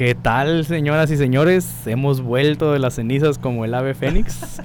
[0.00, 1.86] ¿Qué tal, señoras y señores?
[1.86, 4.62] Hemos vuelto de las cenizas como el ave fénix.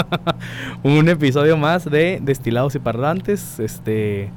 [0.82, 3.58] Un episodio más de Destilados y Parlantes.
[3.58, 4.30] Este,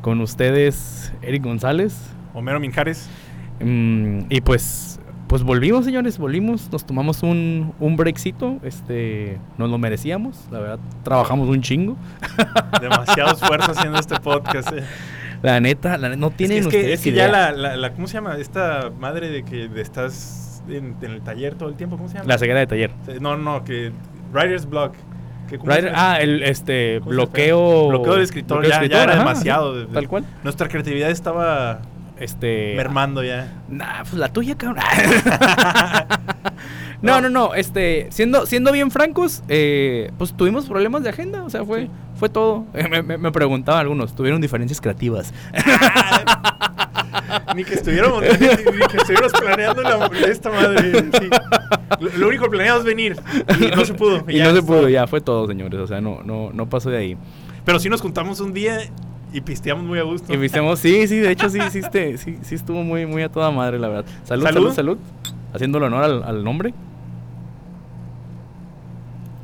[0.00, 1.96] con ustedes, Eric González.
[2.34, 3.08] Homero Minjares.
[3.60, 6.72] Mm, y pues, pues volvimos, señores, volvimos.
[6.72, 8.58] Nos tomamos un, un breakcito.
[8.64, 10.48] Este, nos lo merecíamos.
[10.50, 11.96] La verdad, trabajamos un chingo.
[12.80, 14.72] Demasiado esfuerzo haciendo este podcast.
[14.72, 14.82] Eh.
[15.42, 17.26] La neta, la neta, no tienen es que, es que, ustedes es que idea.
[17.26, 18.36] ya la, la, la- ¿Cómo se llama?
[18.38, 21.96] Esta madre de que estás en, en el taller todo el tiempo.
[21.96, 22.28] ¿Cómo se llama?
[22.28, 22.90] La ceguera de taller.
[23.20, 23.92] No, no, que.
[24.32, 24.94] Writer's Block.
[25.48, 27.88] Que, ¿cómo Rider- se- ah, el este ¿cómo se bloqueo.
[27.88, 28.58] Bloqueo del escritor.
[28.58, 29.72] bloqueo Ya, del ya era ajá, demasiado.
[29.74, 30.24] sí, de- de- Tal cual.
[30.44, 31.80] Nuestra creatividad estaba
[32.18, 32.74] Este.
[32.76, 33.52] mermando ya.
[33.68, 34.82] Nah, pues la tuya, cabrón.
[37.02, 37.54] no, no, no.
[37.54, 41.42] Este, siendo, siendo bien francos, eh, pues tuvimos problemas de agenda.
[41.44, 41.90] O sea, fue, Sí.
[42.18, 42.66] Fue todo.
[42.74, 45.32] Eh, me, me- me preguntaban algunos, tuvieron diferencias creativas.
[47.54, 50.92] Ni que estuviéramos, ni, ni que estuviéramos planeando la- esta madre.
[51.18, 51.28] sí.
[52.00, 53.16] Lo, lo único planeado es venir.
[53.60, 54.24] Y no se pudo.
[54.28, 54.88] Y ya no se pudo, todo.
[54.88, 55.80] ya fue todo, señores.
[55.80, 57.16] O sea, no, no, no pasó de ahí.
[57.64, 58.78] Pero sí nos juntamos un día
[59.32, 60.32] y pisteamos muy a gusto.
[60.32, 63.28] Y vistemos, sí, sí, de hecho sí, sí, este, sí, sí estuvo muy, muy a
[63.30, 64.04] toda madre, la verdad.
[64.24, 64.74] Salud, salud, Salud.
[64.74, 64.98] salud.
[65.54, 66.74] Haciéndole honor al, al nombre.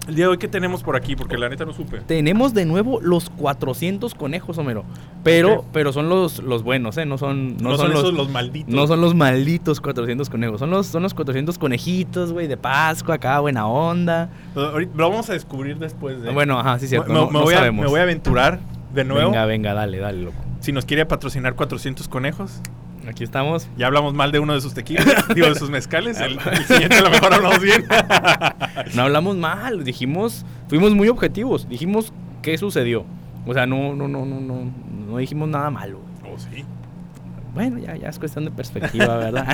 [0.07, 1.17] El día de hoy, ¿qué tenemos por aquí?
[1.17, 2.01] Porque la neta no supe.
[2.01, 4.85] Tenemos de nuevo los 400 conejos, Homero.
[5.23, 7.07] Pero, pero son los, los buenos, ¿eh?
[7.07, 8.75] No son, No, son, esos los malditos.
[8.75, 13.15] No son los malditos 400 conejos, son los, son los 400 conejitos, güey, de Pascua,
[13.15, 14.29] acá, buena onda.
[14.55, 14.75] Lo,
[15.11, 16.21] vamos a descubrir después.
[16.21, 17.09] de- Bueno, ajá, sí, cierto.
[17.09, 17.85] Me, no, me no voy a, sabemos.
[17.85, 18.61] me voy a aventurar
[18.93, 19.31] de nuevo.
[19.31, 20.37] Venga, venga, dale, dale, loco.
[20.61, 22.61] Si nos quiere patrocinar 400 conejos.
[23.09, 23.69] Aquí estamos.
[23.77, 26.21] Ya hablamos mal de uno de sus tequilas, digo, de sus mezcales.
[26.21, 27.85] El, el siguiente a lo mejor hablamos bien.
[28.95, 33.05] No hablamos mal, dijimos, fuimos muy objetivos, dijimos qué sucedió.
[33.47, 34.71] O sea, no, no, no, no, no,
[35.09, 36.01] no dijimos nada malo.
[36.25, 36.65] oh, sí.
[37.55, 39.47] Bueno, ya, ya es cuestión de perspectiva, ¿verdad?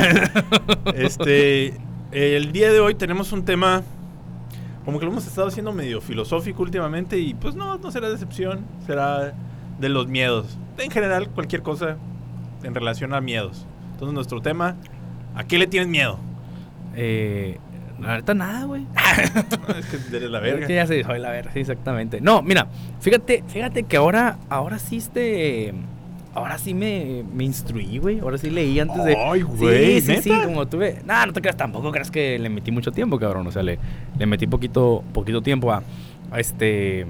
[0.95, 1.75] Este,
[2.12, 3.83] el día de hoy tenemos un tema
[4.85, 8.64] como que lo hemos estado haciendo medio filosófico últimamente y pues no, no será decepción,
[8.86, 9.35] será
[9.79, 10.58] de los miedos.
[10.79, 11.97] En general, cualquier cosa
[12.63, 13.67] en relación a miedos.
[13.93, 14.77] Entonces nuestro tema,
[15.35, 16.19] ¿a qué le tienes miedo?
[16.97, 17.59] eh,
[18.01, 18.87] la verdad, nada, güey.
[19.79, 20.67] Es que eres la Es verga.
[20.67, 22.21] que ya se dijo, la verga, sí, exactamente.
[22.23, 22.67] No, mira,
[23.01, 25.75] fíjate, fíjate que ahora, ahora sí este,
[26.33, 28.21] ahora sí me, me instruí, güey.
[28.21, 29.15] Ahora sí leí antes de.
[29.19, 31.03] Ay, güey, sí, sí, sí, como tuve.
[31.05, 33.47] Nah, no te creas, tampoco creas que le metí mucho tiempo, cabrón.
[33.47, 33.79] O sea, le,
[34.19, 35.83] le metí poquito, poquito tiempo a,
[36.31, 37.05] a este,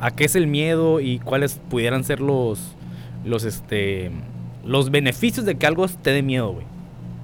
[0.00, 2.74] a qué es el miedo y cuáles pudieran ser los,
[3.26, 4.10] los este,
[4.66, 6.66] los beneficios de que algo te dé miedo, güey.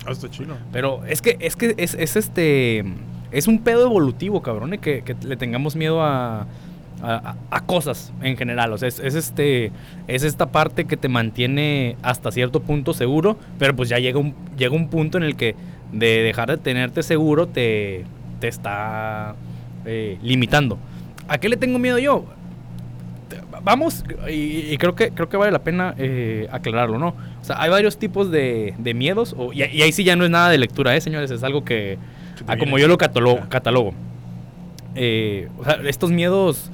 [0.06, 0.54] Ah, está chino.
[0.72, 2.84] Pero es que, es que es, es este.
[3.30, 6.46] Es un pedo evolutivo, cabrón, eh, que, que le tengamos miedo a, a,
[7.02, 8.72] a- a cosas en general.
[8.72, 9.70] O sea, es, es este.
[10.08, 13.36] Es esta parte que te mantiene hasta cierto punto seguro.
[13.58, 15.54] Pero pues ya llega un, llega un punto en el que
[15.92, 18.04] de dejar de tenerte seguro te,
[18.40, 19.34] te está
[19.84, 20.78] eh, limitando.
[21.28, 22.24] ¿A qué le tengo miedo yo?
[23.64, 27.08] Vamos, y, y creo que creo que vale la pena eh, aclararlo, ¿no?
[27.40, 30.24] O sea, hay varios tipos de, de miedos, o- y, y ahí sí ya no
[30.24, 31.30] es nada de lectura, ¿eh, señores?
[31.30, 31.96] Es algo que,
[32.48, 33.40] ah, como yo lo catalogo.
[33.48, 33.94] Catalogo.
[34.94, 36.70] Eh, o sea, estos miedos,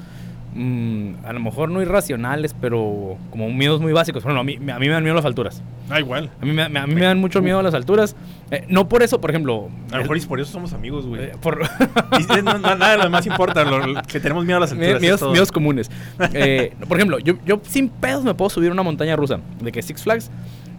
[0.59, 4.25] mm, a lo mejor no irracionales, pero como miedos muy básicos.
[4.25, 5.63] Bueno, a mí, a mí me dan miedo las alturas.
[5.91, 6.31] Ah, igual.
[6.41, 8.15] A mí, me, a mí me dan mucho miedo las alturas.
[8.51, 9.69] Eh, no por eso, por ejemplo.
[9.91, 11.23] A lo mejor y por eso somos amigos, güey.
[11.25, 14.61] eh, por, es- no- nada de lo más importa, lo, lo que tenemos miedo a
[14.61, 14.95] las alturas.
[15.03, 15.91] es miedos, comunes.
[16.35, 19.41] Eh, por ejemplo, yo, yo sin pedos me puedo subir una montaña rusa.
[19.63, 20.31] De que Six Flags,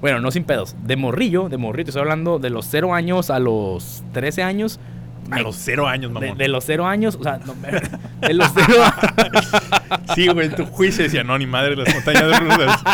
[0.01, 0.75] bueno, no sin pedos.
[0.85, 4.79] De morrillo, de morrito, estoy hablando de los 0 años a los 13 años.
[5.31, 6.37] A los cero años, De, mamón.
[6.37, 7.53] de los 0 años, o sea, no,
[8.27, 8.73] de los 0
[10.15, 12.83] Sí, güey, tu juicio decía, no, ni madre, las montañas rusas.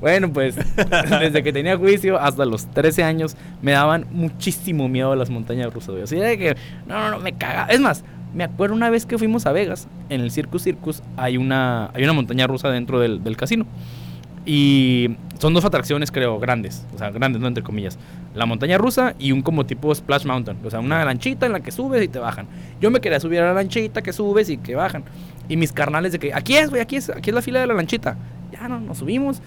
[0.00, 5.16] Bueno, pues desde que tenía juicio hasta los 13 años me daban muchísimo miedo a
[5.16, 6.02] las montañas rusas, güey.
[6.02, 7.66] Así de que, no, no, no, me caga.
[7.70, 8.04] Es más,
[8.34, 12.04] me acuerdo una vez que fuimos a Vegas, en el Circus Circus, hay una, hay
[12.04, 13.66] una montaña rusa dentro del, del casino.
[14.44, 16.86] Y son dos atracciones, creo, grandes.
[16.94, 17.98] O sea, grandes, no entre comillas.
[18.36, 20.58] La montaña rusa y un como tipo Splash Mountain.
[20.64, 22.46] O sea, una lanchita en la que subes y te bajan.
[22.80, 25.04] Yo me quería subir a la lanchita que subes y que bajan.
[25.48, 27.66] Y mis carnales de que, aquí es, güey, aquí es, aquí es la fila de
[27.66, 28.16] la lanchita.
[28.52, 29.40] Ya no, nos subimos.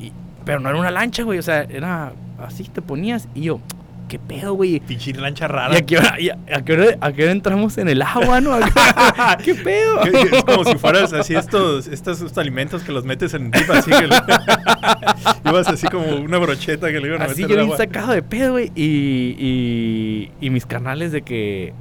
[0.00, 0.12] y-
[0.44, 1.38] pero no era una lancha, güey.
[1.38, 3.26] O sea, era así, te ponías.
[3.34, 3.60] Y yo,
[4.08, 4.80] ¿qué pedo, güey?
[4.80, 5.76] Pinche lancha ¿Y rara.
[5.76, 8.40] a qué, hora, y a, a qué hora- a qué hora entramos en el agua,
[8.40, 8.52] no?
[9.44, 10.02] ¿Qué pedo?
[10.02, 13.90] Es como si fueras así estos, estos, estos alimentos que los metes en dip, así
[13.90, 14.08] que
[15.50, 18.12] ibas así como una brocheta que le iban a Así meter yo al bien sacado
[18.12, 18.70] de pedo, güey.
[18.74, 21.72] Y, y, y mis carnales de que,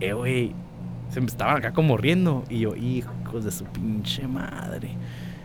[0.00, 0.52] eh, güey,
[1.10, 2.44] se me estaban acá como riendo.
[2.48, 4.90] Y yo, hijos de su pinche madre.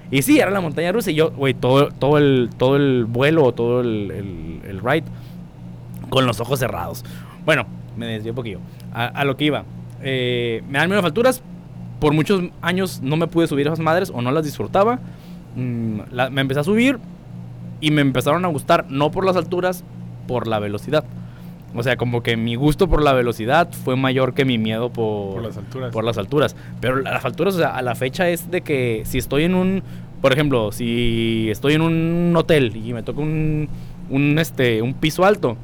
[0.10, 1.12] Y sí, era la montaña rusa.
[1.12, 5.03] Y yo, güey, todo, todo, el, todo el vuelo, todo el, el, el ride
[6.09, 7.04] con los ojos cerrados.
[7.45, 7.65] Bueno,
[7.98, 8.59] me desvié un poquillo.
[8.94, 9.63] A, a lo que iba.
[10.01, 11.42] Eh, me dan miedo las alturas.
[12.00, 15.00] Por muchos años no me pude subir a esas madres o no las disfrutaba.
[15.56, 17.00] Mm, la- me empecé a subir
[17.81, 19.83] y me empezaron a gustar, no por las alturas,
[20.27, 21.04] por la velocidad.
[21.75, 25.33] O sea, como que mi gusto por la velocidad fue mayor que mi miedo por,
[25.36, 25.92] Por las alturas.
[25.94, 26.56] por las alturas.
[26.80, 29.83] Pero las alturas, o sea, a la fecha es de que si estoy en un,
[30.21, 33.68] por ejemplo, si estoy en un hotel y me toca un,
[34.10, 35.57] un, este, un piso alto,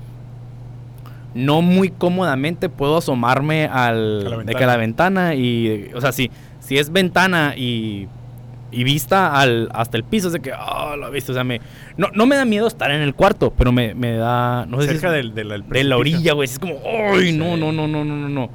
[1.36, 6.78] no muy cómodamente puedo asomarme al, de que la ventana y, o sea, si, si
[6.78, 8.08] es ventana y,
[8.72, 11.60] y vista al, hasta el piso, es de que, ah, la vista, o sea, me,
[11.98, 14.88] no, no me da miedo estar en el cuarto, pero me, me da, no sé
[14.88, 16.46] si Cerca es- del, del, del de la orilla, güey.
[16.50, 16.76] Es como,
[17.14, 17.34] ¡ay!
[17.34, 18.50] No, no, no, no, no, no.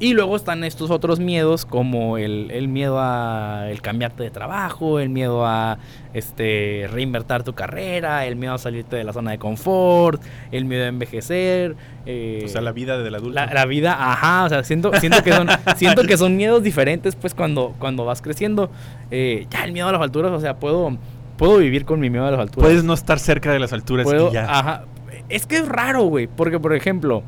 [0.00, 4.98] Y luego están estos otros miedos, como el, el miedo a el cambiarte de trabajo,
[4.98, 5.78] el miedo a
[6.14, 10.20] este reinvertir tu carrera, el miedo a salirte de la zona de confort,
[10.50, 11.76] el miedo a envejecer.
[12.06, 13.34] eh, O sea, la vida del adulto.
[13.34, 17.14] la, la vida, ajá, o sea, siento, siento que son, siento que son miedos diferentes,
[17.16, 18.70] pues cuando, cuando vas creciendo.
[19.10, 20.96] Eh, ya el miedo a las alturas, o sea, puedo,
[21.36, 22.68] puedo vivir con mi miedo a las alturas.
[22.68, 24.44] Puedes no estar cerca de las alturas Puedo- y ya.
[24.50, 24.84] Ajá.
[25.28, 26.26] Es que es raro, güey.
[26.26, 27.22] Porque, por ejemplo,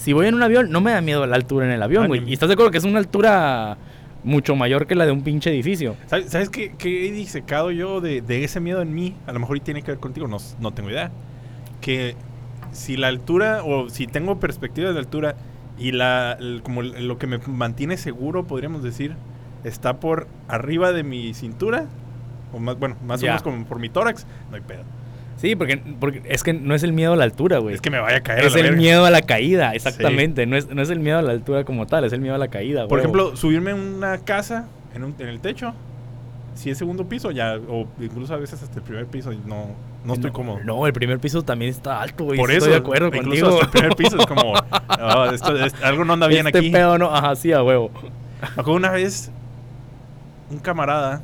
[0.00, 2.28] si voy en un avión, no me da miedo la altura en el avión, güey.
[2.28, 3.76] Y estás de acuerdo que es una altura
[4.24, 5.96] mucho mayor que la de un pinche edificio.
[6.06, 9.14] ¿Sabes, sabes qué, qué he disecado yo de, de ese miedo en mí?
[9.26, 11.10] A lo mejor y tiene que ver contigo, no, no tengo idea.
[11.80, 12.16] Que
[12.72, 15.36] si la altura, o si tengo perspectiva de altura,
[15.78, 19.14] y la, el- como lo que me mantiene seguro, podríamos decir,
[19.64, 21.86] está por arriba de mi cintura,
[22.52, 24.82] o más, bueno, más o menos como por mi tórax, no hay pedo.
[25.40, 27.74] Sí, porque, porque es que no es el miedo a la altura, güey.
[27.74, 28.44] Es que me vaya a caer.
[28.44, 28.76] a es la el verga.
[28.78, 30.44] miedo a la caída, exactamente.
[30.46, 32.38] No, es, no es el miedo a la altura como tal, es el miedo a
[32.38, 35.72] la caída, Por ejemplo, subirme en una casa, en, un- en el techo,
[36.54, 39.68] si es segundo piso, ya, o incluso a veces hasta el primer piso, no,
[40.04, 40.58] no estoy cómodo.
[40.62, 42.38] No, el primer piso también está alto, güey.
[42.38, 43.62] Por sí eso, Estoy de acuerdo incluso contigo.
[43.62, 44.52] el primer piso es como,
[44.88, 46.70] "Ah, esto- es- algo no anda bien este aquí.
[46.70, 47.90] pedo no, ajá, sí, a huevo.
[48.42, 49.30] Me acuerdo una vez,
[50.50, 51.22] un camarada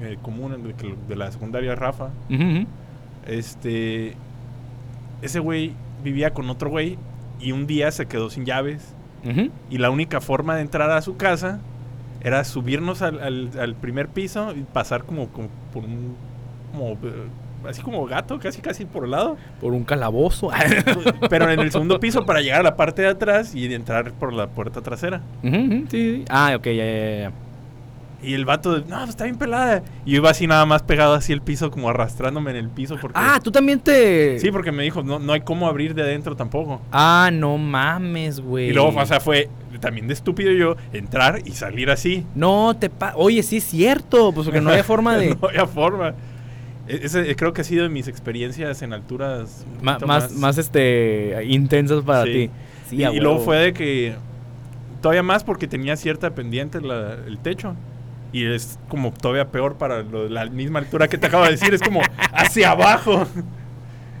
[0.00, 2.66] eh, común de, de la secundaria, Rafa, Ujú, ujú.
[3.30, 4.14] Este,
[5.22, 6.98] ese güey vivía con otro güey
[7.40, 8.94] y un día se quedó sin llaves
[9.68, 11.60] y la única forma de entrar a su casa
[12.22, 16.16] era subirnos al, al- al primer piso y pasar como, como por un,
[16.72, 17.26] como, eh,
[17.68, 19.36] así como gato, casi casi por el lado.
[19.60, 20.48] Por un calabozo.
[21.28, 24.32] Pero en el segundo piso para llegar a la parte de atrás y entrar por
[24.32, 25.20] la puerta trasera.
[25.90, 26.24] Sí, sí.
[26.30, 27.32] Ah, ok, ya, ya, ya.
[28.22, 29.82] Y el vato, no, pues está bien pelada.
[30.04, 32.96] Y yo iba así nada más pegado así el piso, como arrastrándome en el piso.
[33.00, 34.38] Porque, Ah, tú también te.
[34.40, 36.82] Sí, porque me dijo, no, no hay cómo abrir de adentro tampoco.
[36.92, 38.68] Ah, no mames, güey.
[38.68, 39.48] Y luego, o sea, fue
[39.80, 42.26] también de estúpido yo entrar y salir así.
[42.34, 45.34] No, te pa Oye, sí es cierto, pues porque no había forma de.
[45.40, 46.14] no había forma.
[46.88, 49.64] E- Ese, eh, creo que ha sido de mis experiencias en alturas.
[49.80, 52.32] Ma- más, más, este intensas para Sí.
[52.32, 52.50] ti.
[52.90, 54.14] Sí, y, y luego fue de que.
[55.00, 57.74] Todavía más porque tenía cierta pendiente la- el techo.
[58.32, 61.74] Y es como todavía peor para lo- la misma altura que te acabo de decir.
[61.74, 62.00] Es como
[62.32, 63.26] hacia abajo.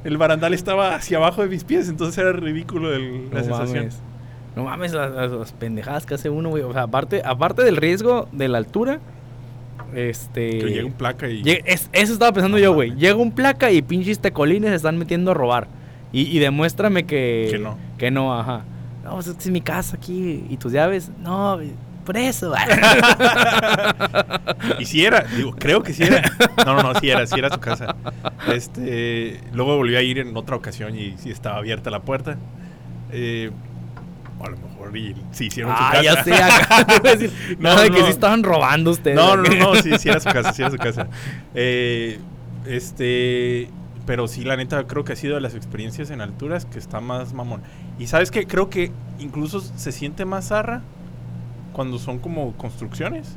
[0.02, 1.88] El barandal estaba hacia abajo de mis pies.
[1.88, 3.76] Entonces era ridículo el- la No sensación.
[3.78, 3.98] mames.
[4.56, 6.62] No mames las, las- pendejadas que hace uno, güey.
[6.64, 8.98] O sea, aparte, aparte del riesgo de la altura,
[9.94, 10.58] este.
[10.58, 11.42] Que llega un placa y.
[11.42, 12.94] Llega- es- eso estaba pensando No yo, güey.
[12.96, 15.68] Llega un placa y pinches tecolines se están metiendo a robar.
[16.12, 17.48] Y, y demuéstrame que.
[17.50, 17.76] Que no.
[17.98, 18.62] Que no, ajá.
[19.04, 20.44] No, pues es que es mi casa aquí.
[20.50, 21.10] ¿Y tus llaves?
[21.20, 21.58] No,
[22.00, 22.54] güey, por eso.
[24.78, 26.22] Y si era, digo, creo que si era.
[26.64, 27.96] No, no, no, si era, si era su casa.
[28.48, 32.36] Este, luego volví a ir en otra ocasión y sí estaba abierta la puerta.
[33.10, 33.50] Eh,
[34.42, 36.02] a lo mejor y sí hicieron su ah, casa.
[36.02, 36.34] ya sé.
[36.34, 39.16] Acá, decir, No, nada de que sí estaban robando ustedes.
[39.16, 41.08] No, no, no, sí, sí era su casa, sí era su casa.
[41.54, 42.18] Eh,
[42.66, 43.68] este,
[44.06, 47.00] pero sí, la neta, creo que ha sido de las experiencias en alturas que está
[47.00, 47.62] más mamón.
[47.98, 50.82] Y sabes que creo que incluso se siente más zarra
[51.72, 53.36] cuando son como construcciones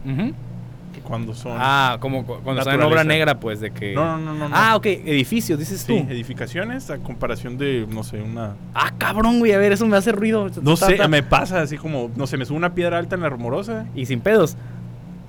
[0.93, 1.53] que cuando son.
[1.59, 3.93] Ah, como cu- cuando están en obra negra, pues de que.
[3.95, 4.55] no, no, no, no.
[4.55, 6.11] Ah, ok, edificios, dices Sí, tú.
[6.11, 8.53] edificaciones a comparación de, no sé, una...
[8.75, 10.51] Ah, cabrón, güey, a ver, eso me hace ruido.
[10.61, 13.29] No sé, me pasa así como, no sé, me sube una piedra alta en la
[13.29, 14.55] rumorosa Y sin pedos.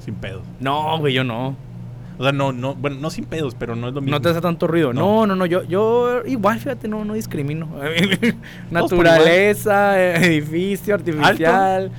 [0.05, 0.43] sin pedos.
[0.61, 1.57] No, güey, yo no.
[2.19, 4.17] O sea, no, no, bueno, no sin pedos, pero no es lo mismo.
[4.17, 4.93] No te hace tanto ruido.
[4.93, 5.01] No.
[5.01, 7.69] No, no, no, yo, yo igual, fíjate, no, no discrimino.
[8.71, 11.91] Naturaleza, edificio artificial.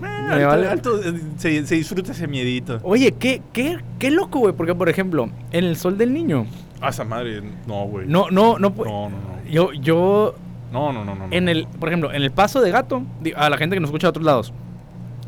[0.00, 0.68] Me alto, vale.
[0.68, 2.78] alto, eh, se, se disfruta ese miedito.
[2.82, 6.46] Oye, qué, qué, qué loco, güey, porque por ejemplo, en el sol del niño,
[6.80, 8.06] Ah, esa madre, no, güey.
[8.06, 9.50] no, no, no, No, no, no.
[9.50, 10.34] yo, yo,
[10.72, 11.26] No, no, no, no.
[11.30, 13.02] en el, por ejemplo, en el Paso de Gato,
[13.36, 14.52] a la gente que nos escucha de otros lados,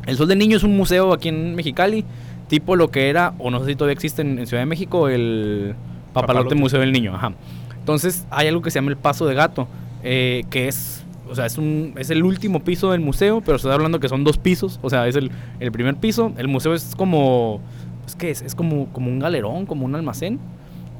[0.05, 2.05] el Sol del Niño es un museo aquí en Mexicali,
[2.47, 5.09] tipo lo que era, o no sé si todavía existe en, en Ciudad de México,
[5.09, 5.75] el
[6.13, 6.55] Papalote, Papalote.
[6.55, 7.33] Museo del Niño, ajá.
[7.77, 9.67] Entonces hay algo que se llama el Paso de Gato,
[10.03, 11.00] eh, que es,
[11.31, 14.23] o sea, es, un, es el último piso del museo, pero estoy hablando que son
[14.23, 17.61] dos pisos, o sea, es el, el primer piso, el museo es como,
[18.03, 18.41] pues, ¿qué es?
[18.41, 20.39] Es como, como un galerón, como un almacén,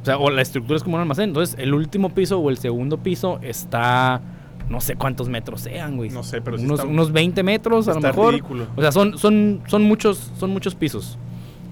[0.02, 2.58] o sea, o la estructura es como un almacén, entonces el último piso o el
[2.58, 4.22] segundo piso está,
[4.70, 6.10] no sé cuántos metros sean, güey.
[6.10, 8.32] No sé, pero sí unos, está- unos 20 metros a lo está mejor.
[8.34, 8.68] ridículo.
[8.76, 11.20] O sea, son, son, son muchos, son muchos pisos.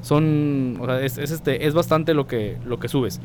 [0.01, 3.19] Son, o sea, es, es este, es bastante lo que, lo que subes.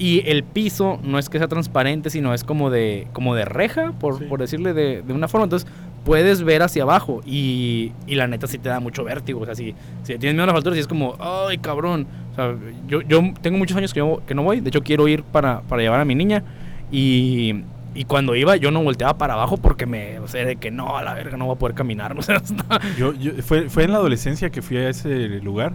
[0.00, 3.92] Y el piso no es que sea transparente, sino es como de, como de reja,
[3.98, 4.24] por, Sí.
[4.26, 5.44] por decirle de, de una forma.
[5.44, 5.68] Entonces
[6.04, 9.40] puedes ver hacia abajo y, y la neta sí te da mucho vértigo.
[9.40, 9.74] O sea, si,
[10.04, 12.06] si tienes miedo a las alturas y es como, ay, cabrón.
[12.32, 12.54] O sea,
[12.86, 14.60] yo, yo tengo muchos años que, yo- que no voy.
[14.60, 16.44] De hecho, quiero ir para, para llevar a mi niña.
[16.92, 17.64] Y,
[17.94, 20.96] y cuando iba, yo no volteaba para abajo porque me, o sea, de que no,
[20.96, 22.14] a la verga, no voy a poder caminar.
[22.16, 25.72] O sea, está- Yo, yo- fue, fue en la adolescencia que fui a ese lugar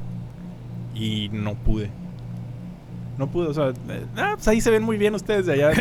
[0.95, 1.89] y no pude.
[3.17, 5.71] No pude, o sea, eh, ah, pues ahí se ven muy bien ustedes de allá.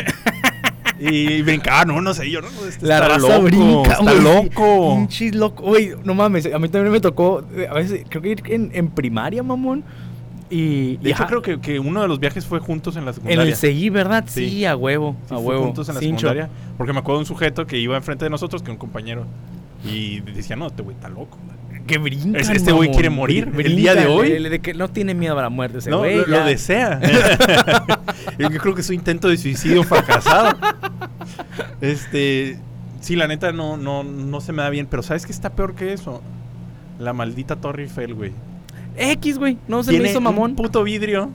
[0.99, 2.47] y brincaban uno, sé yo, ¿no?
[2.67, 4.95] Este La está raza loco, brinca, está loco.
[4.95, 5.63] Pinches loco.
[5.63, 8.71] Güey, no mames, a mí también me tocó, eh, a veces, creo que ir en,
[8.73, 9.83] en primaria, mamón.
[10.49, 13.11] Y, De y hecho, creo que, que uno de los viajes fue juntos en la
[13.11, 13.43] en secundaria.
[13.43, 14.23] el CI, ¿verdad?
[14.27, 14.65] Sí, Sí.
[14.65, 15.63] a huevo, Sí, a huevo.
[15.63, 16.49] juntos en la secundaria.
[16.77, 19.25] Porque me acuerdo de un sujeto que iba enfrente de nosotros, que un compañero.
[19.83, 21.37] Y decía, no, este güey está loco.
[21.87, 22.39] Que brinca.
[22.39, 24.31] Es- este güey quiere morir el día de hoy.
[24.49, 26.17] De, que no tiene miedo a la muerte ese No, güey.
[26.17, 26.99] lo, lo desea.
[28.39, 30.57] Yo creo que es un intento de suicidio fracasado.
[31.81, 32.57] Este,
[33.01, 35.75] sí, la neta no, no, no se me da bien, pero ¿sabes qué está peor
[35.75, 36.21] que eso?
[36.99, 38.31] La maldita Torre Eiffel, güey.
[38.95, 40.51] X, güey, no se me hizo mamón.
[40.51, 41.31] un puto vidrio.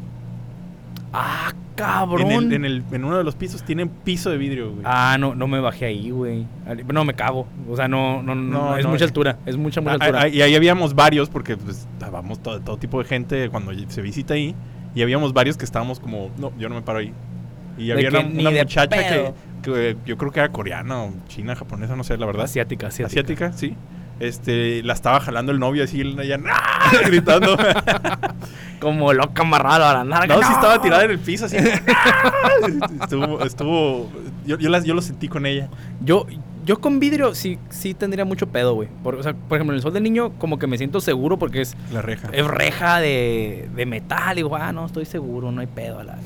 [1.13, 2.31] Ah, cabrón.
[2.31, 4.83] En, el, en, el, en uno de los pisos tiene un piso de vidrio, güey.
[4.85, 6.47] Ah, no, no me bajé ahí, güey.
[6.93, 7.47] No, me cago.
[7.69, 8.91] O sea, no, no, no, No, es no.
[8.91, 9.39] mucha altura.
[9.47, 10.21] Es mucha, mucha Ah, altura.
[10.23, 14.03] ah, y ahí habíamos varios, porque pues estábamos todo, todo tipo de gente cuando se
[14.03, 14.55] visita ahí.
[14.95, 17.13] Y habíamos varios que estábamos como, no, yo no me paro ahí.
[17.79, 22.03] Y había una, muchacha que, que yo creo que era coreana o china, japonesa, no
[22.05, 22.45] sé, la verdad.
[22.45, 23.47] asiática, asiática.
[23.47, 23.77] asiática, sí.
[24.21, 26.91] Este, la estaba jalando el novio así, ella ¡ah!
[27.07, 27.57] gritando.
[28.81, 30.37] Como loca amarrada a la narga.
[30.37, 31.57] no, sí estaba tirada en el piso así.
[31.59, 32.33] ¡ah!
[33.03, 34.11] estuvo, estuvo,
[34.47, 35.69] yo, yo, las- yo lo sentí con ella.
[36.01, 36.27] Yo,
[36.65, 38.89] yo con vidrio sí, sí tendría mucho pedo, güey.
[39.03, 41.39] Por, o sea, por ejemplo, en el sol del niño, como que me siento seguro
[41.39, 42.29] porque es, La reja.
[42.33, 44.33] es reja de, de metal.
[44.39, 46.19] Y digo, ah, no, estoy seguro, no hay pedo a la.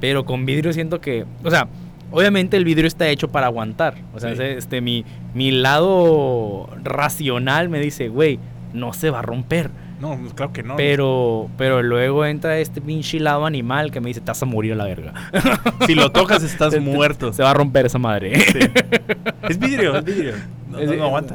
[0.00, 1.24] Pero con vidrio siento que.
[1.44, 1.68] O sea,
[2.12, 3.94] obviamente el vidrio está hecho para aguantar.
[4.14, 4.42] O sea, Sí.
[4.42, 5.04] este, mi,
[5.34, 8.38] mi lado racional me dice, güey,
[8.72, 9.70] no se va a romper.
[10.00, 10.74] No, claro que no.
[10.76, 14.72] Pero, pero luego entra este pinche lado animal que me dice, te vas a morir
[14.72, 15.12] a la verga.
[15.86, 17.32] Si lo tocas estás muerto.
[17.32, 18.38] Se va a romper esa madre.
[18.40, 18.58] Sí.
[19.48, 20.32] Es vidrio, es vidrio.
[20.70, 21.34] No, Es- no, no aguanta.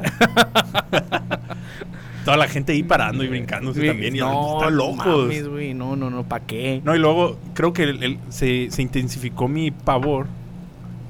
[2.24, 4.14] Toda la gente ahí parando y brincándose también.
[4.16, 5.06] Y no, están locos.
[5.24, 5.72] mames, güey.
[5.72, 6.82] No, no, no, ¿para qué?
[6.84, 10.26] No, y luego creo que el- el- se, se intensificó mi pavor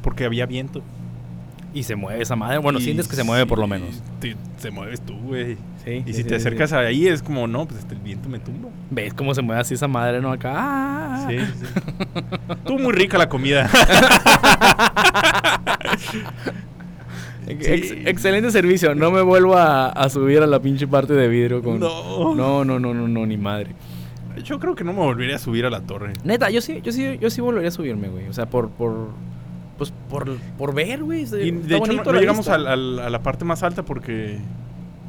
[0.02, 0.83] porque había viento.
[1.75, 2.59] Y se mueve esa madre.
[2.59, 4.02] Bueno, Y sientes que se mueve por lo menos.
[4.21, 5.57] te- se mueves tú, güey.
[5.85, 6.02] Sí.
[6.07, 8.71] Y sí, si sí, te acercas ahí es como, no, pues el viento me tumba.
[8.90, 10.33] ¿Ves cómo se mueve así esa madre, no?
[10.33, 10.52] Acá.
[10.57, 11.26] ah.
[11.28, 11.67] Sí, sí.
[12.50, 13.69] Estuvo muy rica la comida.
[17.47, 18.95] Ex- excelente servicio.
[18.95, 21.81] No me vuelvo a, a subir a la pinche parte de vidrio con.
[21.81, 22.35] No.
[22.35, 23.71] No, no, no, no, no, ni madre.
[24.45, 26.12] Yo creo que no me volvería a subir a la torre.
[26.25, 28.28] Neta, yo sí, yo sí, yo sí volvería a subirme, güey.
[28.28, 29.09] O sea, por, por.
[29.79, 31.23] Pues por, por ver, güey.
[31.23, 34.39] Y de hecho no, llegamos a la parte más alta porque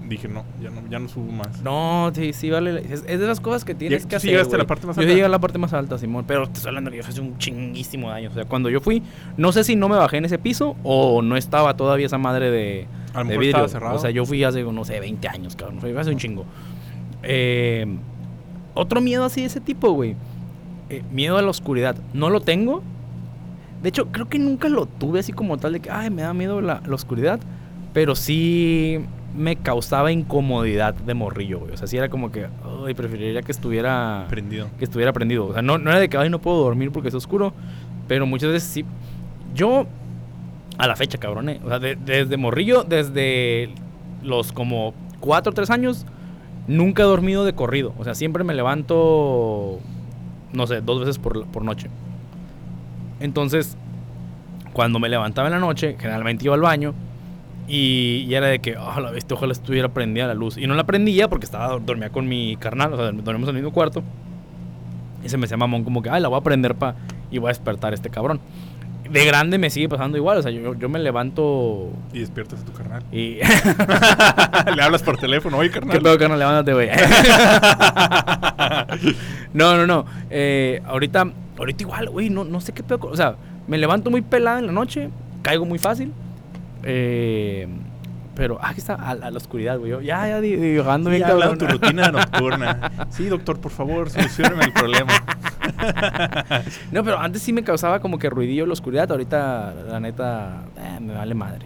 [0.08, 1.62] dije, no, ya no, ya no subo más.
[1.62, 2.80] No, sí, sí, vale.
[2.92, 4.32] Es, es de las cosas que tienes ¿tú que hacer.
[4.32, 5.12] llegaste a la parte más Yo alta?
[5.14, 6.26] llegué a la parte más alta, Simón.
[6.28, 8.32] Pero te estoy hablando que yo hace un chinguísimo de años.
[8.32, 9.04] O sea, cuando yo fui,
[9.38, 12.50] no sé si no me bajé en ese piso o no estaba todavía esa madre
[12.52, 13.68] de, A de vidrio.
[13.68, 13.96] cerrado.
[13.96, 15.80] O sea, yo fui hace, no sé, 20 años, cabrón.
[15.80, 16.46] Fue hace un chingo.
[17.24, 17.86] Eh,
[18.74, 20.16] otro miedo así de ese tipo, güey.
[20.90, 21.96] Eh, miedo a la oscuridad.
[22.14, 22.82] No lo tengo.
[23.82, 26.34] De hecho, creo que nunca lo tuve así como tal de que, ay, me da
[26.34, 27.40] miedo la, la oscuridad.
[27.94, 29.00] Pero sí
[29.36, 31.72] me causaba incomodidad de morrillo, güey.
[31.74, 32.48] O sea, sí era como que,
[32.86, 34.68] ay, preferiría que estuviera Prendido.
[34.78, 35.48] que estuviera prendido.
[35.48, 37.54] O sea, no, no era de que, ay, no puedo dormir porque es oscuro.
[38.08, 38.86] Pero muchas veces sí.
[39.56, 39.86] Yo,
[40.78, 43.70] a la fecha, cabrón, eh, O sea, de- desde morrillo, desde
[44.24, 46.06] los como 4 o 3 años,
[46.68, 47.94] nunca he dormido de corrido.
[47.98, 49.80] O sea, siempre me levanto,
[50.54, 51.88] no sé, dos veces por, por noche.
[53.20, 53.78] Entonces,
[54.74, 56.94] cuando me levantaba en la noche, generalmente iba al baño.
[57.68, 60.58] Y, y era de que, oh, la bestia, ojalá estuviera prendida la luz.
[60.58, 63.62] Y no la prendía porque estaba dormía con mi carnal, o sea, dormimos en el
[63.62, 64.02] mismo cuarto.
[65.24, 66.96] Y se me hacía mamón como que, ay, la voy a prender pa
[67.30, 68.40] y voy a despertar a este cabrón.
[69.10, 72.66] De grande me sigue pasando igual, o sea, yo, yo me levanto Y despiertas a
[72.66, 73.04] tu carnal.
[73.12, 73.36] y...
[74.76, 75.98] Le hablas por teléfono, oye, carnal.
[75.98, 76.40] ¿Qué pedo, carnal?
[76.40, 76.90] Levántate, güey.
[79.54, 80.06] no, no, no.
[80.30, 83.00] Eh, ahorita, ahorita igual, güey, no, no sé qué pedo.
[83.04, 83.36] O sea,
[83.68, 85.10] me levanto muy pelada en la noche
[85.44, 86.12] caigo muy fácil.
[86.84, 87.68] Eh,
[88.36, 89.92] pero ah, aquí está, a, a la oscuridad, güey.
[90.06, 91.60] Ya, ya, di- divagando Sí, bien, habla cabrón.
[91.60, 92.92] de tu rutina nocturna.
[93.10, 95.12] Sí, doctor, por favor, solucioname el problema.
[96.92, 99.12] No, pero antes sí me causaba como que ruidillo la oscuridad.
[99.12, 101.66] Ahorita, la neta, eh, me vale madre.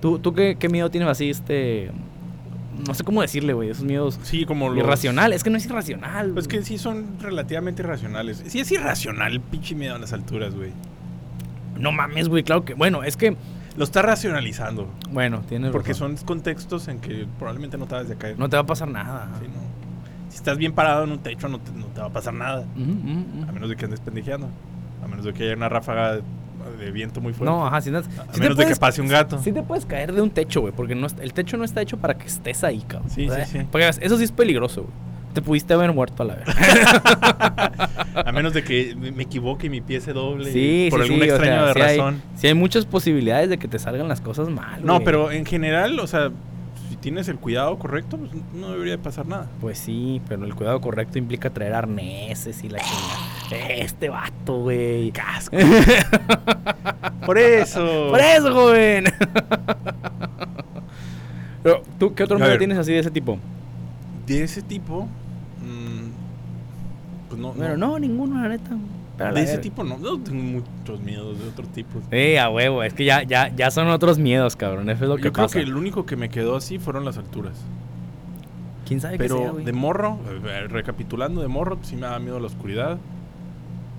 [0.00, 1.90] ¿Tú, tú qué, qué miedo tienes así, este...
[2.86, 4.78] No sé cómo decirle, güey, esos miedos Sí, como los...
[4.78, 5.36] irracionales.
[5.38, 6.30] Es que no es irracional.
[6.32, 6.58] Pues güey.
[6.58, 8.42] que sí son relativamente irracionales.
[8.46, 10.70] Sí es irracional el pinche miedo a las alturas, güey.
[11.78, 12.74] No mames, güey, claro que...
[12.74, 13.36] Bueno, es que...
[13.76, 14.88] Lo está racionalizando.
[15.10, 16.16] Bueno, tienes Porque razón.
[16.16, 18.38] son contextos en que probablemente no te vas a caer.
[18.38, 19.28] No te va a pasar nada.
[19.40, 20.30] Sí, no.
[20.30, 22.64] Si estás bien parado en un techo, no te, no te va a pasar nada.
[23.48, 24.48] A menos de que andes pendejeando.
[25.02, 26.20] A menos de que haya una ráfaga
[26.70, 27.54] de, de viento muy fuerte.
[27.54, 29.40] No, ajá, si no, A menos de que pase un gato.
[29.42, 31.96] Sí te puedes caer de un techo, güey, porque no, el techo no está hecho
[31.98, 33.10] para que estés ahí, cabrón.
[33.10, 33.58] Sí, sí, sí.
[33.70, 34.92] Porque eso sí es peligroso, güey.
[35.34, 36.54] Te pudiste haber muerto a la verga.
[38.24, 41.24] A menos de que me equivoque y mi pie se doble sí, por sí, alguna
[41.24, 42.22] sí, o extraña sí hay- razón.
[42.36, 45.98] sí hay muchas posibilidades de que te salgan las cosas mal, No, pero en general,
[45.98, 46.34] o sea, si
[47.04, 49.46] tienes el cuidado correcto, pues no debería de pasar nada.
[49.60, 53.74] Pues sí, pero el cuidado correcto implica traer arneses y la chingada.
[53.74, 55.12] Este vato, güey.
[55.12, 55.54] Casco.
[57.26, 58.08] Por eso.
[58.08, 59.04] Por eso, joven.
[61.62, 62.56] pero, ¿tú qué otro ver.
[62.56, 63.38] tienes así de ese tipo?
[64.26, 65.02] De ese tipo,
[65.60, 66.08] mm,
[67.28, 67.52] pues no.
[67.52, 68.78] Bueno, no, ninguno, la neta.
[69.16, 69.96] Pero De ese tipo no.
[69.98, 72.02] No tengo muchos miedos de otros tipos.
[72.10, 74.90] Sí, a huevo, es que ya, ya, ya son otros miedos, cabrón.
[74.90, 77.16] Eso es lo que Yo creo que el único que me quedó así fueron las
[77.16, 77.54] alturas.
[78.86, 79.64] ¿Quién sabe qué Pero sea, güey?
[79.64, 82.98] de morro, eh, recapitulando de morro, pues sí me daba miedo la oscuridad.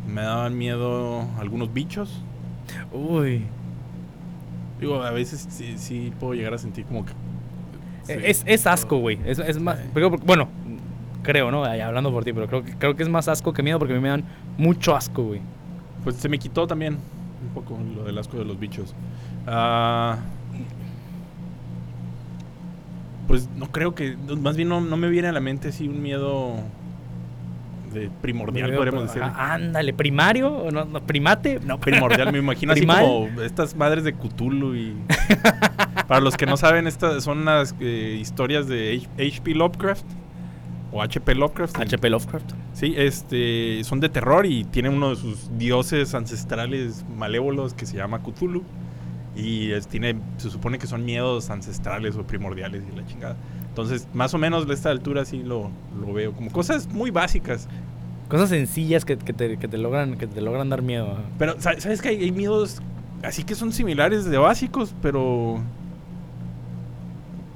[0.07, 2.21] Me daban miedo algunos bichos.
[2.91, 3.45] Uy.
[4.79, 7.13] Digo, a veces sí, sí puedo llegar a sentir como que.
[8.03, 9.17] sí, es, es asco, güey.
[9.25, 9.79] Es, es más.
[9.93, 10.49] Pero- bueno,
[11.25, 11.65] creo, ¿no?
[11.65, 13.97] Hablando por ti, pero creo que, creo que es más asco que miedo porque a
[13.97, 14.23] mí me dan
[14.57, 15.41] mucho asco, güey.
[16.03, 18.93] Pues se me quitó también un poco lo del asco de los bichos.
[19.47, 20.17] Ah,
[23.27, 24.15] pues no creo que.
[24.39, 26.57] Más bien no, no me viene a la mente así un miedo
[27.91, 29.23] de primordial, Miedo, podríamos decir.
[29.23, 31.79] ándale, primario, ¿O no, no, primate, no.
[31.79, 34.95] Primordial, me imagino así como estas madres de Cthulhu y.
[36.07, 39.55] Para los que no saben, estas son las eh, historias de H.P.
[39.55, 40.05] Lovecraft
[40.95, 41.35] o H.P.
[41.35, 41.77] Lovecraft.
[41.77, 42.51] HP Lovecraft.
[42.73, 47.97] Sí, este, son de terror y tienen uno de sus dioses ancestrales malévolos que se
[47.97, 48.63] llama Cthulhu.
[49.35, 53.35] Y es- tiene, se supone que son miedos ancestrales o primordiales y la chingada.
[53.67, 56.31] Entonces, más o menos de esta altura sí lo, lo veo.
[56.31, 57.67] Como cosas muy básicas.
[58.29, 61.17] Cosas sencillas que, que te, que te logran, que te logran dar miedo.
[61.37, 62.81] Pero, sa- ¿sabes que hay, hay miedos
[63.23, 65.59] así que son similares de básicos, pero...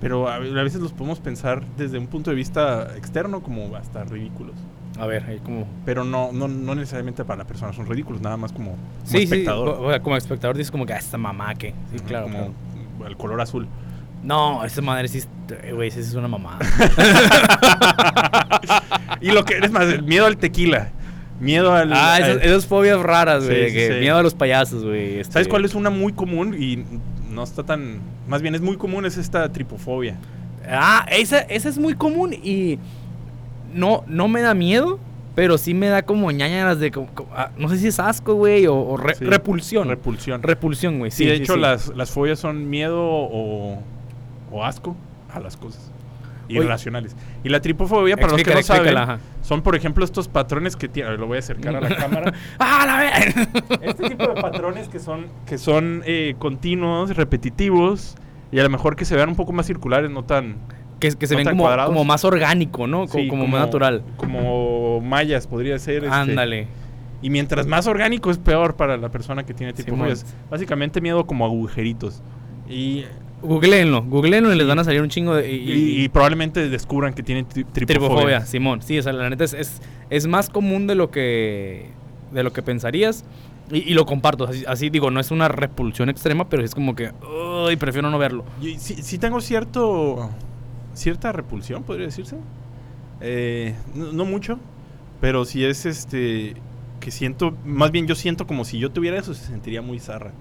[0.01, 4.55] Pero a, veces los podemos pensar desde un punto de vista externo como hasta ridículos.
[4.97, 5.67] A ver, ahí como.
[5.85, 9.23] Pero no, no, no necesariamente para la persona, son ridículos, nada más como, como Sí,
[9.23, 9.69] espectador.
[9.69, 11.73] o- o sea, como espectador dices como que, ah, esta mamá que.
[11.91, 12.25] Sí, claro.
[12.27, 12.53] como
[12.97, 13.09] claro.
[13.09, 13.67] el color azul.
[14.23, 15.23] No, esa madre sí,
[15.63, 16.59] eh, güey, sí es una mamada.
[19.21, 20.89] y lo que es más, el miedo al tequila.
[21.39, 21.93] Miedo al.
[21.93, 23.69] ah, esas, esas fobias raras, güey.
[23.69, 23.99] sí, que sí.
[24.01, 25.19] Miedo a los payasos, güey.
[25.19, 26.83] este- ¿Sabes cuál es una muy común y
[27.39, 27.99] no está tan.
[28.27, 30.17] Más bien es muy común, es esta tripofobia.
[30.69, 32.77] Ah, esa, esa es muy común y
[33.73, 34.99] no, no me da miedo,
[35.35, 36.91] pero sí me da como ñañaras de...
[36.91, 39.87] como- como- ah, no sé si es asco, güey, o, o re- Sí, repulsión.
[39.87, 40.43] Repulsión.
[40.43, 41.11] repulsión, güey.
[41.11, 41.55] Sí, Sí, de sí, hecho.
[41.55, 43.79] Las, las fobias son miedo o,
[44.51, 44.95] o asco
[45.33, 45.89] a las cosas.
[46.57, 46.65] Oye.
[46.65, 47.15] Irracionales.
[47.43, 49.19] Y la tripofobia, para los que no saben, ajá.
[49.43, 51.15] son, por ejemplo, estos patrones que tiene.
[51.17, 52.33] Lo voy a acercar a la cámara.
[52.57, 53.33] ¡Ah, la ver!
[53.81, 58.15] Este tipo de patrones que son, que son eh, continuos, repetitivos,
[58.51, 60.57] y a lo mejor que se vean un poco más circulares, no tan...
[60.99, 61.91] que, que se ¿No ven como, cuadrados?
[61.91, 63.05] como más orgánico, ¿no?
[63.07, 64.03] Co- sí, como, más natural.
[64.17, 66.03] Como mallas, podría ser.
[66.03, 66.67] este, Ándale.
[67.21, 70.13] Y mientras más orgánico es peor para la persona que tiene tipo Simón.
[70.49, 72.23] Básicamente miedo como agujeritos.
[72.69, 73.03] Y,
[73.41, 75.51] Googleenlo, googleenlo y les van a salir un chingo de...
[75.51, 77.85] y- y- y probablemente descubran que tienen tri- tripofobia.
[77.85, 78.81] Tripofobia, Simón.
[78.81, 81.89] Sí, o sea, la neta es, es, es más común de lo que
[82.31, 83.23] de lo que pensarías.
[83.71, 84.45] Y, y lo comparto.
[84.45, 87.11] Así, así digo, no es una repulsión extrema, pero es como que.
[87.67, 88.43] Uy, prefiero no verlo.
[88.61, 90.29] Sí, sí tengo cierto
[90.93, 92.35] cierta repulsión, podría decirse.
[93.21, 94.59] Eh, no, no mucho,
[95.21, 96.55] pero sí es este
[96.99, 100.31] que siento, más bien yo siento como si yo tuviera eso, se sentiría muy zarra.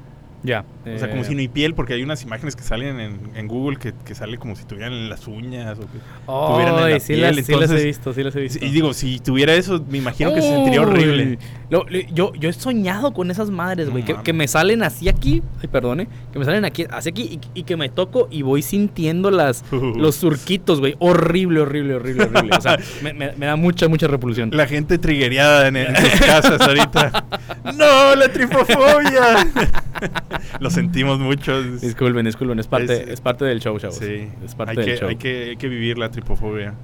[0.43, 0.65] Ya.
[0.95, 3.49] O sea, como si no hay piel, porque hay unas imágenes que salen en, en
[3.49, 7.01] Google que, que sale como si tuvieran en las uñas o que tuvieran en la
[7.01, 8.65] sí, piel, las, sí las he entonces- visto, sí las he visto.
[8.65, 11.39] Y digo, si tuviera eso, me imagino que se sentiría horrible.
[11.71, 14.05] Lo- lo- yo, yo he soñado con esas madres, No güey.
[14.05, 15.43] que, me salen así aquí.
[15.61, 16.09] Ay, perdone.
[16.33, 19.65] Que me salen aquí, así aquí y, y que me toco y voy sintiendo las,
[19.73, 20.95] los surquitos, güey.
[21.01, 22.57] Horrible, horrible, horrible, horrible.
[22.57, 24.51] O sea, me, me- me da mucha, mucha repulsión.
[24.55, 27.25] La gente triguereada en, en sus casas ahorita.
[27.77, 29.47] ¡No, la tripofobia!
[30.61, 31.63] Lo sentimos mucho.
[31.63, 33.97] Disculpen, disculpen, es parte, es, parte del show, chavos.
[33.97, 35.09] Sí, es parte hay del que, show.
[35.09, 36.75] Hay que, hay que vivir la tripofobia.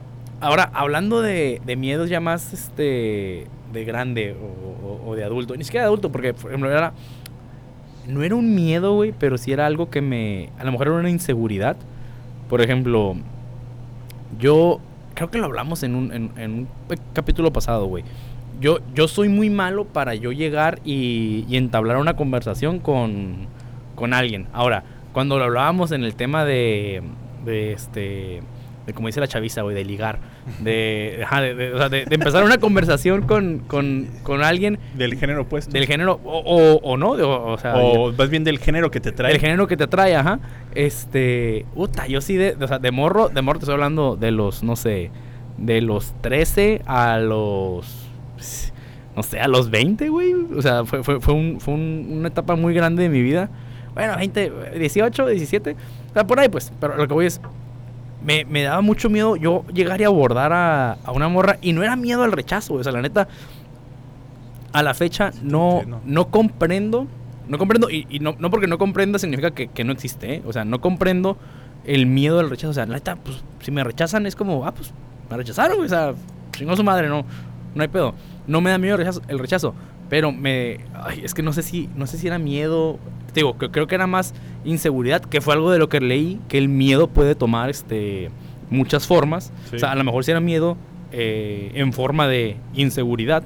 [0.40, 5.56] Ahora, hablando de, de miedos ya más este de grande o, o- o de adulto,
[5.56, 6.92] ni siquiera de adulto, porque por ejemplo era.
[8.06, 10.50] No era un miedo, güey, pero sí era algo que me.
[10.58, 11.76] A lo mejor era una inseguridad.
[12.50, 13.16] Por ejemplo,
[14.38, 14.80] yo.
[15.14, 16.68] Creo que lo hablamos en un, en, en un
[17.12, 18.02] capítulo pasado, güey.
[18.60, 23.46] Yo, yo soy muy malo para yo llegar y, y entablar una conversación con,
[23.94, 24.46] con alguien.
[24.52, 27.02] Ahora, cuando lo hablábamos en el tema de,
[27.44, 28.42] de este,
[28.86, 30.18] de como dice la chaviza, güey, de ligar,
[30.60, 35.42] de, de, de- o sea, de- empezar una conversación con, con, con alguien Del género
[35.42, 35.72] opuesto.
[35.72, 38.90] del género, o, o, o no, de- o, o sea, o más bien del género
[38.90, 39.32] que te trae.
[39.32, 40.38] el género que te trae, ajá.
[40.74, 44.16] Este, puta, yo sí de, de- o sea, de morro, de morro te estoy hablando
[44.16, 45.10] de los, no sé,
[45.58, 48.03] de los 13 a los
[49.16, 50.32] no sé, a los 20, güey.
[50.56, 53.48] O sea, fue, fue, fue, un- fue un- una etapa muy grande de mi vida.
[53.94, 55.76] Bueno, 20, 18, 17.
[56.10, 56.72] O sea, por ahí pues.
[56.80, 57.40] Pero lo que voy es,
[58.24, 61.58] me, me daba mucho miedo yo llegar y abordar a, a una morra.
[61.62, 62.74] Y no era miedo al rechazo.
[62.74, 63.28] O sea, la neta,
[64.72, 67.06] a la fecha no, no comprendo.
[67.46, 70.42] No comprendo, y, y no, no porque no comprenda significa que, que no existe, ¿eh?
[70.46, 71.36] O sea, no comprendo
[71.84, 72.70] el miedo al rechazo.
[72.70, 74.92] O sea, la neta, pues, si me rechazan es como, ah, pues,
[75.30, 75.78] me rechazaron.
[75.84, 76.14] O sea,
[76.52, 77.24] chingó su madre, no,
[77.74, 78.14] no hay pedo.
[78.46, 79.74] No me da miedo el rechazo, el rechazo
[80.08, 82.98] pero me, ay, es que no sé si, no sé si era miedo,
[83.32, 86.40] te digo, que creo que era más inseguridad, que fue algo de lo que leí,
[86.48, 88.30] que el miedo puede tomar, este,
[88.70, 89.52] muchas formas.
[89.70, 89.76] Sí.
[89.76, 90.76] O sea, a lo mejor si era miedo
[91.12, 93.44] eh, en forma de inseguridad,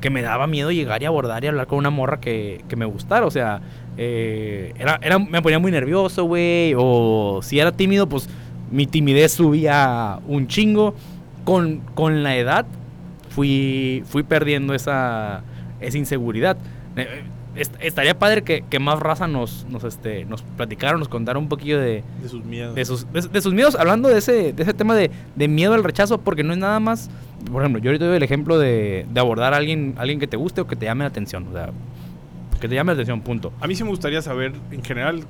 [0.00, 2.84] que me daba miedo llegar y abordar y hablar con una morra que, que me
[2.84, 3.26] gustara.
[3.26, 3.62] O sea,
[3.96, 6.74] eh, era, era, me ponía muy nervioso, güey.
[6.76, 8.28] O si era tímido, pues
[8.70, 10.94] mi timidez subía un chingo.
[11.44, 12.66] Con, con la edad
[13.36, 15.42] fui, fui perdiendo esa,
[15.80, 16.56] esa inseguridad.
[16.96, 17.22] Eh,
[17.54, 21.48] est- estaría padre que, que más raza nos, nos, este, nos platicara, nos contara un
[21.48, 22.74] poquillo de, De sus miedos.
[22.74, 25.74] de sus, de, de sus miedos, hablando de ese, de ese tema de, de miedo
[25.74, 27.10] al rechazo, porque no es nada más,
[27.52, 30.38] por ejemplo, yo ahorita doy el ejemplo de, de abordar a alguien, alguien que te
[30.38, 31.70] guste o que te llame la atención, o sea,
[32.58, 33.52] que te llame la atención, punto.
[33.60, 35.20] A mí sí me gustaría saber, en general,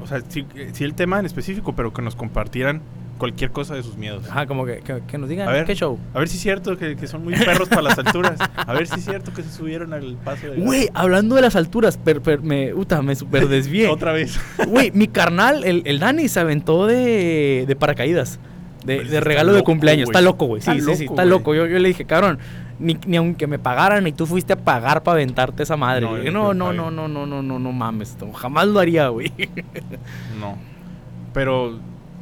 [0.00, 2.80] o sea, si, si el tema en específico, pero que nos compartieran
[3.18, 4.28] cualquier cosa de sus miedos.
[4.28, 5.64] Ajá, como que, que, que nos digan, A ver.
[5.64, 5.98] ¿qué show?
[6.14, 8.38] A ver si es cierto que, que son muy perros para las alturas.
[8.56, 10.56] A ver si es cierto que se subieron al paso de...
[10.60, 13.88] Güey, hablando de las alturas, per, per- me, uta, me super desvié.
[13.90, 14.38] Otra vez.
[14.66, 18.38] Güey, mi carnal, el, el Dani, se aventó de, de paracaídas.
[18.84, 20.08] De, regalo de cumpleaños.
[20.08, 20.62] Está loco, güey.
[20.62, 21.54] Sí, Está sí, sí, está loco.
[21.56, 22.38] Yo, yo le dije, cabrón,
[22.78, 26.02] ni, ni aunque me pagaran, ni tú fuiste a pagar para aventarte esa madre.
[26.02, 28.16] No, No, no, no, no, no, no, no, no mames.
[28.34, 29.32] jamás lo haría, güey.
[30.38, 30.56] No.
[31.32, 31.78] Pero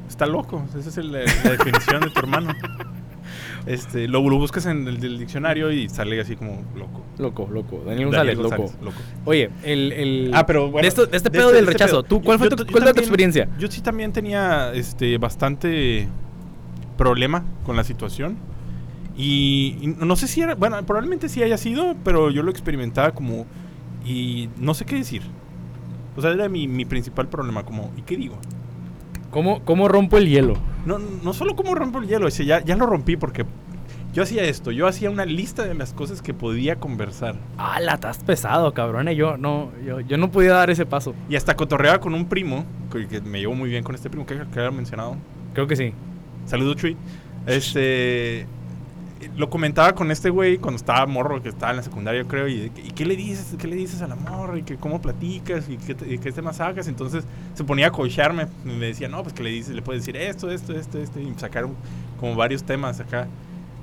[0.08, 0.64] está loco.
[0.78, 2.52] Esa es el- la definición de tu hermano.
[3.66, 7.02] Este, lo, lo buscas en el, diccionario y sale así como loco.
[7.18, 7.82] loco, loco.
[7.86, 8.96] Daniel Daniel González, loco.
[9.24, 10.30] Oye, el, el...
[10.34, 10.82] Ah, pero bueno.
[10.82, 12.02] de, esto- de este de pedo este- del de este rechazo.
[12.02, 12.08] pedo.
[12.18, 13.48] ¿Tú, ¿Cuál fue Yo- tu, yo cuál fue tu también- experiencia?
[13.58, 16.06] Yo sí también tenía este bastante
[16.98, 18.36] problema con la situación.
[19.16, 23.12] Y, y no sé si era, bueno, probablemente sí haya sido, pero yo lo experimentaba
[23.12, 23.46] como
[24.04, 25.22] y no sé qué decir.
[26.16, 28.36] O sea, era mi, mi principal problema, como, ¿y qué digo?
[29.34, 30.54] ¿Cómo, ¿Cómo rompo el hielo?
[30.86, 33.44] No, no solo cómo rompo el hielo, ese ya, ya lo rompí porque
[34.12, 37.34] yo hacía esto, yo hacía una lista de las cosas que podía conversar.
[37.58, 39.08] Ah, la estás pesado, cabrón.
[39.08, 41.16] Yo no, yo, yo no podía dar ese paso.
[41.28, 44.24] Y hasta cotorreaba con un primo, que, que me llevo muy bien con este primo,
[44.24, 45.16] que, que había mencionado.
[45.52, 45.92] Creo que sí.
[46.46, 46.96] Saludos, Chuy.
[47.44, 48.46] Este.
[49.36, 52.48] Lo comentaba con este güey cuando estaba morro, que estaba en la secundaria, yo creo.
[52.48, 53.54] Y, de que, ¿y qué le dices?
[53.58, 54.58] ¿Qué le dices al amor?
[54.58, 55.68] ¿Y que cómo platicas?
[55.68, 56.88] ¿Y qué, te- qué temas sacas?
[56.88, 58.46] Entonces se ponía a coacharme.
[58.64, 61.20] Y me decía, no, pues que le dices, le puedes decir esto, esto, esto, esto.
[61.20, 61.74] Y sacaron
[62.20, 63.28] como varios temas acá.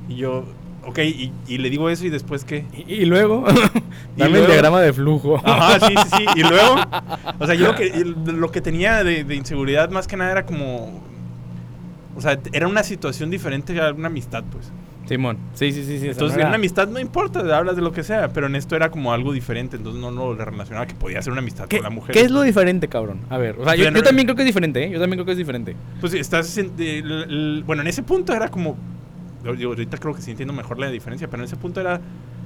[0.10, 0.46] Y yo,
[0.86, 2.66] ok, y, y le digo eso y después qué.
[2.74, 3.44] Y, y luego,
[4.18, 5.42] dame el diagrama de flujo.
[5.44, 6.26] Ajá, sí, sí, sí.
[6.36, 6.76] Y luego,
[7.40, 10.46] o sea, yo lo que, lo que tenía de, de inseguridad más que nada era
[10.46, 11.02] como.
[12.16, 14.72] O sea, era una situación diferente a una amistad, pues.
[15.08, 16.00] Simón, sí, sí, sí.
[16.00, 18.56] sí Entonces, no en una amistad no importa, hablas de lo que sea, pero en
[18.56, 21.78] esto era como algo diferente, entonces no lo relacionaba que podía ser una amistad ¿Qué,
[21.78, 22.14] con la mujer.
[22.14, 23.20] qué es lo diferente, cabrón?
[23.30, 24.90] A ver, o sea, yo, también creo que es diferente, ¿eh?
[24.90, 25.76] Yo también creo que es diferente.
[26.00, 26.58] Pues estás.
[26.58, 28.78] en- el- el- bueno, en ese punto era como.
[29.44, 32.00] yo- yo ahorita creo que sí entiendo mejor la diferencia, pero en ese punto era.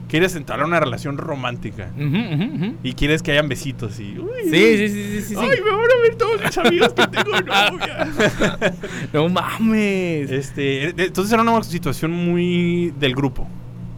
[0.08, 1.90] Quieres entrar a una relación romántica
[2.84, 4.18] y quieres que hayan besitos y.
[4.20, 5.36] uy, Sí, sí, sí, sí, sí.
[5.38, 8.74] Ay, me van a ver todos mis amigos que tengo novia.
[9.14, 10.30] No mames.
[10.30, 13.48] este, entonces era una situación muy del grupo.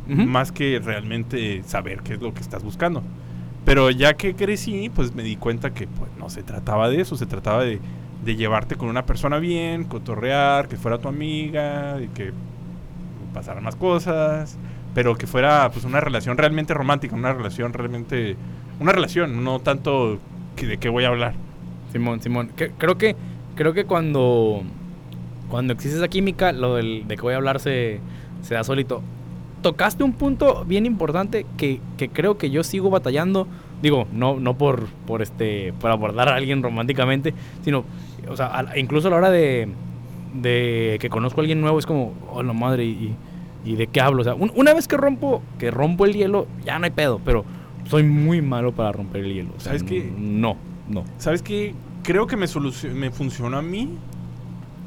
[0.08, 3.04] Más que realmente saber qué es lo que estás buscando.
[3.66, 7.18] Pero ya que crecí, pues me di cuenta que pues, no se trataba de eso,
[7.18, 7.82] se trataba de,
[8.24, 12.32] de llevarte con una persona bien, cotorrear, que fuera tu amiga, y que
[13.34, 14.58] pasaran más cosas,
[14.98, 18.36] pero que fuera pues una relación realmente romántica, una relación realmente,
[18.80, 20.18] una relación, no tanto
[20.56, 21.36] que- de qué voy a hablar.
[21.92, 22.50] Simón, Simón.
[22.80, 23.16] Creo que
[23.54, 24.64] creo que cuando
[25.52, 28.00] cuando existe esa química, lo del, de que voy a hablar se,
[28.42, 29.04] se da solito.
[29.62, 33.48] Tocaste un punto bien importante que, que creo que yo sigo batallando.
[33.84, 37.86] Digo, no, no por, por este por abordar a alguien románticamente, sino,
[38.28, 39.68] o sea, a- incluso a la hora de,
[40.34, 43.14] de que conozco a alguien nuevo es como, oh la madre, y,
[43.72, 44.22] y de qué hablo.
[44.22, 47.20] O sea, un- una vez que rompo, que rompo el hielo, ya no hay pedo,
[47.24, 47.46] pero
[47.90, 49.50] soy muy malo para romper el hielo.
[49.56, 50.12] O sea, ¿Sabes qué?
[50.18, 50.58] No,
[50.90, 51.04] no.
[51.18, 51.74] ¿Sabes qué?
[52.04, 52.46] Creo que me,
[52.94, 53.90] me funcionó a mí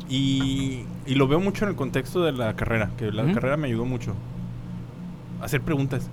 [0.08, 3.68] y, y lo veo mucho en el contexto de la carrera, que la carrera me
[3.68, 4.14] ayudó mucho.
[5.40, 6.08] Hacer preguntas.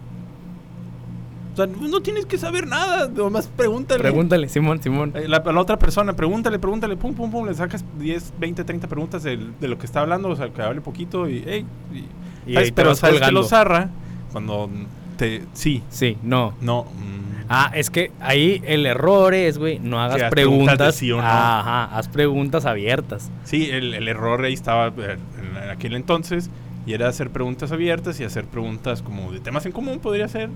[1.53, 3.99] O sea, no tienes que saber nada, nomás pregúntale.
[4.01, 5.11] Pregúntale, Simón, Simón.
[5.15, 8.63] Eh, La, a la otra persona, pregúntale, pregúntale, pum, pum, pum, le sacas 10, 20,
[8.63, 12.05] 30 preguntas de, lo que está hablando, o sea, que hable poquito y, hey, y-
[12.47, 12.57] Y ¿sabes?
[12.57, 13.89] ahí te pero vas sabes que lo zarra
[14.31, 14.69] cuando
[15.17, 16.53] te, sí, Sí, no.
[16.61, 20.75] no, mm, Ah, es que ahí el error es, güey, no hagas preguntas.
[20.75, 21.23] preguntas de sí o no.
[21.23, 23.31] Ajá, haz preguntas abiertas.
[23.45, 25.17] Sí, el, el error ahí estaba eh,
[25.63, 26.49] en aquel entonces
[26.85, 30.49] y era hacer preguntas abiertas y hacer preguntas como de temas en común podría ser.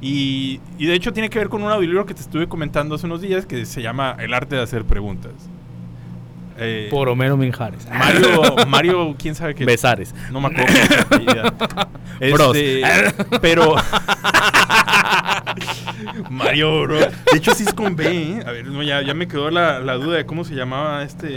[0.00, 3.06] Y, y de hecho tiene que ver con un audiolibro que te estuve comentando hace
[3.06, 5.32] unos días que se llama El arte de hacer preguntas.
[6.56, 7.86] Eh, Por Homero Minjares.
[7.90, 9.64] Mario, Mario, quién sabe qué.
[9.64, 10.14] Besares.
[10.30, 10.72] No me acuerdo.
[12.20, 12.80] Este,
[13.40, 13.74] pero.
[16.30, 17.00] Mario Bros.
[17.32, 18.42] De hecho, sí es con B, ¿eh?
[18.46, 21.36] A ver, no, ya, ya me quedó la, la duda de cómo se llamaba este.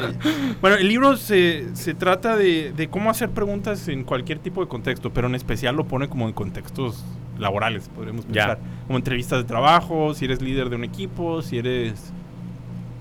[0.61, 4.67] Bueno, el libro se, se trata de, de cómo hacer preguntas en cualquier tipo de
[4.67, 7.03] contexto, pero en especial lo pone como en contextos
[7.37, 8.31] laborales, podríamos Ya.
[8.47, 8.59] pensar.
[8.87, 12.13] Como entrevistas de trabajo, si eres líder de un equipo, si eres.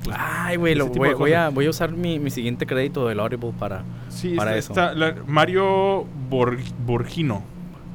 [0.06, 3.20] Pues, Ay, güey, lo- voy, voy a, voy a usar mi, mi siguiente crédito del
[3.20, 4.90] Audible para Sí, para está- eso.
[4.90, 7.42] está la- Mario Bor- Borgino.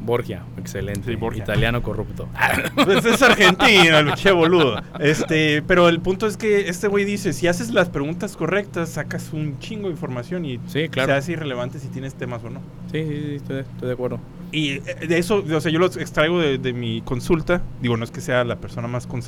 [0.03, 0.41] Borgia.
[0.57, 1.03] Excelente.
[1.11, 1.43] Sí, Borgia.
[1.43, 2.27] Italiano corrupto.
[2.85, 4.81] Pues es argentino, che boludo.
[4.99, 9.31] Este, pero el punto es que este güey dice, si haces las preguntas correctas, sacas
[9.31, 11.09] un chingo de información y Sí, claro.
[11.11, 12.61] se hace irrelevante si tienes temas o no.
[12.91, 14.19] Sí, sí, sí, estoy, estoy de acuerdo.
[14.51, 17.61] Y eh, de eso, o sea, yo los extraigo de, de mi consulta.
[17.79, 19.21] Digo, no es que sea la persona más con-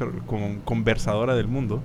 [0.65, 1.83] conversadora del mundo,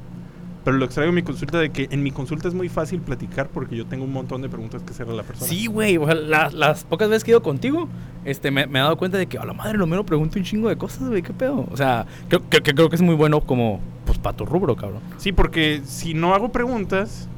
[0.69, 3.49] pero lo extraigo de mi consulta de que en mi consulta es muy fácil platicar
[3.49, 5.49] porque yo tengo un montón de preguntas que hacerle a la persona.
[5.49, 5.97] Sí, güey.
[5.97, 7.89] o sea, las, las pocas veces que he ido contigo,
[8.27, 10.45] este, me, me he dado cuenta de que a la madre lo menos pregunto un
[10.45, 11.23] chingo de cosas, güey.
[11.23, 11.67] ¿Qué pedo?
[11.71, 14.77] O sea, creo que, que creo que es muy bueno como, pues, para tu rubro,
[14.77, 15.01] cabrón.
[15.17, 17.31] Sí, porque si no hago preguntas,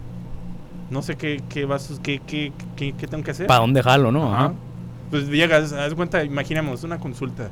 [0.91, 3.47] no sé qué, qué, vas, qué, qué, qué, qué tengo que hacer.
[3.47, 4.27] ¿Para dónde jalo, no?
[4.27, 4.47] Ajá.
[4.47, 4.55] Ajá.
[5.13, 7.49] Pues llegas, haz cuenta, imaginemos una consulta.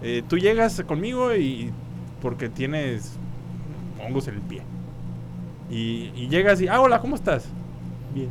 [0.00, 1.72] Eh, tú llegas conmigo y
[2.22, 3.18] porque tienes
[4.00, 4.62] hongos en el pie.
[5.70, 7.46] Y, y llegas y, ah, hola, ¿cómo estás?
[8.14, 8.28] Bien.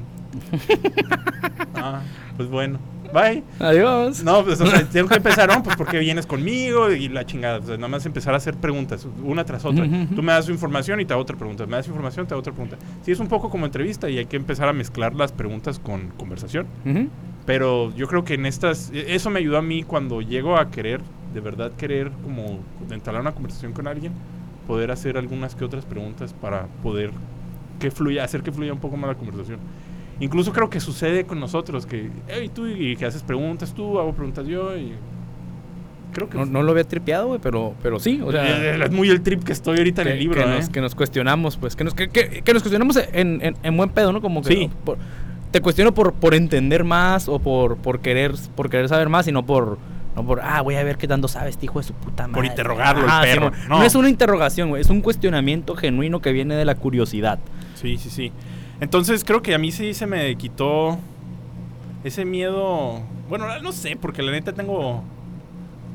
[1.75, 2.01] ah,
[2.35, 2.79] pues bueno.
[3.13, 3.41] Bye.
[3.59, 4.21] Adiós.
[4.23, 5.63] No, pues o sea, tengo que empezar, ¿no?
[5.63, 7.59] Pues porque vienes conmigo y la chingada.
[7.59, 9.85] O sea, nada más empezar a hacer preguntas, una tras otra.
[9.85, 10.15] Ujú, ujú.
[10.15, 11.65] Tú me das información y te hago otra pregunta.
[11.65, 12.77] Me das información, te hago otra pregunta.
[13.03, 16.09] Sí, es un poco como entrevista y hay que empezar a mezclar las preguntas con
[16.17, 16.67] conversación.
[16.85, 17.07] Ujú.
[17.45, 20.69] Pero yo creo que en estas, e- eso me ayudó a mí cuando llego a
[20.69, 20.99] querer,
[21.33, 22.59] de verdad querer como
[22.91, 24.11] entablar una conversación con alguien,
[24.67, 27.11] poder hacer algunas que otras preguntas para poder
[27.79, 29.59] que fluya, hacer que fluya un poco más la conversación.
[30.19, 34.13] Incluso creo que sucede con nosotros, que, hey, tú, y que haces preguntas tú, hago
[34.13, 34.93] preguntas yo, y
[36.11, 38.43] creo que No, no lo había tripeado, güey, pero, pero sí, o sea...
[38.75, 40.55] Eh, es muy el trip que estoy ahorita en que, el libro, que ¿eh?
[40.57, 43.89] nos, que nos cuestionamos, pues, que nos, que, que- nos cuestionamos en, en, en buen
[43.89, 44.19] pedo, ¿no?
[44.21, 44.69] Como que Sí.
[44.83, 44.97] por-
[45.51, 49.31] te cuestiono por, por entender más o por, por querer por querer saber más y
[49.31, 49.77] no por
[50.17, 52.47] no por ah voy a ver qué tanto sabes este hijo de su puta madre.
[52.47, 53.79] interrogarlo, el perro, no.
[53.79, 57.37] no es una interrogación, güey, es un cuestionamiento genuino que viene de la curiosidad.
[57.75, 58.31] Sí, sí, sí.
[58.79, 60.97] Entonces creo que a mí sí se me quitó
[62.03, 63.01] ese miedo.
[63.29, 65.03] Bueno, no sé, porque la neta tengo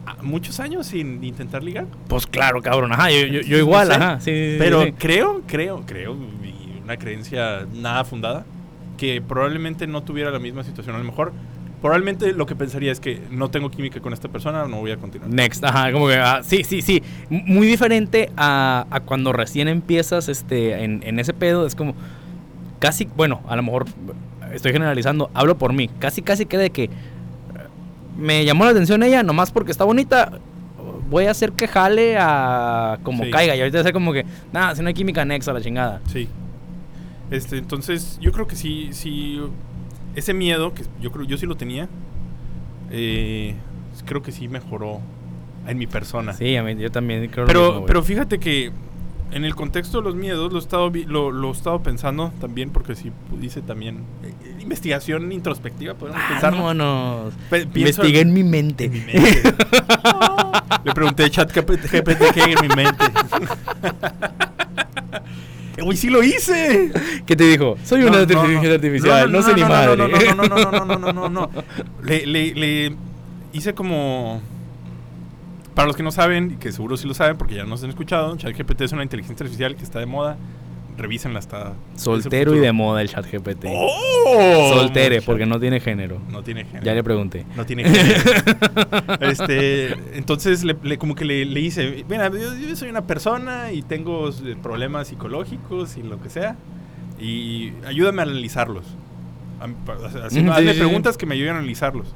[0.06, 1.86] ah, muchos años sin intentar ligar.
[2.06, 5.82] Pues claro, cabrón, ajá, yo, yo, yo No igual, sé, ajá, sí, Pero creo, creo,
[5.84, 8.44] creo, y una creencia nada fundada,
[8.96, 10.94] que probablemente no tuviera la misma situación.
[10.94, 11.32] A lo mejor,
[11.82, 14.96] probablemente lo que pensaría es que no tengo química con esta persona, no voy a
[14.96, 15.28] continuar.
[15.30, 20.28] Next, ajá, como que, ah, sí, sí, sí, muy diferente a, a cuando recién empiezas
[20.28, 21.94] este, en, en ese pedo, es como,
[22.78, 23.86] casi, bueno, a lo mejor
[24.54, 26.90] estoy generalizando, hablo por mí, casi, casi de que eh,
[28.16, 30.32] me llamó la atención ella, nomás porque está bonita,
[31.10, 33.30] voy a hacer que jale a como Sí.
[33.30, 36.00] caiga, y ahorita hacer como que, nada, si no hay química next a la chingada.
[36.12, 36.28] Sí.
[37.30, 39.40] Este, entonces, yo creo que sí, sí,
[40.14, 41.88] ese miedo, que yo creo, yo sí lo tenía,
[42.90, 43.54] eh,
[44.04, 45.00] creo que sí mejoró
[45.66, 46.32] en mi persona.
[46.32, 47.86] Sí, a mí, yo también creo lo pero, mismo, güey.
[47.86, 48.72] pero fíjate que
[49.30, 52.70] en el contexto de los miedos lo he estado, lo, lo he estado pensando también,
[52.70, 56.52] porque sí hice también eh, investigación introspectiva, podemos pensar.
[56.52, 56.64] ¿no?
[56.64, 57.32] Vámonos.
[57.48, 58.84] Pe- pienso Investigué en mi mente.
[58.84, 59.42] en mi mente.
[60.84, 61.86] Le pregunté a chat GPT
[62.34, 63.04] qué hay en mi mente.
[65.84, 66.92] ¡Uy, sí lo hice!
[67.26, 67.76] ¿Qué te dijo?
[67.84, 69.96] Soy una inteligencia artificial, no, sé ni madre.
[69.96, 71.50] No, no, no, no, no, no, no, no.
[72.02, 72.96] Le, le,
[73.52, 74.40] hice como...
[75.74, 77.88] Para los que no saben, y que seguro sí lo saben porque ya nos han
[77.88, 80.36] escuchado, ChatGPT es una inteligencia artificial que está de moda
[80.96, 81.72] Revísenla hasta...
[81.96, 83.66] Soltero y de moda el ChatGPT.
[83.68, 84.72] ¡Oh!
[84.74, 86.20] Soltere, porque no tiene género.
[86.30, 86.84] No tiene género.
[86.84, 87.46] Ya le pregunté.
[87.56, 88.20] No tiene género.
[89.20, 93.72] este, entonces, le, le- como que le, le hice, mira, yo, yo soy una persona
[93.72, 96.56] y tengo eh, problemas psicológicos y lo que sea,
[97.18, 98.84] y ayúdame a analizarlos.
[100.28, 100.78] Sí, hazme sí, sí.
[100.78, 102.14] preguntas que me ayuden a analizarlos.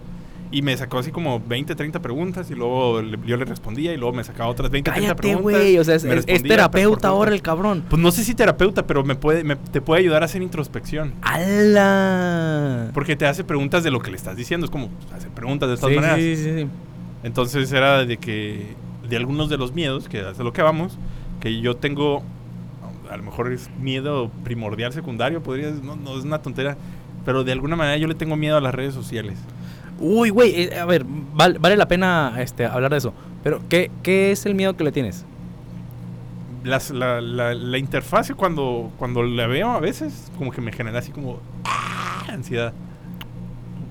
[0.57, 3.99] Y me sacó así como 20, 30 preguntas y luego le- yo le respondía y
[3.99, 5.61] luego me sacaba otras 20, 30 Cállate, preguntas.
[5.61, 5.79] güey.
[5.79, 6.03] O sea, es,
[6.43, 7.43] terapeuta ahora el preguntas.
[7.43, 7.85] cabrón.
[7.91, 11.13] Pues no sé si terapeuta, pero me puede, me- te puede ayudar a hacer introspección.
[11.21, 12.91] ¡Hala!
[12.95, 14.65] Porque te hace preguntas de lo que le estás diciendo.
[14.65, 16.17] Es como pues, hacer preguntas de estas Sí, maneras.
[16.19, 16.67] sí, sí, sí.
[17.23, 18.75] Entonces era de que
[19.09, 20.97] de algunos de los miedos, que es de lo que vamos,
[21.41, 22.23] que yo tengo,
[23.11, 26.77] a lo mejor es miedo primordial, secundario, podría, no, no es una tontera,
[27.25, 29.37] pero de alguna manera yo le tengo miedo a las redes sociales.
[29.99, 31.05] Uy, güey, eh, a ver,
[31.35, 33.15] val- vale la pena este, hablar de eso.
[33.43, 35.25] Pero, ¿qué, ¿qué es el miedo que le tienes?
[36.65, 40.99] Las- la, la- la interfase cuando, cuando la veo a veces, como que me genera
[40.99, 42.25] así como ¡ah!
[42.29, 42.73] ansiedad.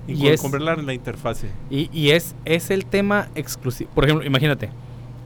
[0.06, 1.48] Y, Y con, es- con ver la, la interfase.
[1.70, 3.90] Y, y es, es el tema exclusivo.
[3.94, 4.68] Por ejemplo, imagínate,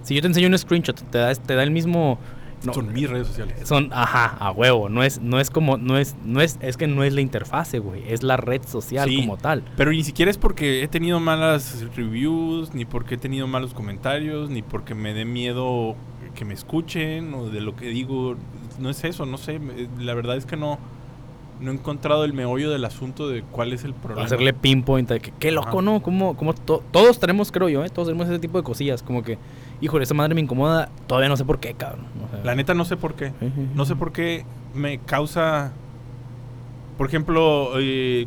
[0.02, 2.18] si yo te enseño un screenshot, te da, te da el mismo...
[2.64, 3.56] no, Son mis redes sociales.
[3.66, 4.88] Son, ajá, a huevo.
[4.88, 7.78] No es, no es como, no es, no es, es que no es la interfase,
[7.78, 8.02] güey.
[8.12, 9.16] Es la red social Sí.
[9.16, 9.62] como tal.
[9.76, 14.50] Pero ni siquiera es porque he tenido malas reviews, ni porque he tenido malos comentarios,
[14.50, 15.96] ni porque me dé miedo
[16.34, 18.36] que me escuchen o de lo que digo.
[18.78, 19.58] No es eso, no sé.
[19.58, 20.78] me- La verdad es que no,
[21.60, 24.24] no he encontrado el meollo del asunto de cuál es el problema.
[24.26, 25.08] Hacerle pinpoint.
[25.08, 25.82] de que, qué loco, Ajá.
[25.82, 26.02] ¿no?
[26.02, 27.90] Como, como to- todos tenemos, creo yo, ¿eh?
[27.90, 29.02] Todos tenemos ese tipo de cosillas.
[29.02, 29.38] Como que,
[29.80, 30.88] híjole, esa madre me incomoda.
[31.06, 32.06] Todavía no sé por qué, cabrón.
[32.26, 33.32] O sea, La neta no sé por qué.
[33.74, 35.72] No sé por qué me causa...
[36.98, 38.26] Por ejemplo, eh,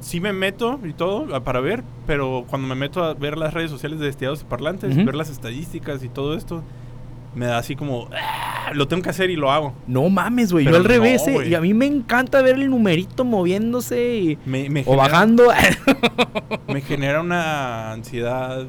[0.00, 3.70] sí me meto y todo para ver, pero cuando me meto a ver las redes
[3.70, 5.04] sociales de Destilados y Parlantes, Ujú.
[5.06, 6.62] ver las estadísticas y todo esto,
[7.36, 8.08] me da así como...
[8.12, 9.72] "Ah, lo tengo que hacer y lo hago.
[9.86, 10.64] No mames, güey.
[10.64, 11.48] Yo al no, revés, eh.
[11.48, 15.44] Y a mí me encanta ver el numerito moviéndose y, Me, me o genera- bajando.
[16.68, 18.64] Me genera una ansiedad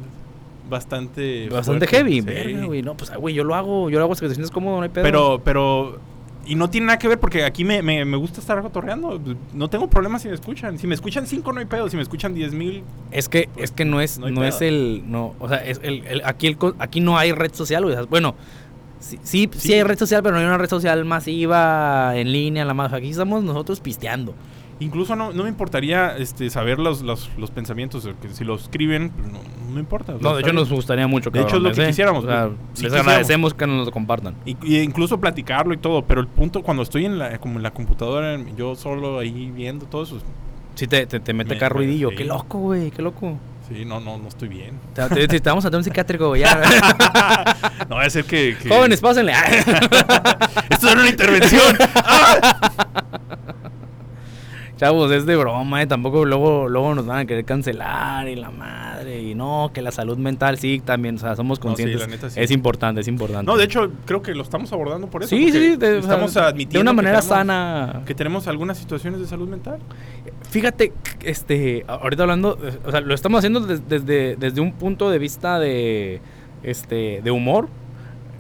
[0.74, 1.48] bastante...
[1.50, 2.16] Bastante fuerte, heavy.
[2.22, 2.22] sí.
[2.22, 2.82] Verga, güey.
[2.82, 3.90] No, pues, ah, güey, yo lo hago.
[3.90, 5.04] Yo lo hago hasta que te sientes cómodo, no hay pedo.
[5.04, 6.00] Pero, pero...
[6.46, 9.18] Y no tiene nada que ver porque aquí me, me, me gusta estar cotorreando.
[9.54, 10.78] No tengo problemas si me escuchan.
[10.78, 11.88] Si me escuchan cinco no hay pedo.
[11.90, 12.84] Si me escuchan diez mil...
[13.12, 16.22] Es que, es que no es, No es el, no, o sea, es el, el-
[16.26, 17.96] aquí, el, aquí no hay red social, güey.
[18.10, 18.36] Bueno,
[19.00, 19.74] sí, sí, sí Sí.
[19.74, 22.92] hay red social, pero no hay una red social masiva, en línea, la más.
[22.92, 24.34] Aquí estamos nosotros pisteando.
[24.84, 28.08] Incluso no, no me importaría este, saber los, los, los pensamientos.
[28.22, 29.40] que si lo escriben, pues, no,
[29.74, 30.14] no importa.
[30.20, 30.56] No, de hecho bien.
[30.58, 31.88] nos gustaría mucho, De hecho, es lo que ¿eh?
[31.88, 33.08] quisiéramos, O sea, pues, les quisiéramos.
[33.08, 34.36] agradecemos que nos lo compartan.
[34.46, 36.04] Y, y incluso platicarlo y todo.
[36.06, 39.86] Pero el punto, cuando estoy en la, como en la computadora, yo solo ahí viendo
[39.86, 40.20] todo eso...
[40.76, 42.10] Sí, te, te, te mete Me- acá me- ruidillo.
[42.10, 42.16] sí.
[42.18, 43.38] Qué loco, güey, qué loco.
[43.70, 44.78] Sí, no, no, no estoy bien.
[44.94, 46.42] Te, te- te- vamos a tener un psiquiátrico, güey.
[46.42, 46.62] ya.
[47.90, 48.58] no, va a ser que...
[48.62, 49.32] que- Jóvenes, pásenle.
[50.70, 51.78] Esto era una intervención.
[54.78, 55.88] Chavos, es de broma, ¿eh?
[55.88, 59.22] Tampoco luego, luego nos van a querer cancelar y la madre.
[59.22, 61.16] Y no, que la salud mental sí, también.
[61.16, 62.02] O sea, somos No, sí, conscientes.
[62.02, 62.40] la neta sí.
[62.40, 63.46] Es importante, es importante.
[63.46, 65.30] No, de hecho, creo que lo estamos abordando por eso.
[65.30, 68.02] Sí, sí, de, o sea, estamos admitiendo de una que manera tenemos- sana.
[68.06, 69.78] Que tenemos algunas situaciones de salud mental.
[70.50, 70.92] Fíjate,
[71.24, 75.60] este, ahorita hablando, o sea, lo estamos haciendo des- desde, desde un punto de vista
[75.60, 76.20] de,
[76.64, 77.70] este, de humor.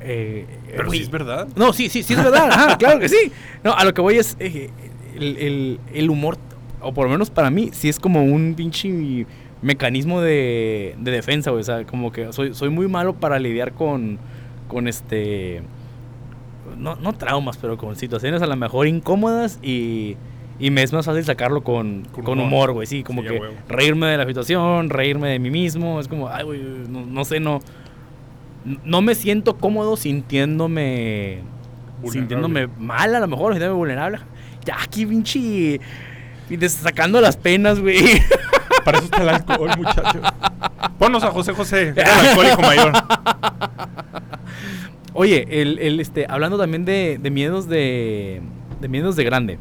[0.01, 1.47] eh, Pero sí es verdad.
[1.55, 3.31] No, sí, sí, sí es verdad, ajá, claro que sí.
[3.63, 4.69] No, a lo que voy es eh,
[5.17, 6.37] el, el- el humor,
[6.81, 9.25] o por lo menos para mí, sí es como un pinche
[9.61, 11.61] mecanismo de, de defensa, güey.
[11.61, 14.17] O sea, como que soy, soy muy malo para lidiar con,
[14.67, 15.61] con este,
[16.77, 20.17] no, no traumas, pero con situaciones a lo mejor incómodas y,
[20.59, 22.73] y me es más fácil sacarlo con, Con con humor.
[22.73, 22.87] güey.
[22.87, 25.99] Sí, como Sí, que reírme de la situación, reírme de mí mismo.
[26.01, 27.59] Es como, ay, güey, no, no sé, no.
[28.85, 31.39] No me siento cómodo sintiéndome.
[32.09, 34.19] Sintiéndome mal, a lo mejor, sintiéndome vulnerable.
[34.65, 35.79] Ya aquí, pinche.
[36.47, 38.21] pinche Sacando las penas, güey.
[38.85, 40.21] Para eso está el alcohol, muchacho.
[40.99, 42.93] Ponnos a José José, el alcohólico mayor.
[45.13, 48.41] Oye, el, el, este, hablando también de, de miedos de.
[48.81, 49.59] De miedos de grande.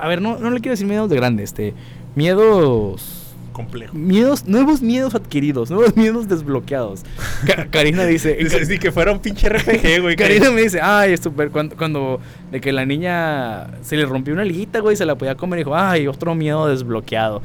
[0.00, 1.74] A ver, no, no le quiero decir miedos de grande, este.
[2.14, 3.15] Miedos.
[3.56, 3.96] Complejo.
[3.96, 7.04] Miedos, nuevos miedos adquiridos, nuevos miedos desbloqueados.
[7.70, 8.34] Karina dice.
[8.38, 10.14] Dice, sí, que fuera un pinche RPG, güey.
[10.14, 12.20] Karina me dice, ay, es súper, cuando, cuando
[12.52, 15.62] de que la niña se le rompió una liguita, güey, se la podía comer, y
[15.62, 17.40] dijo, ay, otro miedo desbloqueado.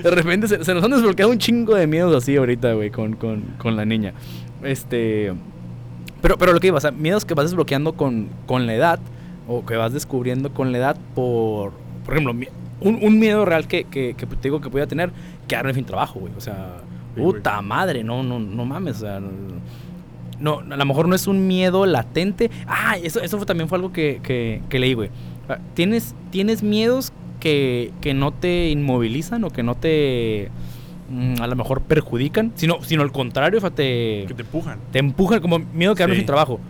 [0.00, 3.14] de repente se, se nos han desbloqueado un chingo de miedos así ahorita, güey, con,
[3.14, 4.14] con, con la niña.
[4.62, 5.32] Este,
[6.22, 9.00] Pero, pero lo que iba, o sea, miedos que vas desbloqueando con, con la edad
[9.48, 11.72] o que vas descubriendo con la edad por,
[12.08, 12.48] por ejemplo,
[12.80, 15.10] un, un miedo real que, que, que te digo que podía tener,
[15.46, 16.32] quedarme sin trabajo, güey.
[16.36, 16.76] O sea,
[17.14, 17.34] Sí, güey.
[17.34, 19.20] puta madre, no, no, no mames, o sea,
[20.40, 22.50] no, a lo mejor no es un miedo latente.
[22.66, 25.10] Ah, eso, eso fue, también fue algo que, que, que leí, güey.
[25.48, 30.50] Ah, ¿Tienes, tienes miedos que, que no te inmovilizan o que no te
[31.10, 34.78] mm, a lo mejor perjudican, sino, sino al contrario, o sea, te, Que te empujan.
[34.92, 36.20] te empujan como miedo a quedarme Sí.
[36.20, 36.60] sin trabajo.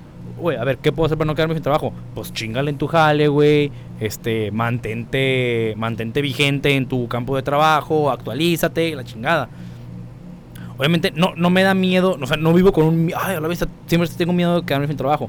[0.40, 1.92] Güey, a ver, ¿qué puedo hacer para no quedarme sin trabajo?
[2.14, 3.72] Pues chingale en tu jale, güey.
[4.00, 9.48] Este, mantente, mantente vigente en tu campo de trabajo, actualízate, la chingada.
[10.76, 13.12] Obviamente no, no me da miedo, o sea, no vivo con un...
[13.16, 15.28] Ay, a la vista, siempre tengo miedo de quedarme sin trabajo.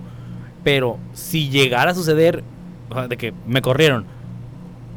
[0.63, 2.43] Pero si llegara a suceder,
[2.89, 4.05] o sea, de que me corrieron,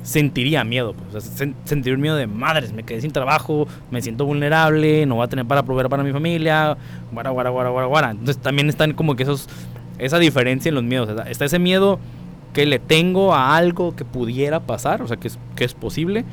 [0.02, 0.92] sentiría miedo.
[0.92, 4.26] Pues, o sea, sen- sentiría un miedo de madres, me quedé sin trabajo, me siento
[4.26, 6.76] vulnerable, no voy a tener para proveer para mi familia,
[7.12, 8.10] guara, guara, guara, guara, guara.
[8.10, 9.48] Entonces también están como que esos,
[10.05, 11.09] esa diferencia en los miedos.
[11.28, 11.98] está ese miedo
[12.53, 16.24] que le tengo a algo que pudiera pasar, o sea, que es, que es posible.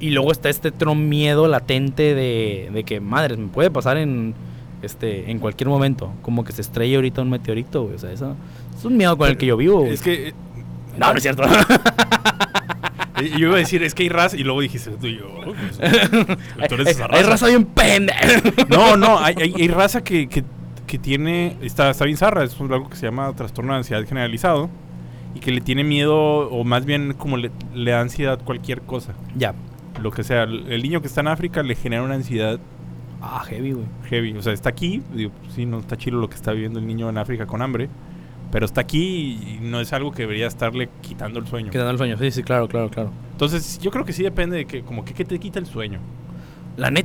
[0.00, 4.34] Y luego está este otro miedo latente de, de que, madres, me puede pasar en,
[4.82, 6.12] este, en cualquier momento.
[6.22, 7.96] Como que se estrella ahorita un meteorito, güey.
[7.96, 8.36] O sea, eso
[8.76, 9.80] es un miedo con el que yo vivo.
[9.80, 9.92] güey.
[9.94, 10.28] Es que.
[10.28, 10.34] eh,
[10.98, 11.42] No, no es cierto.
[13.20, 14.36] eh, Yo iba a decir, es que hay raza.
[14.36, 15.26] Y luego dijiste tú y yo.
[15.28, 15.78] "Oh, pues,
[16.68, 18.40] tú eres esa Hay raza bien pendeja.
[18.68, 20.44] No, no, hay, hay, hay raza que, que,
[20.88, 21.56] que tiene.
[21.62, 22.42] Está, está bien zarra.
[22.42, 24.68] Es algo que se llama trastorno de ansiedad generalizado.
[25.36, 26.16] Y que le tiene miedo,
[26.50, 29.12] o más bien como le, le da ansiedad cualquier cosa.
[29.36, 29.54] ya.
[30.02, 30.42] Lo que sea.
[30.44, 32.58] El el niño que está en África le genera una ansiedad
[33.20, 33.86] Ah, heavy, güey.
[34.08, 34.32] heavy.
[34.36, 35.02] O sea, está aquí.
[35.12, 37.88] Digo, sí, no está chido lo que está viviendo el niño en África con hambre.
[38.52, 41.70] Pero está aquí y no es algo que debería estarle quitando el sueño.
[41.70, 42.16] Quedando el sueño.
[42.16, 43.10] Sí, sí, claro, claro, claro.
[43.32, 45.98] Entonces, yo creo que sí depende de que, como que, ¿qué te quita el sueño?
[46.76, 47.04] La net,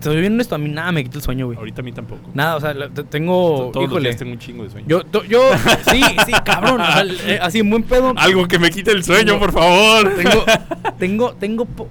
[0.00, 1.58] te, soy bien honesto, a mí nada me quita el sueño, güey.
[1.58, 2.22] Ahorita a mí tampoco.
[2.34, 3.70] Nada, o sea, la- te- tengo.
[3.72, 4.08] Todos los híjole.
[4.08, 4.86] días tengo un chingo de sueño.
[4.88, 5.40] Yo, to- yo,
[5.90, 6.80] sí, sí, cabrón.
[6.80, 8.12] o sea, eh, así, en buen pedo.
[8.16, 10.12] Algo que me quite el sueño, Tengo- por favor.
[10.16, 10.44] Tengo,
[10.98, 11.88] tengo, tengo, po-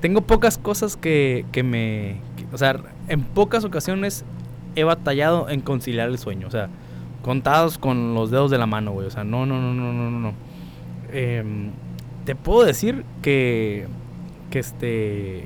[0.00, 2.20] tengo pocas cosas que, que me.
[2.36, 4.24] que- o sea, en pocas ocasiones
[4.76, 6.46] he batallado en conciliar el sueño.
[6.46, 6.68] O sea,
[7.22, 9.06] contados con los dedos de la mano, güey.
[9.06, 10.32] O sea, no, no, no, no, no, no.
[11.12, 11.70] Em,
[12.24, 13.86] te puedo decir que.
[14.50, 15.44] Que este.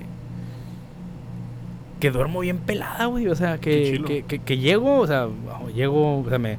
[2.02, 3.28] Que duermo bien pelada, güey.
[3.28, 5.28] O sea, que, que, que, que llego, o sea,
[5.72, 6.58] llego, o sea, me.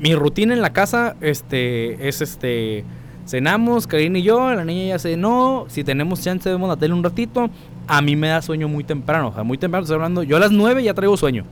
[0.00, 2.84] Mi rutina en la casa, este, es este.
[3.26, 5.66] Cenamos, Karina y yo, la niña ya cenó.
[5.68, 7.48] Si tenemos chance, vemos la tele un ratito.
[7.86, 9.28] A mí me da sueño muy temprano.
[9.28, 10.24] O sea, muy temprano, estoy hablando.
[10.24, 11.44] Yo a las 9 ya traigo sueño.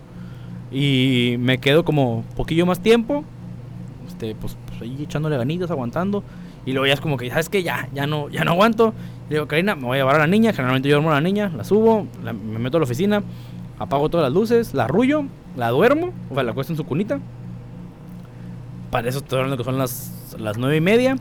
[0.73, 3.23] Y me quedo como poquillo más tiempo.
[4.09, 6.25] Este, pues, pues ahí echándole ganitas, aguantando.
[6.67, 7.63] Y luego ya es como que, ¿sabes qué?
[7.63, 8.93] Ya, ya no, ya no aguanto.
[9.31, 10.53] Le digo, Karina, me voy a llevar a la niña.
[10.53, 13.23] Generalmente yo duermo a la niña, la subo, la- me meto a la oficina,
[13.79, 15.25] apago todas las luces, la arrullo,
[15.57, 17.19] la duermo, o sea, la acuesto en su cunita.
[18.91, 21.17] Para eso estoy hablando que son las, las nueve y media.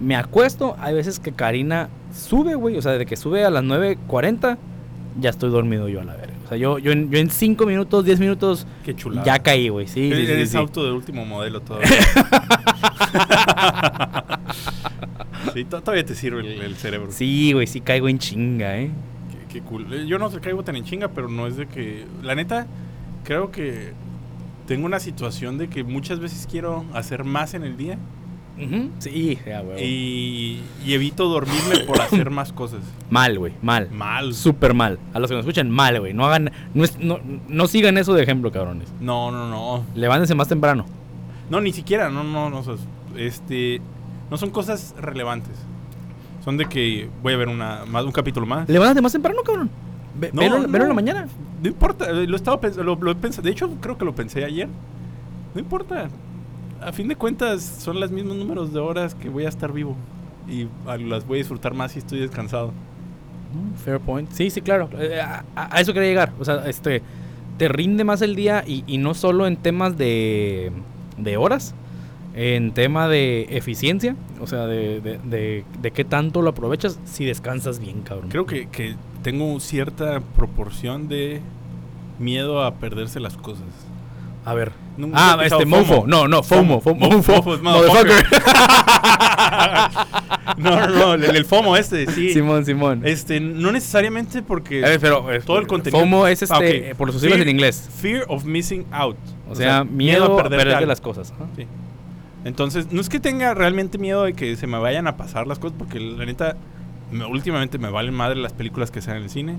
[0.00, 0.76] Me acuesto.
[0.80, 2.76] Hay veces que Karina sube, güey.
[2.78, 4.56] O sea, de que sube a las 9.40,
[5.20, 6.34] ya estoy dormido yo a la verga.
[6.44, 9.24] O sea, yo, yo, en, yo en 5 minutos, 10 minutos, Qué chulada.
[9.24, 9.86] ya caí, güey.
[9.88, 10.56] Sí, sí, sí, eres sí.
[10.56, 11.88] auto de último modelo todavía.
[15.52, 17.10] sí, to- todavía te sirve el, el cerebro.
[17.12, 18.90] Sí, güey, sí caigo en chinga, ¿eh?
[19.48, 19.86] Qué, qué cool.
[19.92, 22.04] Eh, Yo no sé, caigo tan en chinga, pero no es de que...
[22.22, 22.66] La neta,
[23.24, 23.92] creo que
[24.66, 27.98] tengo una situación de que muchas veces quiero hacer más en el día
[29.00, 29.82] Sí, ya, güey.
[29.82, 32.80] y, y evito dormirme por hacer más cosas.
[33.10, 33.88] Mal, güey, mal.
[33.90, 34.34] Mal.
[34.34, 34.98] Súper mal.
[35.14, 36.12] A los que nos escuchan, mal, güey.
[36.12, 38.88] No hagan, no, es- no, no sigan eso de ejemplo, cabrones.
[39.00, 39.84] No, no, no.
[39.94, 40.84] Levántense más temprano.
[41.50, 42.58] No, ni siquiera, no, no, no.
[42.58, 42.74] o sea,
[43.16, 43.80] Este,
[44.32, 45.52] no son cosas relevantes.
[46.42, 48.66] Son de que voy a ver una, más, un capítulo más.
[48.68, 49.70] Levántate más temprano, cabrón.
[50.18, 50.68] Ve, No, velo, no.
[50.68, 51.28] velo en la mañana.
[51.62, 53.44] No importa, eh, lo estaba lo, lo he pensado.
[53.44, 54.68] De hecho, creo que lo pensé ayer.
[55.54, 56.08] No importa.
[56.80, 59.94] A fin de cuentas, son los mismos números de horas que voy a estar vivo.
[60.48, 62.68] Y a- las voy a disfrutar más si estoy descansado.
[63.54, 64.30] Mm, Fair point.
[64.32, 64.88] Sí, sí, claro.
[64.98, 66.32] Eh, a, a- a eso quería llegar.
[66.40, 67.02] O sea, este,
[67.58, 70.72] te rinde más el día y, y no solo en temas de,
[71.18, 71.74] de horas,
[72.34, 77.24] en tema de eficiencia, o sea, de, de, de- de qué tanto lo aprovechas si
[77.24, 78.28] descansas bien, cabrón.
[78.30, 81.40] Creo que, que tengo cierta proporción de
[82.18, 83.64] miedo a perderse las cosas.
[84.44, 84.72] A ver.
[84.96, 85.84] Nunca Ah, este, Mofo.
[85.94, 86.06] FOMO.
[86.06, 86.80] No, no, FOMO.
[86.80, 87.08] FOMO.
[87.10, 88.26] Mo- FOMO, Mofo es motherfucker.
[90.58, 92.32] no, no, no, el, el FOMO este, sí.
[92.32, 93.02] Simón, Simón.
[93.04, 96.00] Este, no necesariamente porque A ver, pero eh, todo el contenido.
[96.00, 96.64] FOMO es este, Ah, ok.
[96.64, 97.88] eh, por sus siglas Fear- en inglés.
[98.00, 99.16] Fear of missing out.
[99.48, 100.86] O sea, miedo, a perderte, algo.
[100.88, 101.32] las cosas.
[101.36, 101.46] Ajá.
[101.56, 101.66] Sí.
[102.44, 105.58] Entonces, no es que tenga realmente miedo de que se me vayan a pasar las
[105.58, 106.56] cosas, porque la neta,
[107.10, 109.56] me- últimamente me valen madre las películas que sean en el cine.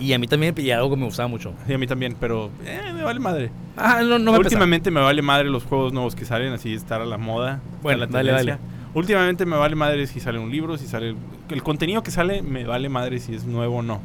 [0.00, 1.52] Y a mí también, y algo que me gustaba mucho.
[1.68, 3.50] Sí, a mí también, pero eh, me vale madre.
[3.76, 4.48] Ah, no, no me pesa.
[4.48, 7.60] Últimamente me vale madre los juegos nuevos que salen, así estar a la moda.
[7.80, 8.56] Bueno, la dale, tendencia.
[8.58, 8.74] dale.
[8.94, 11.14] Últimamente me vale madre si sale un libro, si sale...
[11.48, 14.00] El contenido que sale me vale madre si es nuevo o no.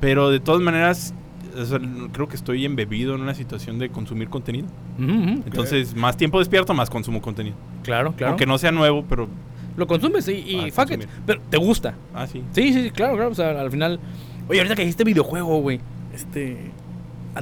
[0.00, 1.14] Pero de todas maneras,
[1.56, 1.80] o sea,
[2.12, 4.66] creo que estoy embebido en una situación de consumir contenido.
[4.98, 7.56] Entonces, más tiempo despierto, más consumo contenido.
[7.82, 8.30] claro, claro.
[8.32, 9.28] Aunque no sea nuevo, pero...
[9.76, 11.06] Lo consumes y, y fuck it.
[11.26, 11.94] Pero te gusta.
[12.14, 12.42] Ah, sí.
[12.52, 13.30] Sí, sí, sí, claro, claro.
[13.30, 14.00] O sea, al final.
[14.48, 15.80] Oye, ahorita que dijiste videojuego, güey.
[16.14, 16.70] Este.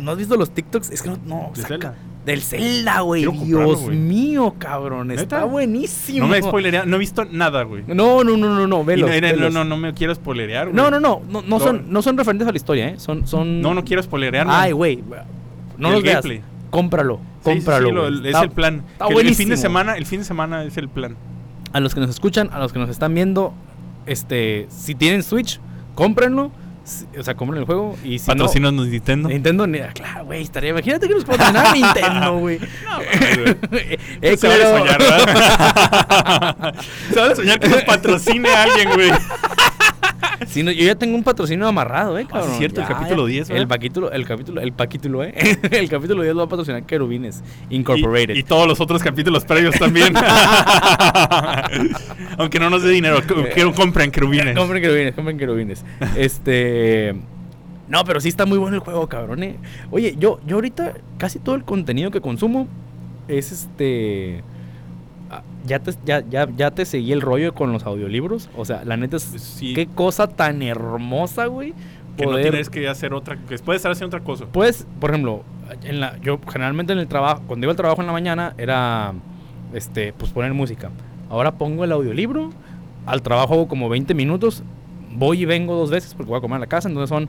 [0.00, 0.90] ¿No has visto los TikToks?
[0.90, 1.18] Es que no.
[1.24, 1.94] no ¿De saca-?
[2.24, 3.22] Del Zelda, güey.
[3.22, 5.10] Dios mío, cabrón.
[5.10, 6.20] Está buenísimo.
[6.26, 7.82] No me spoilería, no he visto nada, güey.
[7.86, 8.84] No, no, no, no, no.
[8.84, 9.52] Velos, no, no, velos.
[9.52, 10.76] no, no me quiero spoilerear, güey.
[10.76, 11.20] No, no, no.
[11.46, 12.94] No, son, no son referentes a la historia, ¿eh?
[12.98, 13.26] Son.
[13.26, 13.60] son...
[13.60, 14.52] No, no quiero spoilerearme.
[14.54, 15.02] Ay, güey.
[15.76, 16.22] No los veas.
[16.22, 16.42] gameplay.
[16.70, 17.16] Cómpralo.
[17.16, 17.92] Sí, sí, sí, Cómpralo.
[17.92, 18.28] lo- güey.
[18.30, 18.82] es el plan.
[18.92, 19.56] está Que el fin de buenísimo.
[19.56, 21.16] semana, el fin de semana es el plan.
[21.74, 23.52] A los que nos escuchan, a los que nos están viendo,
[24.06, 25.60] este, si tienen Switch,
[25.94, 26.50] cómprenlo.
[27.18, 28.44] O sea, compren el juego y si Nintendo.
[28.44, 30.70] no, Nintendo, ni- ah, claro, güey, estaría.
[30.70, 32.58] Imagínate que nos patrocinara Nintendo, güey.
[34.20, 34.78] eh, Se vale culero.
[34.78, 36.74] soñar, ¿verdad?
[37.36, 39.10] Soñar que nos patrocine a alguien, güey.
[40.54, 42.58] Sí, no, yo ya tengo un patrocinio amarrado, eh, Ah, cabrón.
[42.58, 43.32] cierto, el capítulo ya.
[43.32, 45.34] 10, El capítulo, el capítulo, el capítulo, eh.
[45.72, 48.36] el capítulo 10 lo va a patrocinar Querubines Incorporated.
[48.36, 50.14] Y, y todos los otros capítulos previos también.
[52.38, 54.56] Aunque no nos dé dinero, que, que compren querubines.
[54.56, 55.84] Compren querubines, compren querubines.
[56.16, 57.14] este.
[57.88, 59.42] No, pero sí está muy bueno el juego, cabrón.
[59.42, 59.56] eh.
[59.90, 62.66] Oye, yo, yo ahorita casi todo el contenido que consumo
[63.28, 64.42] es este.
[65.66, 68.50] Ya te, ya, ya, ya te seguí el rollo con los audiolibros.
[68.56, 69.22] O sea, la neta es.
[69.22, 69.74] Sí.
[69.74, 71.74] Qué cosa tan hermosa, güey.
[72.16, 74.46] Que no tienes que hacer otra, que puedes estar haciendo otra cosa.
[74.46, 75.42] Pues, por ejemplo,
[75.82, 79.14] en la, yo generalmente en el trabajo, cuando iba al trabajo en la mañana, era
[79.72, 80.90] este, pues poner música.
[81.28, 82.50] Ahora pongo el audiolibro,
[83.06, 84.62] al trabajo hago como 20 minutos,
[85.12, 87.28] voy y vengo dos veces porque voy a comer a la casa, entonces son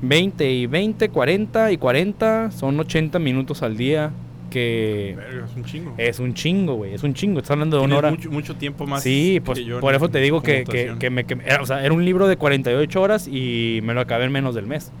[0.00, 4.12] 20 y 20, 40 y 40, son 80 minutos al día
[4.50, 5.94] que es un chingo.
[5.98, 8.10] es un chingo, güey, es un chingo, estás hablando de una hora.
[8.10, 9.02] mucho, mucho tiempo más.
[9.02, 11.92] Sí, pues por eso te digo que, que, que me, que- era, o sea, era
[11.92, 14.92] un libro de 48 horas y me lo acabé en menos del mes.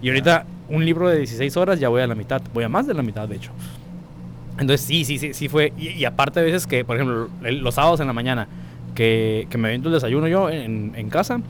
[0.00, 2.86] Y ahorita un libro de 16 horas ya voy a la mitad, voy a más
[2.86, 3.52] de la mitad de hecho.
[4.58, 5.72] Entonces sí, sí, sí, sí fue.
[5.78, 8.48] Y, y aparte a veces que, por ejemplo, los sábados en la mañana,
[8.94, 11.40] que, que me aviento el desayuno yo en, en casa,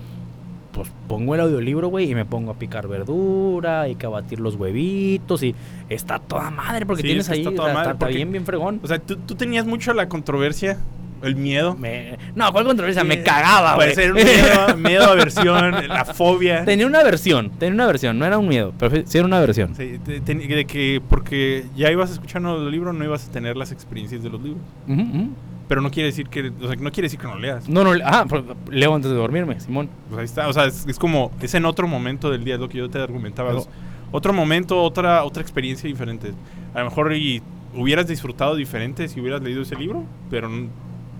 [0.72, 4.40] pues pongo el audiolibro, güey, y me pongo a picar verdura y que a batir
[4.40, 5.54] los huevitos y
[5.88, 8.80] está toda madre porque Sí, tienes ahí, está toda madre, está porque- bien, bien fregón.
[8.82, 10.78] O sea, tú, tú tenías mucho la controversia,
[11.22, 11.76] el miedo.
[11.76, 13.04] Me- no, ¿cuál controversia?
[13.04, 13.92] Me cagaba, güey.
[13.92, 16.64] Puede ser un miedo, miedo, aversión, la fobia.
[16.64, 19.74] Tenía una versión, tenía una versión, no era un miedo, pero sí era una versión.
[19.76, 23.56] Sí, te- te- de que porque ya ibas escuchando los libros, no ibas a tener
[23.56, 24.62] las experiencias de los libros.
[24.88, 25.28] Ujú, ujú.
[25.72, 27.66] Pero no quiere decir que, o sea, no quiere decir que no leas.
[27.66, 28.26] No, no, ah,
[28.68, 29.88] leo antes de dormirme, Simón.
[30.10, 32.60] Pues ahí está, o sea, es, es como, es en otro momento del día, es
[32.60, 33.48] lo que yo te argumentaba.
[33.48, 33.68] Pero- es
[34.10, 36.34] otro momento, otra, otra experiencia diferente.
[36.74, 37.40] A lo mejor y
[37.74, 40.50] hubieras disfrutado diferente si hubieras leído ese libro, pero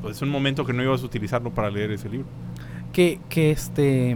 [0.03, 2.27] pues, es un momento que no ibas a utilizarlo para leer ese libro.
[2.93, 4.15] Que, que este.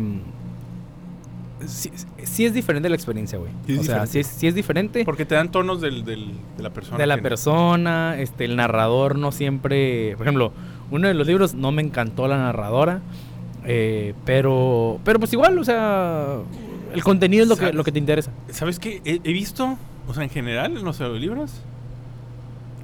[1.69, 1.91] Sí,
[2.25, 3.51] sí es diferente la experiencia, güey.
[3.67, 5.05] Sí o sea, sí es, sí es diferente.
[5.05, 6.99] Porque te dan tonos del, del- de la persona.
[6.99, 10.15] de la persona, este, el narrador no siempre.
[10.17, 10.53] Por ejemplo,
[10.91, 13.01] uno de los libros no me encantó la narradora.
[13.65, 14.99] eh, pero.
[15.05, 16.37] Pero pues igual, o sea.
[16.93, 18.31] El contenido es lo que, lo que te interesa.
[18.51, 19.03] ¿Sabes qué?
[19.05, 19.77] He, he visto,
[20.09, 21.61] o sea, en general en los audiolibros,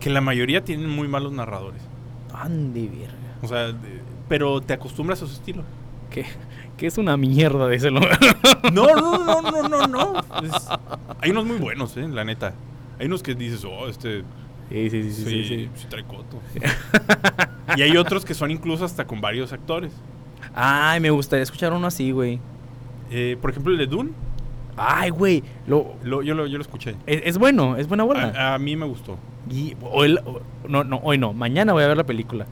[0.01, 1.81] que la mayoría tienen muy malos narradores.
[2.35, 3.15] Andy, verga.
[3.43, 3.73] O sea,
[4.29, 5.63] pero te acostumbras a su estilo.
[6.11, 6.25] Que,
[6.83, 8.01] que es una mierda de ese No,
[8.73, 10.19] no, no, no, no, no.
[10.43, 10.69] Es-
[11.21, 12.55] hay unos muy buenos, eh, la neta.
[12.99, 14.25] Hay unos que dices, oh, este
[14.69, 16.41] Sí, sí, sí, sí, sí, sí, sí trae coto.
[17.77, 19.93] y hay otros que son incluso hasta con varios actores.
[20.57, 22.41] Ay, me gustaría escuchar uno así, güey.
[23.13, 24.11] Eh, por ejemplo, el de Dune,
[24.77, 25.45] Ay, güey.
[25.69, 26.97] Lo, lo- yo, lo, yo lo escuché.
[27.07, 28.33] es, es bueno, es buena bola.
[28.37, 29.19] A, a mí me gustó.
[29.49, 30.19] Y hoy,
[30.69, 31.33] no, no, hoy no.
[31.33, 32.47] Mañana voy a ver la película.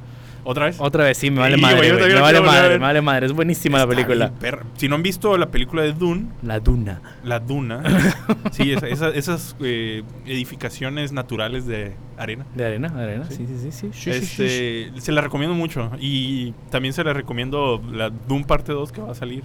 [0.44, 0.76] ¿Otra vez?
[0.80, 1.88] Otra vez, sí, me vale Sí, madre.
[1.88, 3.26] yo Me vale a madre, me vale madre.
[3.26, 4.32] Es buenísima la película.
[4.76, 7.00] Si no han visto la película de Dune, La Duna.
[7.24, 7.82] la Duna,
[8.52, 12.46] sí, esa- esa- esas eh, edificaciones naturales de arena.
[12.54, 12.88] ¿De arena?
[12.88, 13.24] ¿De arena?
[13.28, 13.70] Sí, Sí.
[13.70, 14.10] sí, sí.
[14.10, 15.90] Este, se la recomiendo mucho.
[16.00, 19.42] Y también se la recomiendo la Doom parte 2 que va a salir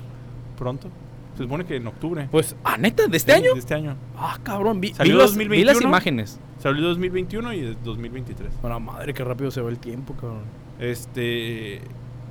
[0.57, 0.89] pronto.
[1.35, 2.29] Se supone que en octubre.
[2.31, 3.07] Pues, ¿ah, neta?
[3.07, 3.53] ¿De este Sí, año?
[3.53, 3.97] De este año.
[4.17, 4.79] Ah, cabrón.
[4.79, 5.65] Vi, vi Salió las, vi 2021.
[5.73, 6.39] las imágenes.
[6.59, 8.53] Salió 2021 y de 2023.
[8.61, 10.43] Bueno, madre, qué rápido se va el tiempo, cabrón.
[10.79, 11.81] Este.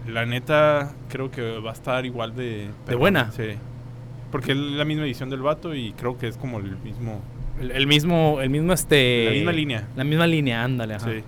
[0.07, 2.69] La neta, creo que va a estar igual de.
[2.85, 3.33] perrona, buena?
[3.33, 3.59] Sí.
[4.31, 7.23] Porque es la misma edición del vato y creo que es como el mismo.
[7.61, 9.27] El, el mismo, el mismo, este...
[9.27, 9.89] La misma línea.
[9.97, 11.09] La misma línea, ándale, ajá.
[11.11, 11.23] Sí.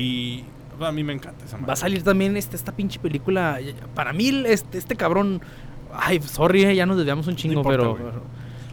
[0.00, 0.44] Y.
[0.80, 1.76] A mí me encanta esa Va a madre.
[1.76, 3.58] salir también este, esta pinche película.
[3.94, 5.40] Para mí, este, este cabrón
[5.98, 8.22] Ay, sorry, eh, ya nos desviamos un chingo, importa, pero.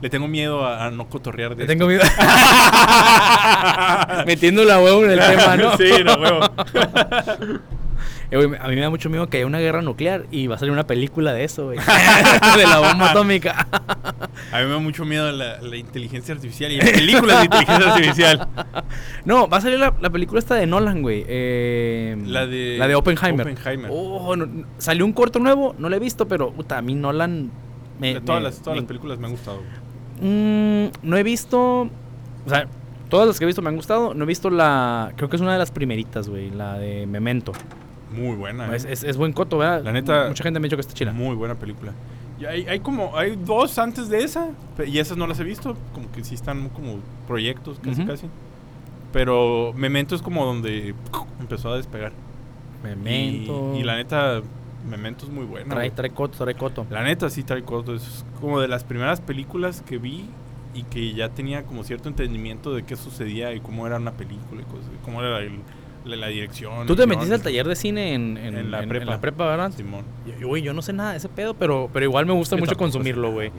[0.03, 2.01] Le tengo miedo a, a no cotorrear de Le tengo miedo.
[4.27, 5.77] Metiendo la huevo en el tema, ¿no?
[5.77, 6.41] sí, no, huevo.
[8.31, 10.57] Eh, a mí me da mucho miedo que haya una guerra nuclear y va a
[10.57, 11.77] salir una película de eso, güey.
[12.57, 13.67] de la bomba atómica.
[14.51, 17.93] A mí me da mucho miedo la, la inteligencia artificial y las películas de inteligencia
[17.93, 18.47] artificial.
[19.25, 21.23] No, va a salir la, la película esta de Nolan, güey.
[21.27, 23.47] Eh, La de- La de Oppenheimer.
[23.47, 23.91] Oppenheimer.
[23.93, 27.51] Oh, no, salió un corto nuevo, no lo he visto, pero puta, a mí Nolan
[27.99, 28.15] me...
[28.15, 29.59] De todas me- las, todas me- las películas me han gustado.
[30.23, 31.81] Mm, no he visto...
[32.45, 32.67] O sea,
[33.09, 34.13] todas las que he visto me han gustado.
[34.13, 35.11] No he visto la...
[35.15, 36.49] Creo que es una de las primeritas, güey.
[36.49, 37.51] La de Memento.
[38.11, 38.67] Muy buena.
[38.71, 38.75] ¿eh?
[38.75, 39.83] Es, es- es buen coto, ¿verdad?
[39.83, 41.11] La neta- Mucha gente me ha dicho que está chila.
[41.13, 41.91] Muy buena película.
[42.39, 44.49] Y hay, hay como, hay dos antes de esa,
[44.85, 46.95] y esas no las he visto, como que sí están como
[47.27, 48.27] proyectos casi casi.
[49.13, 50.95] Pero Memento es como donde
[51.39, 52.11] empezó a despegar.
[52.83, 53.73] Memento.
[53.75, 54.41] Y, y la neta,
[54.87, 55.73] Memento es muy buena.
[55.73, 56.85] Trae, trae coto, trae coto.
[56.89, 57.95] La neta sí trae corto.
[57.95, 60.25] Es como de las primeras películas que vi
[60.73, 64.61] y que ya tenía como cierto entendimiento de qué sucedía y cómo era una película
[64.61, 65.59] y cosas, cómo era el-
[66.05, 66.85] la, la dirección.
[66.85, 69.03] Tú te metiste al taller de cine en, en, En la en- prepa.
[69.03, 69.71] en la prepa, ¿verdad?
[69.71, 70.03] Simón.
[70.37, 72.59] Yo, güey, yo no sé nada de ese pedo, pero, pero igual me gusta Yo
[72.59, 73.51] mucho consumirlo, güey.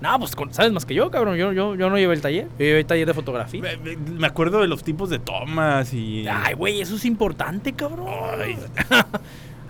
[0.00, 1.36] No, pues sabes más que yo, cabrón.
[1.36, 2.44] Yo, yo, yo no llevé el taller.
[2.58, 3.60] Yo llevé el taller de fotografía.
[3.60, 6.26] Me- me- Me acuerdo de los tipos de tomas y...
[6.26, 8.06] Ay, güey, eso es importante, cabrón.
[8.38, 8.56] Ay.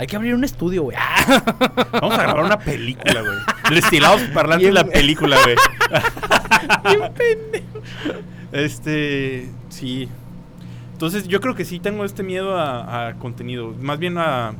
[0.00, 0.96] Hay que abrir un estudio, güey.
[1.92, 3.74] Vamos a grabar una película, güey.
[3.74, 5.56] Destilados parlantes Bien- la película, güey.
[8.50, 10.08] Este, sí.
[10.94, 13.74] Entonces yo creo que sí tengo este miedo a, a contenido.
[13.78, 14.54] Más bien a...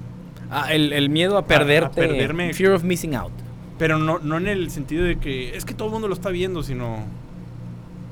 [0.50, 2.02] Ah, el, el miedo a perderte.
[2.02, 2.52] perderme.
[2.52, 3.32] Fear of missing out.
[3.78, 6.28] Pero no, no en el sentido de que es que todo el mundo lo está
[6.28, 6.98] viendo, sino...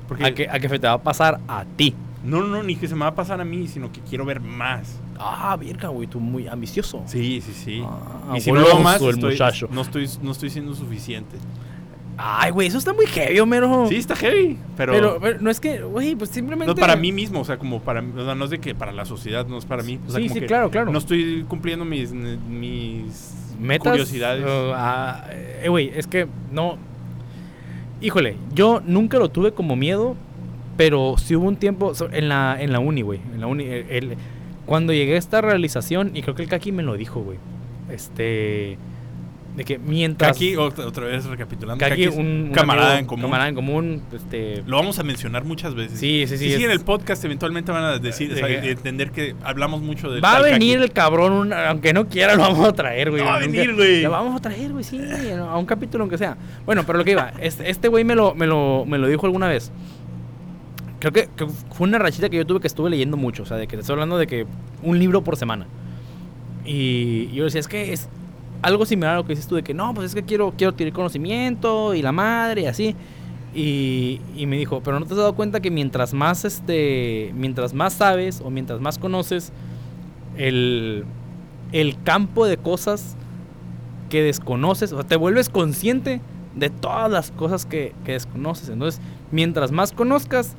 [0.07, 0.25] Porque...
[0.25, 1.93] A que, a que te va a pasar a ti.
[2.23, 4.41] No, no, ni que se me va a pasar a mí, sino que quiero ver
[4.41, 4.99] más.
[5.17, 7.01] Ah, verga, güey, tú muy ambicioso.
[7.05, 7.81] Sí, sí, sí.
[7.85, 9.69] Ah, y si no lo más, el estoy- muchacho.
[9.71, 11.37] no, estoy, no estoy siendo suficiente.
[12.21, 13.85] Ay, güey, eso está muy heavy, Homero.
[13.87, 14.91] Sí, está heavy, pero...
[14.91, 16.73] Pero, pero no es que, güey, pues simplemente.
[16.73, 18.91] No para mí mismo, o sea, como para o sea, no es de que para
[18.91, 19.97] la sociedad, no es para mí.
[20.05, 20.91] O sea, Sí, como sí, que claro, claro.
[20.91, 23.91] No estoy cumpliendo mis, mis metas.
[23.91, 24.43] curiosidades.
[24.43, 26.77] uh, ah, eh, güey, es que no.
[28.01, 30.17] Híjole, yo nunca lo tuve como miedo,
[30.79, 33.19] pero sí hubo un tiempo en la, en la uni, güey.
[33.33, 33.65] En la uni.
[33.65, 34.17] el- el-
[34.65, 37.37] cuando llegué a esta realización, y creo que el Kaki me lo dijo, güey.
[37.91, 38.77] Este.
[39.57, 40.31] De que mientras.
[40.33, 41.79] Kaki, otra, vez recapitulando.
[41.83, 43.21] Kaki, Kaki es un, un camarada amigo- en común.
[43.23, 44.03] Camarada en común.
[44.13, 44.63] Este.
[44.67, 45.99] Lo vamos a mencionar muchas veces.
[45.99, 48.61] Sí, sí, sí, Sí, es- en el podcast eventualmente van a decir, o sea, De
[48.61, 50.83] que- entender que hablamos mucho de Va a venir Kaki.
[50.85, 53.21] el cabrón, un- aunque no quiera, lo vamos a traer, güey.
[53.21, 54.03] Va a venir, güey.
[54.03, 55.01] Lo vamos a traer, güey, sí,
[55.37, 56.37] a un capítulo aunque sea.
[56.65, 59.25] Bueno, pero lo que iba, este este güey me lo, me, lo, me lo dijo
[59.25, 59.71] alguna vez.
[60.99, 63.57] Creo que, que fue una rachita que yo tuve que estuve leyendo mucho, o sea,
[63.57, 64.45] de que te estoy hablando de que
[64.83, 65.65] un libro por semana.
[66.65, 68.09] Y yo decía, es que es
[68.61, 70.71] algo similar a lo que dices tú, de que no, pues es que quiero, quiero
[70.71, 72.95] adquirir conocimiento y la madre y así.
[73.55, 77.73] Y, y me dijo, pero no te has dado cuenta que mientras más este, mientras
[77.73, 79.51] más sabes o mientras más conoces,
[80.37, 81.05] el,
[81.71, 83.15] el campo de cosas
[84.09, 86.21] que desconoces, o sea, te vuelves consciente
[86.55, 88.69] de todas las cosas que, que desconoces.
[88.69, 90.55] Entonces, mientras más conozcas,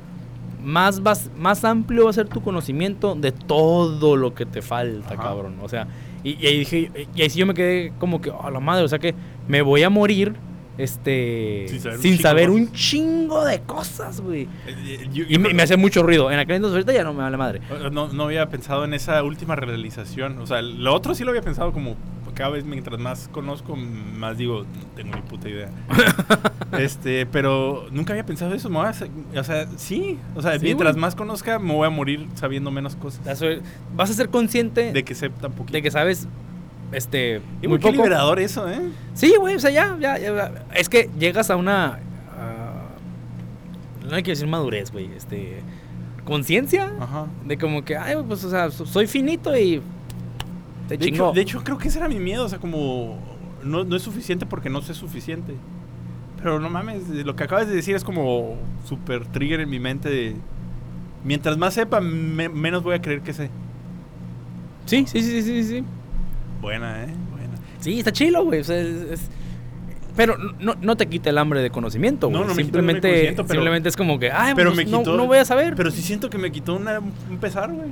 [0.63, 5.13] más, vas, más amplio va a ser tu conocimiento de todo lo que te falta,
[5.15, 5.23] Ajá.
[5.23, 5.55] cabrón.
[5.61, 5.87] O sea,
[6.23, 8.83] y, y ahí dije, y ahí sí yo me quedé como que, a la madre,
[8.83, 9.13] o sea que
[9.47, 10.33] me voy a morir
[10.77, 12.79] este Sin saber un sin chingo saber de un cosas.
[12.81, 14.43] chingo de cosas, güey.
[14.65, 16.31] Eh, eh, Y me hace mucho ruido.
[16.31, 17.61] En aquel entonces ahorita ya no me vale madre.
[17.91, 20.39] No, no había pensado en esa última realización.
[20.39, 21.95] O sea, lo otro sí lo había pensado como
[22.33, 25.69] cada vez mientras más conozco, más digo, no tengo ni puta idea.
[26.79, 28.69] este, pero nunca había pensado eso.
[28.69, 30.17] me voy a o sea, sí.
[30.35, 31.01] O sea, Sí, mientras güey.
[31.01, 33.41] más conozca, me voy a morir sabiendo menos cosas.
[33.95, 35.73] Vas a ser consciente De que sé tan poquito.
[35.73, 36.27] de que sabes
[36.91, 37.93] este Y muy poco.
[37.93, 38.81] liberador eso, ¿eh?
[39.13, 41.99] Sí, güey, o sea, ya, ya, ya, es que llegas a una
[44.09, 45.61] no hay que decir madurez, güey, este
[46.25, 47.27] conciencia Ajá.
[47.45, 49.81] de como que ay, pues o sea, so- soy finito y
[50.87, 52.45] te De hecho, de hecho, creo que ese era mi miedo.
[52.45, 53.17] O sea, como
[53.63, 55.55] no, no es suficiente porque no sé suficiente.
[56.37, 58.55] Pero no mames, lo que acabas de decir es como
[58.87, 60.35] super trigger en mi mente de...
[61.23, 63.51] Mientras más sepa, me- menos voy a creer que sé.
[64.87, 65.83] Sí, sí, sí, sí, sí.
[66.59, 67.07] Buena, ¿eh?
[67.29, 67.53] Buena.
[67.79, 69.29] Sí, está chilo, güey, o sea, es- es-
[70.15, 72.47] pero no, no te quita el hambre de conocimiento, No, güey.
[72.49, 74.71] no me quita el hambre de simplemente, conocimiento, pero- simplemente es como que, ay, Pero
[74.73, 75.17] pues, me no, quitó...
[75.17, 75.75] no voy a saber.
[75.75, 77.89] Pero sí siento que me quitó una- un pesar, güey.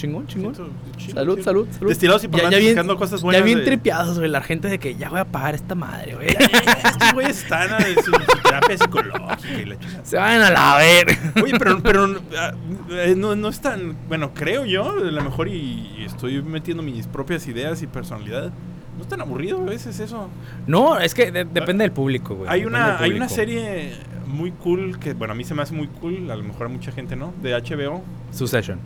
[0.00, 0.54] Chingón, chingón.
[0.54, 1.88] Siento- Salud, salud, salud.
[1.88, 4.78] Destilados y Ya- ya bien- cosas buenas Ya bien de- tripeados, güey, la gente de
[4.78, 6.28] que ya voy a pagar esta madre, güey.
[6.84, 10.04] Estos güeyes están en su, su terapia psicológica y la chingada.
[10.04, 11.06] Se van a la ver.
[11.42, 12.06] Oye, pero, pero
[12.38, 12.52] ah,
[12.90, 13.96] eh, no, no es tan.
[14.08, 18.50] Bueno, creo yo, a lo mejor, y, y estoy metiendo mis propias ideas y personalidad.
[18.96, 20.28] No es tan aburrido a veces eso.
[20.66, 22.50] No, es que de- depende del público, güey.
[22.50, 23.92] Hay una, hay una serie
[24.26, 26.68] muy cool que, bueno, a mí se me hace muy cool, a lo mejor a
[26.68, 28.02] mucha gente no, de HBO.
[28.30, 28.78] Succession.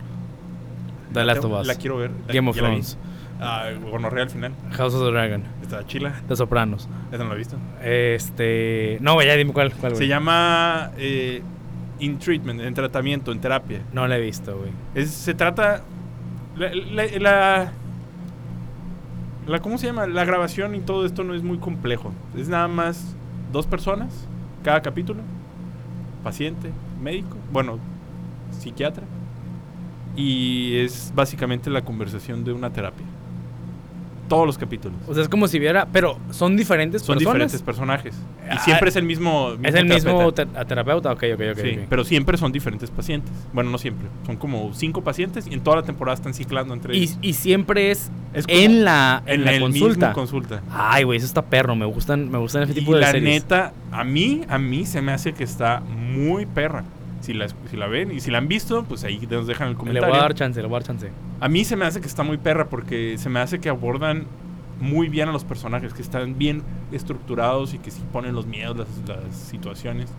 [1.21, 1.67] The Last of Us.
[1.67, 2.11] La quiero ver.
[2.27, 2.55] la- Game of.
[2.55, 2.97] Thrones.
[3.41, 4.53] Ah, gonorrea al final.
[4.71, 5.43] House of the Dragon.
[5.61, 6.13] Está chila.
[6.27, 6.87] The Sopranos.
[7.11, 7.57] Esa no la he visto.
[7.83, 8.97] Este.
[9.01, 9.73] No, güey, ya dime cuál.
[9.73, 10.07] cuál Se güey.
[10.09, 11.41] llama eh,
[11.99, 13.81] In Treatment, en tratamiento, en terapia.
[13.91, 14.71] No la he visto, güey.
[14.93, 15.81] Es, se trata.
[16.55, 17.71] La, la, la-
[19.47, 20.07] la- ¿Cómo se llama?
[20.07, 22.13] La grabación y todo esto no es muy complejo.
[22.37, 23.15] Es nada más
[23.51, 24.27] dos personas,
[24.63, 25.21] cada capítulo.
[26.23, 27.77] Paciente, médico, bueno,
[28.51, 29.03] psiquiatra.
[30.15, 33.05] Y es básicamente la conversación de una terapia.
[34.29, 34.97] Todos los capítulos.
[35.07, 35.87] O sea, es como si viera.
[35.93, 37.33] Pero son diferentes Son personas.
[37.33, 38.15] diferentes personajes.
[38.15, 39.51] Y Ah, siempre es el mismo.
[39.61, 40.45] Es el mismo terapeuta.
[40.47, 41.11] te- terapeuta.
[41.11, 41.59] Ok, ok, ok.
[41.61, 43.31] Sí, pero siempre son diferentes pacientes.
[43.53, 44.07] Bueno, no siempre.
[44.25, 47.19] Son como cinco pacientes y en toda la temporada están ciclando entre Y, ellos.
[47.21, 50.07] y siempre es, Es en la, en En la el consulta.
[50.07, 50.61] mismo consulta.
[50.71, 51.75] Ay, güey, eso está perro.
[51.75, 53.43] Me gustan, me gustan ese Y tipo de la series.
[53.43, 56.83] neta, a mí, a mí se me hace que está muy perra.
[57.25, 59.73] Si la, si la ven y si la han visto, pues ahí nos dejan el
[59.73, 60.09] le comentario.
[60.09, 61.11] voy a dar chance, le voy a dar chance.
[61.39, 64.27] A mí se me hace que está muy perra porque se me hace que abordan
[64.79, 66.61] muy bien a los personajes, que están bien
[66.91, 70.11] estructurados y que sí ponen los miedos, las, las situaciones.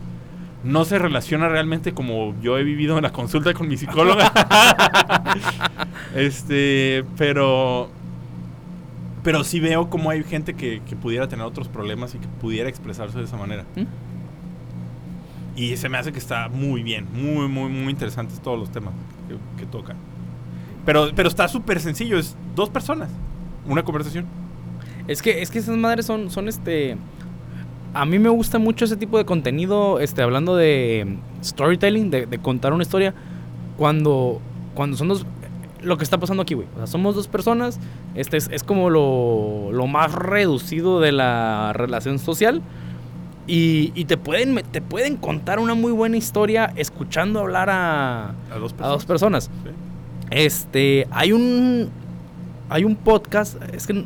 [0.64, 4.32] No se relaciona realmente como yo he vivido en la consulta con mi psicóloga.
[6.16, 7.88] este, pero
[9.22, 12.68] pero sí veo como hay gente que, que pudiera tener otros problemas y que pudiera
[12.68, 13.64] expresarse de esa manera.
[13.74, 13.82] ¿Mm?
[15.56, 18.92] Y se me hace que está muy bien, muy, muy, muy interesantes todos los temas
[19.26, 19.96] que, que tocan.
[20.84, 23.10] Pero, pero está súper sencillo, es dos personas,
[23.66, 24.26] una conversación.
[25.08, 26.96] Es que, es que esas madres son, son este.
[27.94, 32.38] A mí me gusta mucho ese tipo de contenido, este, hablando de storytelling, de, de
[32.38, 33.14] contar una historia,
[33.76, 34.40] cuando,
[34.74, 35.26] cuando son dos.
[35.82, 36.66] Lo que está pasando aquí, güey.
[36.74, 37.78] O sea, somos dos personas.
[38.14, 42.62] Este es, es como lo, lo más reducido de la relación social.
[43.46, 48.58] Y, y te, pueden, te pueden contar una muy buena historia escuchando hablar a, A
[48.58, 49.44] dos a dos personas.
[49.64, 49.70] Sí.
[50.30, 51.88] Este, hay un
[52.68, 54.04] hay un podcast, es que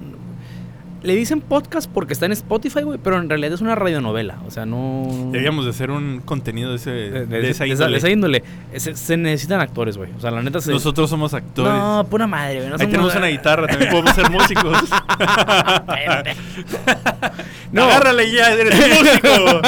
[1.02, 4.50] le dicen podcast porque está en Spotify, güey, pero en realidad es una radionovela, o
[4.50, 7.90] sea, no Deberíamos de hacer un contenido de, ese, de, de, esa de esa- índole.
[7.92, 8.44] de esa índole.
[8.76, 10.10] Se, se necesitan actores, güey.
[10.14, 11.72] O sea, la neta se Nosotros somos actores.
[11.72, 12.68] No, pura madre, güey.
[12.68, 14.78] no Ahí somos- tenemos una guitarra, también podemos ser músicos.
[17.72, 17.84] No.
[17.84, 19.60] Agárrale ya, eres músico.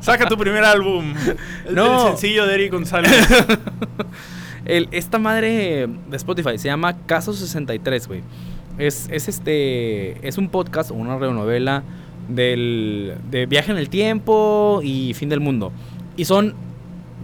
[0.00, 1.14] Saca tu primer álbum.
[1.70, 2.02] No.
[2.02, 3.12] el sencillo de Eric González.
[4.64, 8.22] El- esta madre de Spotify se llama Caso 63, güey.
[8.78, 10.26] Es, es este.
[10.26, 11.82] Es un podcast o una radionovela
[12.28, 15.72] del, de viaje en el tiempo y fin del mundo.
[16.16, 16.54] Y son.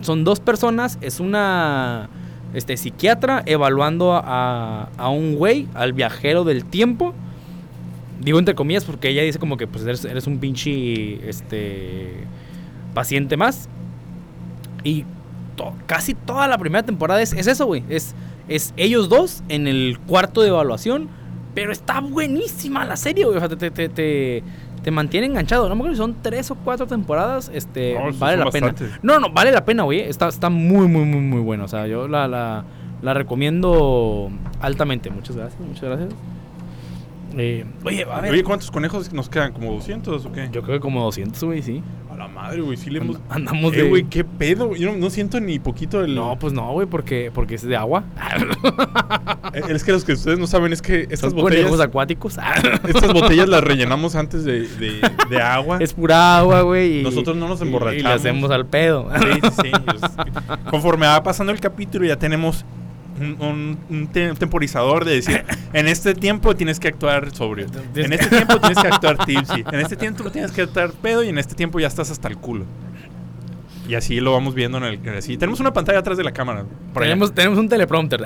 [0.03, 0.99] Son dos personas.
[1.01, 2.09] Es una.
[2.55, 7.14] Este, psiquiatra evaluando a, a un güey, al viajero del tiempo.
[8.21, 12.25] Digo entre comillas porque ella dice como que pues eres, eres un pinche este
[12.95, 13.69] paciente más.
[14.85, 15.05] Y
[15.57, 17.83] to- casi toda la primera temporada es, es eso, güey.
[17.89, 18.14] Es,
[18.49, 21.09] es ellos dos en el cuarto de evaluación.
[21.55, 23.37] Pero está buenísima la serie, güey.
[23.37, 24.43] O sea, te, te, te, te-
[24.83, 25.69] te mantiene enganchado.
[25.69, 27.51] No me acuerdo si son tres o cuatro temporadas.
[27.53, 28.67] Este, No, vale la pena.
[29.03, 30.01] No, no, vale la pena, güey.
[30.01, 31.64] Está, está muy, muy, muy, muy bueno.
[31.64, 32.64] O sea, yo la, la,
[33.03, 35.09] la recomiendo altamente.
[35.11, 36.11] Muchas gracias, muchas gracias.
[37.39, 38.32] Eh, oye, a ver.
[38.32, 39.53] Oye, ¿cuántos conejos nos quedan?
[39.53, 40.49] ¿Como 200 o qué?
[40.51, 41.82] yo creo que como 200, güey, sí.
[42.11, 42.76] A la madre, güey.
[42.78, 43.16] Sí le hemos...
[43.16, 43.89] And- andamos Eh, de...
[43.91, 44.74] güey, qué pedo.
[44.74, 46.14] Yo no, no siento ni poquito el...
[46.14, 48.05] No, pues no, güey, porque, porque es de agua.
[49.53, 51.64] Eh, Es que los que ustedes no saben es que estas Estos botellas...
[51.64, 52.39] conejos acuáticos.
[52.89, 55.78] Estas botellas las rellenamos antes de, de, de agua.
[55.80, 57.01] es pura agua, güey.
[57.01, 58.03] y- Nosotros no nos y- Y, emborrachamos.
[58.05, 59.11] le hacemos al pedo.
[59.20, 60.30] Sí, sí, sí.
[60.70, 62.64] Conforme va pasando el capítulo ya tenemos
[63.21, 67.67] un, un- un te- temporizador de decir, en este tiempo tienes que actuar sobrio.
[67.95, 69.64] En este tiempo tienes que actuar tipsy.
[69.73, 72.37] En este tiempo tienes que actuar pedo y en este tiempo ya estás hasta el
[72.39, 72.64] culo.
[73.89, 75.17] Y así lo vamos viendo en el...
[75.17, 75.37] Así.
[75.37, 76.64] Tenemos una pantalla atrás de la cámara.
[76.93, 78.21] tenemos, tenemos un teleprompter.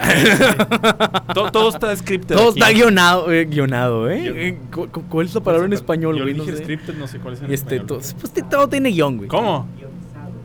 [1.34, 2.34] todo, todo está scripted.
[2.34, 2.60] Todo aquí.
[2.60, 4.22] está guionado, eh, guionado, ¿eh?
[4.48, 6.34] Eh, cu- cu- ¿Cuál es la palabra en español, yo güey?
[6.34, 6.62] No dije sé.
[6.64, 7.86] scripted, no sé cuál es en Este, español.
[7.86, 9.28] todo, pues, todo tiene guion, güey.
[9.28, 9.68] ¿Cómo?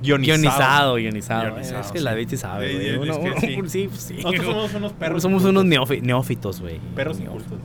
[0.06, 1.42] Guionizado, guionizado.
[1.52, 2.04] Guionizado, es que sí.
[2.04, 2.90] la sí sabe, güey.
[2.90, 3.82] es Uno- que uno- sí.
[3.82, 4.14] sí, pues sí.
[4.16, 5.22] Nosotros somos unos perros.
[5.22, 5.64] Somos incultos.
[5.64, 6.80] unos neófitos, güey.
[6.96, 7.60] Perros incultos.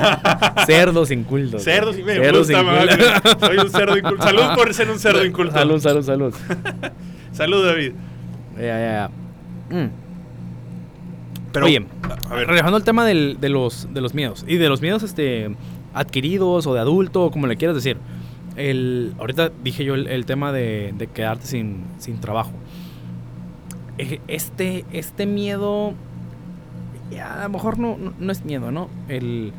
[0.66, 1.62] Cerdos incultos.
[1.64, 3.36] Cerdos Cerdos gusta, incultos.
[3.40, 4.22] Soy un cerdo inculto.
[4.22, 5.52] Salud por ser un cerdo inculto.
[5.52, 6.34] Salud, salud, salud.
[7.32, 7.92] Salud, David.
[8.56, 9.10] Ya, ya,
[9.70, 9.76] ya.
[9.76, 9.90] Mm.
[11.52, 11.84] Pero, Oye,
[12.28, 14.44] a ver, Relajando el tema del- de, los, de los miedos.
[14.46, 15.54] Y de los miedos este,
[15.94, 17.96] adquiridos o de adulto, como le quieras decir.
[18.56, 22.52] El, ahorita dije yo el, el tema de, de quedarte sin, sin trabajo.
[24.28, 25.92] Este, este miedo,
[27.22, 28.88] a lo mejor no, no, no es miedo, ¿no?
[29.08, 29.52] El,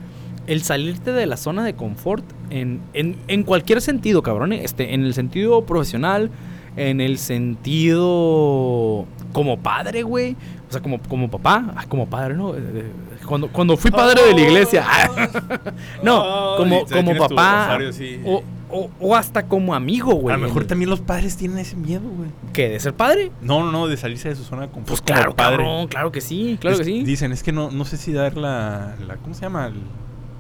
[0.48, 4.52] el salirte de la zona de confort en, en, en cualquier sentido, cabrón.
[4.54, 6.32] eh, Este, en el sentido profesional,
[6.76, 10.36] en el sentido como padre, güey.
[10.70, 12.56] O sea, como, como papá, ah, como padre, ¿no?
[12.56, 12.92] Eh, eh,
[13.28, 14.86] Cuando, cuando fui padre de la iglesia.
[16.04, 17.66] no, Ay, como, como papá.
[17.66, 18.22] rosario, sí.
[18.26, 18.42] O,
[18.72, 20.34] o, o hasta como amigo, güey.
[20.34, 22.30] a lo mejor también los padres tienen ese miedo, güey.
[22.54, 22.70] ¿Qué?
[22.70, 23.32] ¿De ser padre?
[23.42, 24.88] No, no, no, de salirse de su zona de confort.
[24.88, 25.58] Pues como claro, padre.
[25.58, 27.04] cabrón, claro que sí, claro que sí.
[27.04, 29.72] Dicen, es que no, no sé si dar la, la ¿cómo se llama?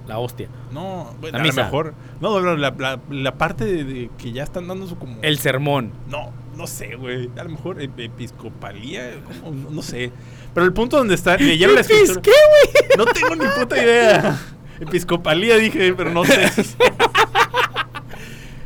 [0.08, 0.50] La hostia.
[0.74, 1.64] no, bueno, La a lo misa.
[1.64, 1.94] mejor.
[2.20, 5.18] No, no, la, la, la parte de, de que ya están dando su como...
[5.22, 5.92] El sermón.
[6.10, 7.30] No, no sé, güey.
[7.38, 9.12] A lo mejor ep- episcopalía,
[9.44, 9.56] ¿cómo?
[9.56, 10.12] no, no sé.
[10.54, 11.38] Pero el punto donde está...
[11.38, 12.22] Leyeron la escritura...
[12.22, 12.88] ¿Qué, güey?
[12.98, 14.38] No tengo ni puta idea.
[14.82, 16.50] Episcopalía dije, pero no sé.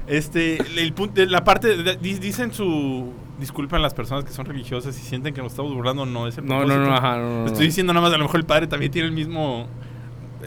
[0.07, 5.01] Este, el punto, la parte, de- dicen su, disculpen las personas que son religiosas y
[5.01, 7.65] sienten que nos estamos burlando, no es el No, no, no, ajá, no, no, Estoy
[7.67, 9.67] diciendo nada más, a lo mejor el padre también tiene el mismo,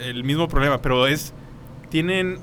[0.01, 1.33] el mismo problema, pero es,
[1.89, 2.37] tienen,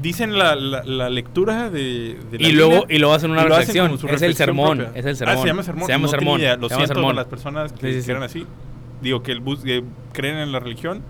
[0.00, 3.50] dicen la, la, la lectura de, de la Y luego, y luego hacen una hacen
[3.58, 3.98] reflexión.
[4.14, 4.78] Es el sermón.
[4.78, 4.98] propia.
[4.98, 5.42] Es el Ah, sermón.
[5.42, 5.86] se llama sermón.
[5.86, 6.40] Se llama no tenía sermón.
[6.40, 6.56] idea.
[6.56, 7.08] Lo se llama siento sermón.
[7.08, 8.10] por las personas que Sí, sí, sí.
[8.12, 8.46] eran así.
[9.02, 11.02] Digo, que, el bus, que creen en la religión.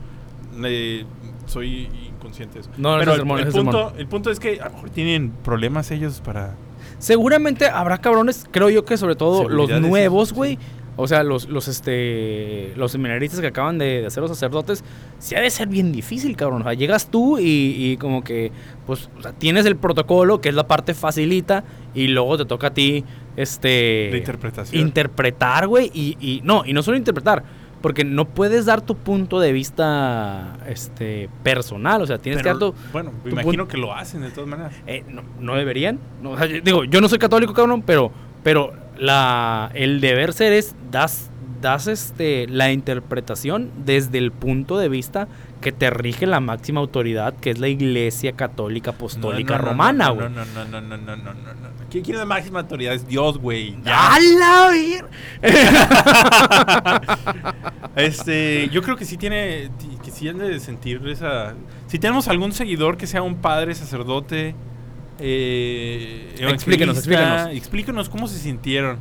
[0.64, 1.04] eh,
[1.46, 1.88] soy
[2.30, 2.70] eso.
[2.76, 5.30] No, es Pero el el, es punto, el punto es que a lo mejor tienen
[5.30, 6.54] problemas ellos para...
[6.98, 10.34] Seguramente habrá cabrones, creo yo que sobre todo los nuevos, sí.
[10.34, 10.58] güey.
[10.94, 14.84] O sea, los, los, este, los seminaristas que acaban de, de ser los sacerdotes,
[15.18, 16.60] sí ha de ser bien difícil, cabrón.
[16.60, 18.52] O sea, llegas tú y, y como que,
[18.86, 21.64] pues, o sea, tienes el protocolo, que es la parte facilita,
[21.94, 23.06] y luego te toca a ti,
[23.36, 24.10] este...
[24.12, 24.82] De interpretación.
[24.82, 27.42] interpretar, güey, y, y no, y no solo interpretar,
[27.82, 32.64] porque no puedes dar tu punto de vista este personal, o sea, tienes Pero, que
[32.64, 34.72] dar tu bueno, me tu imagino que lo hacen de todas maneras.
[34.86, 35.98] eh, no, no deberían.
[36.22, 38.10] No, o sea, yo- digo, yo no soy católico, cabrón, pero
[38.42, 41.28] pero la el deber ser es das
[41.60, 45.28] das este la interpretación desde el punto de vista
[45.62, 50.10] que te rige la máxima autoridad, que es la Iglesia Católica Apostólica No, no, Romana,
[50.10, 50.28] güey.
[50.28, 51.68] No, no, no, no, no, no, no, no.
[51.90, 52.92] ¿Quién quiere la máxima autoridad?
[52.94, 53.76] Es Dios, güey.
[53.86, 54.70] ¡A la
[57.96, 61.54] Este, yo creo que sí tiene, ti- que sí han de sentir esa...
[61.86, 64.54] Si tenemos algún seguidor que sea un padre, sacerdote,
[65.18, 67.48] eh, Explíquenos, explíquenos.
[67.52, 68.98] explíquenos cómo se sintieron.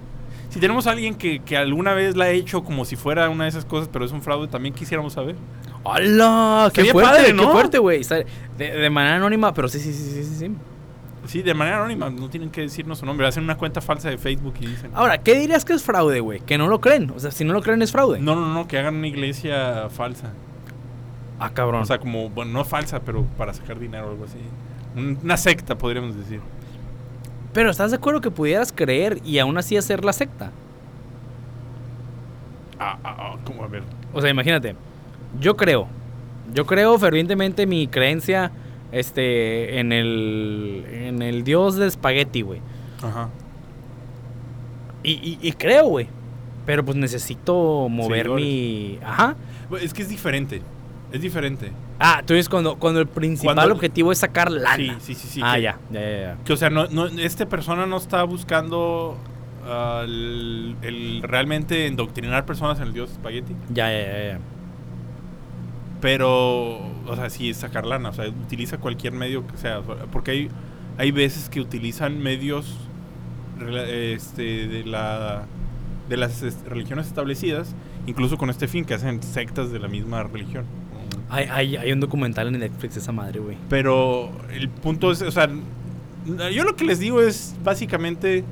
[0.51, 3.45] Si tenemos a alguien que, que alguna vez la ha hecho como si fuera una
[3.45, 5.35] de esas cosas, pero es un fraude, también quisiéramos saber.
[5.83, 6.69] ¡Hala!
[6.73, 7.09] ¡Qué Sería fuerte!
[7.11, 7.51] padre, ¡Qué ¿no?
[7.51, 8.01] fuerte, güey!
[8.57, 10.51] De, de manera anónima, pero sí, sí, sí, sí, sí, sí.
[11.27, 14.17] Sí, de manera anónima, no tienen que decirnos su nombre, hacen una cuenta falsa de
[14.17, 14.91] Facebook y dicen...
[14.93, 16.41] Ahora, ¿qué dirías que es fraude, güey?
[16.41, 17.11] Que no lo creen.
[17.15, 18.19] O sea, si no lo creen es fraude.
[18.19, 20.33] No, no, no, que hagan una iglesia falsa.
[21.39, 21.83] Ah, cabrón.
[21.83, 24.37] O sea, como, bueno, no falsa, pero para sacar dinero o algo así.
[24.95, 26.41] Un- Una secta, podríamos decir.
[27.53, 30.51] Pero ¿estás de acuerdo que pudieras creer y aún así hacer la secta?
[32.79, 33.63] Ah, ah, ah, ¿cómo?
[33.63, 33.83] A ver.
[34.13, 34.75] O sea, imagínate.
[35.39, 35.87] Yo creo.
[36.53, 38.51] Yo creo fervientemente mi creencia
[38.91, 42.59] este en el en el dios de espagueti, güey.
[43.01, 43.29] Ajá.
[45.03, 46.07] Y, y- y creo, güey.
[46.65, 48.45] Pero pues necesito mover Seguidores.
[48.45, 49.35] mi ajá.
[49.81, 50.61] Es que es diferente.
[51.11, 51.71] Es diferente.
[52.03, 54.75] Ah, tú dices cuando cuando el principal Cuando- objetivo es sacar lana.
[54.99, 55.41] Sí, sí, sí, sí.
[55.43, 56.37] ah, que, ya, ya, ya.
[56.43, 59.17] Que, o sea, no, no, esta persona no está buscando
[60.03, 63.53] el, el realmente endoctrinar personas en el dios espagueti.
[63.69, 64.39] Ya, ya, ya, ya.
[66.01, 68.09] Pero, o sea, sí es sacar lana.
[68.09, 69.81] O sea, utiliza cualquier medio que sea.
[70.11, 70.49] Porque hay,
[70.97, 72.75] hay veces que utilizan medios
[73.87, 75.43] este, de, la,
[76.09, 77.75] de las est- religiones establecidas,
[78.07, 80.65] incluso con este fin, que hacen sectas de la misma religión.
[81.31, 83.57] Hay, hay, hay un documental en Netflix de esa madre, güey.
[83.69, 85.49] Pero el punto es, o sea,
[86.53, 88.43] yo lo que les digo es básicamente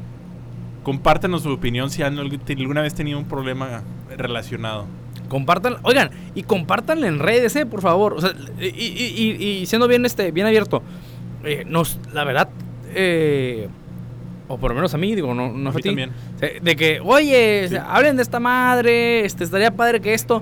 [0.83, 3.81] compártanos su opinión si han alguna vez tenido un problema
[4.17, 4.85] relacionado.
[5.27, 8.13] Compartan, oigan, y compártanle en redes, eh, por favor.
[8.13, 10.81] O sea, y, y- y- y siendo bien, este, bien abierto,
[11.43, 12.49] eh, nos, la verdad,
[12.95, 13.67] eh,
[14.47, 16.11] o por lo menos a mí, digo, no, no A a mí ti, también.
[16.41, 17.75] eh, de que, oye, Sí.
[17.75, 20.41] hablen de esta madre, este, estaría padre que esto.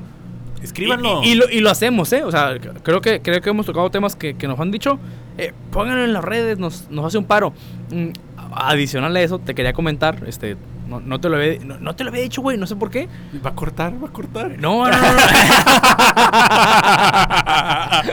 [0.61, 1.21] Escríbanlo.
[1.23, 2.23] Y, y- y lo, y lo hacemos, ¿eh?
[2.23, 4.99] O sea, creo que, creo que hemos tocado temas que, que nos han dicho.
[5.37, 7.53] Eh, pónganlo en las redes, nos, nos hace un paro.
[7.91, 8.09] Mm,
[8.53, 12.03] adicional a eso, te quería comentar, este, no, no te lo había, no, no te
[12.03, 13.07] lo había dicho, güey, no sé por qué.
[13.45, 14.57] Va a cortar, va a cortar.
[14.57, 14.97] No, no, no.
[14.97, 15.17] no.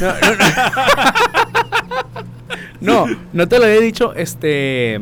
[0.00, 0.44] No, no, no.
[2.80, 4.14] No, no te lo había dicho.
[4.14, 5.00] Este.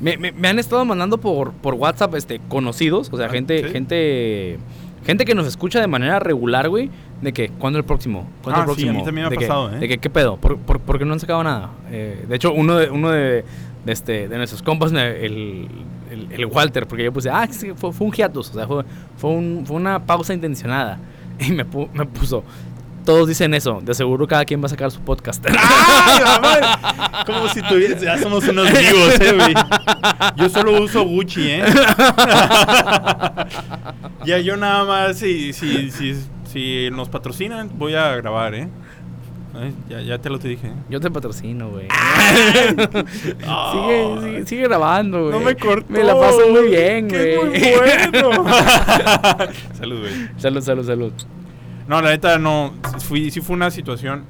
[0.00, 3.08] Me, me- me han estado mandando por, por WhatsApp este, conocidos.
[3.12, 3.70] O sea, Ah, gente, ¿sí?
[3.70, 4.58] gente.
[5.06, 6.90] Gente que nos escucha de manera regular, güey.
[7.22, 8.28] De que, ¿cuándo el próximo?
[8.42, 8.90] ¿Cuándo Ah, el sí, próximo?
[8.90, 9.78] a mí también me ha de que- pasado, ¿eh?
[9.78, 10.36] De que, ¿qué pedo?
[10.36, 11.70] ¿Por, por, por qué no han sacado nada?
[11.90, 13.44] Eh, de hecho, uno de, uno de,
[13.84, 14.98] de este, de nuestros compas, el,
[16.10, 18.50] el, el Walter, porque yo puse, ah, sí, fue, fue un hiatus.
[18.50, 18.84] O sea, fue,
[19.16, 20.98] fue, un- fue una pausa intencionada.
[21.38, 22.42] Y me, pu- me puso,
[23.06, 23.80] todos dicen eso.
[23.82, 25.46] De seguro cada quien va a sacar su podcast.
[25.50, 27.24] ¡Ay!
[27.24, 29.54] Como si tuviera, ya somos unos vivos, eh, güey.
[30.36, 31.64] Yo solo uso Gucci, eh.
[34.26, 38.68] ya yo nada más, si, si, si, si nos patrocinan, voy a grabar, eh.
[39.88, 40.70] Ya, ya te lo te dije.
[40.90, 41.88] Yo te patrocino, güey.
[41.90, 42.74] Ah.
[43.72, 45.32] sigue, sigue, sigue grabando, güey.
[45.32, 45.86] No me cortó.
[45.88, 47.54] Me la paso muy bien, güey.
[47.54, 48.44] es muy bueno.
[49.72, 50.12] Salud, güey.
[50.36, 51.12] salud, salud, salud.
[51.88, 52.72] No, la neta no.
[53.00, 54.24] Fui, sí fue una situación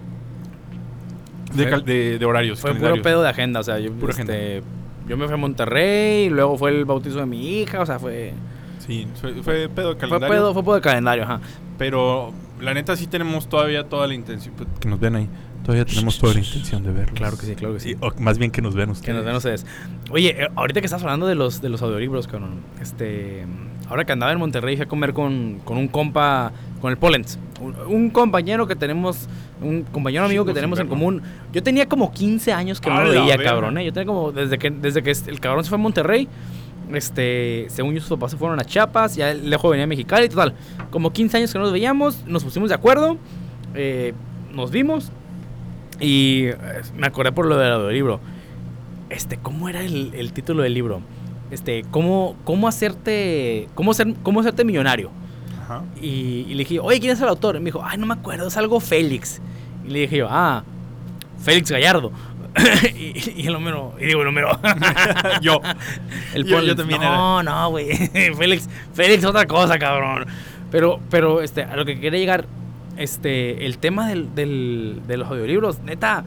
[1.54, 2.60] de, Fue- cal- de, de horarios.
[2.60, 4.62] Fue puro pedo de agenda, o sea, yo, Pura este,
[5.08, 8.32] yo me fui a Monterrey, luego fue el bautizo de mi hija, o sea, fue,
[8.86, 10.28] Sí, fue, fue pedo de fue calendario.
[10.36, 11.40] pedo, fue pedo de calendario, ajá.
[11.78, 14.54] Pero la neta sí tenemos todavía toda la intención.
[14.56, 15.28] pues, Que nos ven ahí.
[15.64, 17.16] Todavía tenemos toda la intención de verlos.
[17.18, 17.96] Claro que sí, claro que sí.
[18.00, 19.06] o más bien que nos ven ustedes.
[19.06, 19.66] Que nos den ustedes.
[20.10, 23.44] Oye, eh, ahorita que estás hablando de los, de los audiolibros, cabrón, este,
[23.88, 26.52] ahora que andaba en Monterrey fui a comer con, con un compa,
[26.86, 29.28] con el Pollens, un, un compañero que tenemos,
[29.60, 31.20] un compañero amigo que tenemos en común.
[31.52, 33.84] Yo tenía como 15 años que no ¡A lo veía, cabrón, ¿eh?
[33.84, 36.28] Yo tenía como, desde que, desde que el cabrón se fue a Monterrey,
[36.92, 40.54] este, según yo sus papás se fueron a Chiapas, ya lejos venía a Mexicali, total,
[40.92, 43.18] como 15 años que no nos veíamos, nos pusimos de acuerdo,
[43.74, 44.14] eh,
[44.54, 45.10] nos vimos
[45.98, 46.56] y eh,
[46.96, 48.20] me acordé por lo del audiolibro.
[49.10, 51.00] Este, ¿cómo era el, el título del libro?
[51.50, 55.10] Este, ¿cómo, cómo hacerte, cómo ser, cómo hacerte millonario?
[55.66, 55.82] Ajá.
[56.00, 57.56] Y, y le dije, oye, ¿quién es el autor?
[57.56, 59.40] Y me dijo, ay, no me acuerdo, es algo Félix.
[59.86, 60.62] Y le dije yo, ah,
[61.42, 62.12] Félix Gallardo.
[62.94, 64.58] y, y el número, y digo el número.
[65.42, 65.60] yo.
[66.34, 67.94] El Yo- yo también no, no, güey.
[68.38, 70.24] Félix, Félix otra cosa, cabrón.
[70.70, 72.46] Pero, pero, este, a lo que quería llegar,
[72.96, 76.24] este, el tema del, del- de los audiolibros, neta,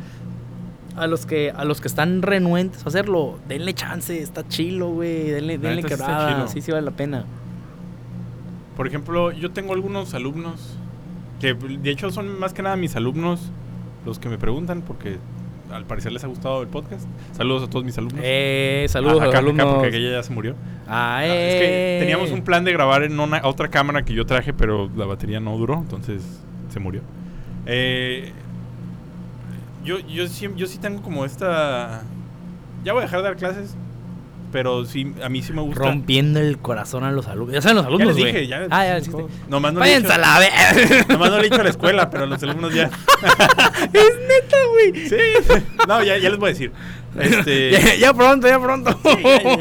[0.96, 5.30] a los que, a los que están renuentes a hacerlo, denle chance, está chilo, güey.
[5.30, 7.26] Denle, denle quebrada, sí, sí vale la pena.
[8.80, 10.78] Por ejemplo, yo tengo algunos alumnos
[11.42, 13.52] que de hecho son más que nada mis alumnos
[14.06, 15.18] los que me preguntan porque
[15.70, 17.06] al parecer les ha gustado el podcast.
[17.34, 18.22] Saludos a todos mis alumnos.
[18.24, 19.76] Eh, saludos Ah, a los acá, acá, alumnos.
[19.82, 20.56] porque ella ya se murió.
[20.88, 22.00] Ah, Ah, es que eh.
[22.00, 25.42] teníamos un plan de grabar en una otra cámara que yo traje, pero la batería
[25.42, 26.24] no duró, entonces
[26.70, 27.02] se murió.
[27.66, 28.32] Eh,
[29.84, 32.04] yo, yo, sí, yo sí tengo como esta...
[32.86, 33.76] Ya voy a dejar de dar clases,
[34.52, 35.84] pero sí, a mí sí me gusta.
[35.84, 37.54] Rompiendo el corazón a los alumnos.
[37.56, 38.34] Ya saben los Ya alumnos, les güey.
[38.34, 38.68] dije, ya.
[38.70, 39.32] Ah, ya les dijiste.
[39.50, 41.08] Nomás no le he Váyanse dicho- a la vez.
[41.10, 42.84] Nomás no le he dicho a la escuela, pero los alumnos ya.
[43.94, 43.94] es
[44.28, 45.08] neta, güey.
[45.10, 45.16] Sí.
[45.88, 46.72] No, ya, ya les voy a decir.
[47.20, 47.72] Este.
[47.80, 48.92] Ya, ya pronto, ya pronto.
[49.04, 49.58] Sí, ya,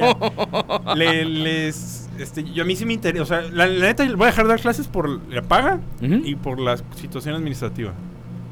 [0.86, 0.94] ya.
[0.94, 2.08] Le- les.
[2.18, 3.22] Este, yo a mí sí me interesa.
[3.22, 6.34] O sea, la, la neta, voy a dejar de dar clases por la paga y
[6.34, 7.92] por la situación administrativa.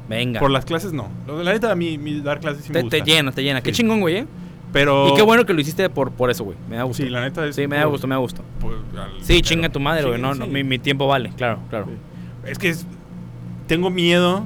[0.09, 0.39] Venga.
[0.39, 1.09] Por las clases no.
[1.27, 2.97] La neta, a mí mi dar clases sí me te, gusta.
[2.97, 3.61] te llena, te llena.
[3.61, 4.25] Qué chingón, güey, eh.
[4.73, 5.07] Pero.
[5.09, 6.57] Y qué bueno que lo hiciste por, por eso, güey.
[6.69, 7.01] Me da gusto.
[7.03, 7.55] Sí, la neta es.
[7.55, 8.43] Sí, me da gusto, me da gusto.
[8.59, 10.19] por- al Sí, chinga tu madre, güey.
[10.21, 11.31] No, no, mi, mi tiempo vale.
[11.37, 11.85] Claro, claro.
[11.87, 11.93] Sí.
[12.51, 12.85] Es que es-
[13.67, 14.43] tengo miedo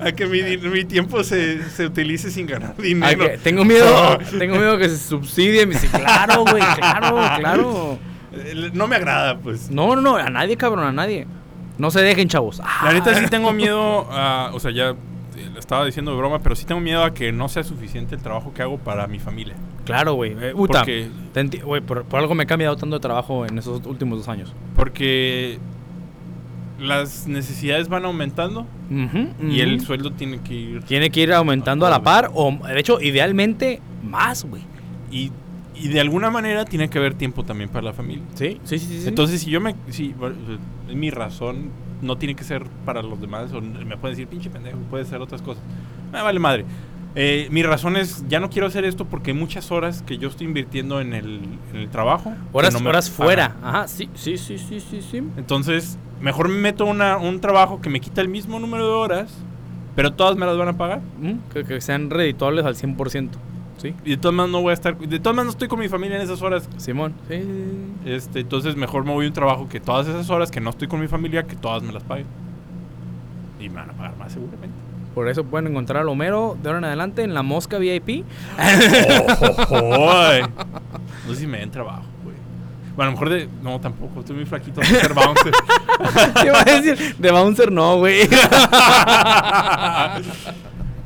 [0.00, 3.24] a que mi, mi tiempo se, se utilice sin ganar dinero.
[3.26, 5.66] que tengo miedo, tengo miedo que se subsidie.
[5.66, 7.98] Me dice, claro, güey, claro, claro.
[8.74, 9.70] No me agrada, pues.
[9.70, 11.26] No, no, no, a nadie, cabrón, a nadie.
[11.78, 12.60] No se dejen, chavos.
[12.84, 13.14] La neta Ah.
[13.14, 14.94] sí tengo miedo a, o sea, ya
[15.72, 18.52] estaba diciendo de broma, pero sí tengo miedo a que no sea suficiente el trabajo
[18.52, 19.54] que hago para mi familia.
[19.86, 20.36] Claro, güey.
[20.38, 21.08] Eh, Uta, Porque,
[21.64, 24.52] güey, por, por algo me he cambiado tanto de trabajo en esos últimos dos años.
[24.76, 25.58] porque
[26.78, 28.66] las necesidades van aumentando
[29.48, 32.78] y el sueldo tiene que ir Tiene que ir aumentando a la par, o de
[32.78, 34.62] hecho, idealmente, más, güey.
[35.10, 35.30] y,
[35.74, 38.24] y de alguna manera tiene que haber tiempo también para la familia.
[38.34, 39.00] Sí, sí, sí.
[39.00, 39.08] sí.
[39.08, 39.74] Entonces, si yo me.
[39.88, 40.36] Si, bueno,
[40.88, 41.70] es mi razón,
[42.02, 43.52] no tiene que ser para los demás.
[43.52, 45.62] O me pueden decir, pinche pendejo, puede ser otras cosas.
[46.12, 46.64] Me vale madre.
[47.14, 50.28] Eh, mi razón es, ya no quiero hacer esto porque hay muchas horas que yo
[50.28, 51.40] estoy invirtiendo en el,
[51.72, 52.34] en el trabajo.
[52.52, 53.26] horas no me horas pagan.
[53.26, 53.56] fuera.
[53.62, 55.18] Ajá, sí, sí, sí, sí, sí, sí.
[55.36, 59.34] Entonces, mejor me meto una, un trabajo que me quita el mismo número de horas,
[59.94, 61.00] pero todas me las van a pagar.
[61.20, 63.28] Mm, que, que sean redituables al 100%.
[63.82, 64.96] Sí, Y de todas maneras no voy a estar.
[64.96, 66.68] De todas maneras no estoy con mi familia en esas horas.
[66.76, 67.14] Simón.
[67.28, 68.10] Sí, sí, sí.
[68.12, 70.86] Este, entonces mejor me voy a un trabajo que todas esas horas que no estoy
[70.86, 72.26] con mi familia, que todas me las paguen.
[73.58, 74.76] Y me van a pagar más seguramente.
[75.16, 78.24] Por eso pueden encontrar al Homero de ahora en adelante en la Mosca VIP.
[79.58, 80.42] ¡Ojojoy!
[81.26, 82.34] No sé si me den trabajo, güey.
[82.96, 83.48] Bueno, a lo mejor de.
[83.62, 84.20] No, tampoco.
[84.20, 84.80] Estoy muy flaquito.
[84.80, 85.52] para ser bouncer.
[86.34, 88.28] Te iba a decir, de Bouncer no, güey.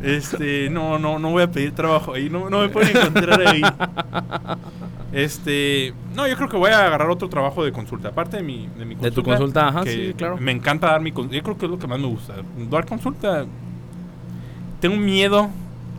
[0.06, 2.28] este, no, no, no voy a pedir trabajo ahí.
[2.30, 3.62] No, no me pueden encontrar ahí.
[5.12, 8.08] Este, no, yo creo que voy a agarrar otro trabajo de consulta.
[8.08, 10.36] Aparte de mi, de mi De tu consulta, ajá, sí, claro.
[10.36, 11.36] Me encanta dar mi consulta.
[11.36, 12.34] Yo creo que es lo que más me gusta.
[12.68, 13.46] Dar consulta.
[14.80, 15.48] Tengo miedo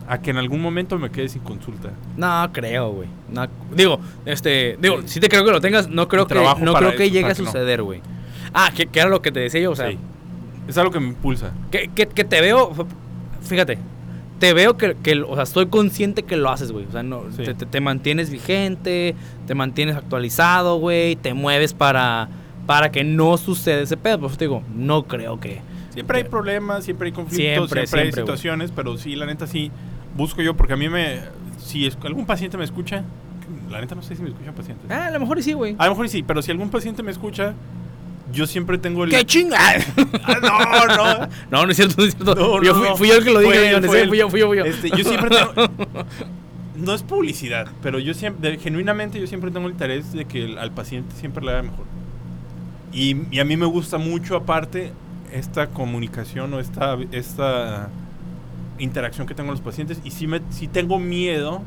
[0.06, 1.90] a que en algún momento me quede sin consulta.
[2.16, 3.08] No creo, güey.
[3.32, 6.94] No, digo, este, digo, si te creo que lo tengas, no creo que no creo
[6.94, 8.00] que eso, llegue a suceder, güey.
[8.54, 9.98] Ah, que, que era lo que te decía yo, o sea, Sí.
[10.68, 11.50] Es algo que me impulsa.
[11.70, 12.72] que, que- que te veo,
[13.42, 13.78] fíjate,
[14.38, 16.86] te veo que, que, o sea, estoy consciente que lo haces, güey.
[16.86, 17.42] O sea, no, Sí.
[17.44, 19.14] te, te- mantienes vigente,
[19.46, 22.28] te mantienes actualizado, güey, te mueves para,
[22.66, 24.20] para que no suceda ese pedo.
[24.20, 25.60] Pues te digo, no creo que...
[25.90, 28.26] Siempre hay problemas, siempre hay conflictos, siempre, Siempre, hay siempre, güey.
[28.36, 29.70] situaciones, pero sí, la neta sí
[30.16, 31.18] busco yo, porque a mí me.
[31.58, 33.02] Si es- algún paciente me escucha,
[33.68, 34.88] la neta no sé si me escuchan pacientes.
[34.90, 35.74] Ah, a lo mejor sí, güey.
[35.78, 37.54] A lo mejor sí, pero si algún paciente me escucha,
[38.32, 39.10] yo siempre tengo el.
[39.10, 39.58] ¡Qué chinga!
[40.24, 41.28] Ah, no, no.
[41.50, 42.34] no, no es cierto, no es cierto.
[42.34, 44.46] No, yo fui, fui yo el que lo dije, Fue fue fui yo, fui yo,
[44.48, 44.64] fui yo.
[44.64, 45.52] Este, yo siempre tengo.
[46.76, 50.44] No es publicidad, pero yo siempre, de- genuinamente, yo siempre tengo el interés de que
[50.44, 51.84] el- al paciente siempre le haga mejor.
[52.92, 54.92] Y, y a mí me gusta mucho, aparte,
[55.32, 57.88] esta comunicación o esta, esta
[58.78, 60.00] interacción que tengo con los pacientes.
[60.04, 61.62] Y sí, me, sí tengo miedo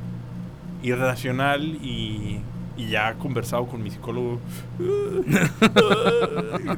[0.82, 2.39] irracional y,
[2.78, 4.40] y ya he conversado con mi psicólogo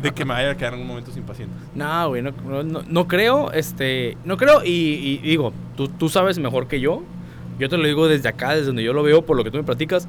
[0.01, 1.57] de que me vaya a quedar en un momento sin pacientes.
[1.75, 2.31] No, güey, no,
[2.63, 7.03] no- no- creo, este, no creo y, y digo, tú, tú sabes mejor que yo.
[7.59, 9.57] Yo te lo digo desde acá, desde donde yo lo veo, por lo que tú
[9.57, 10.07] me platicas.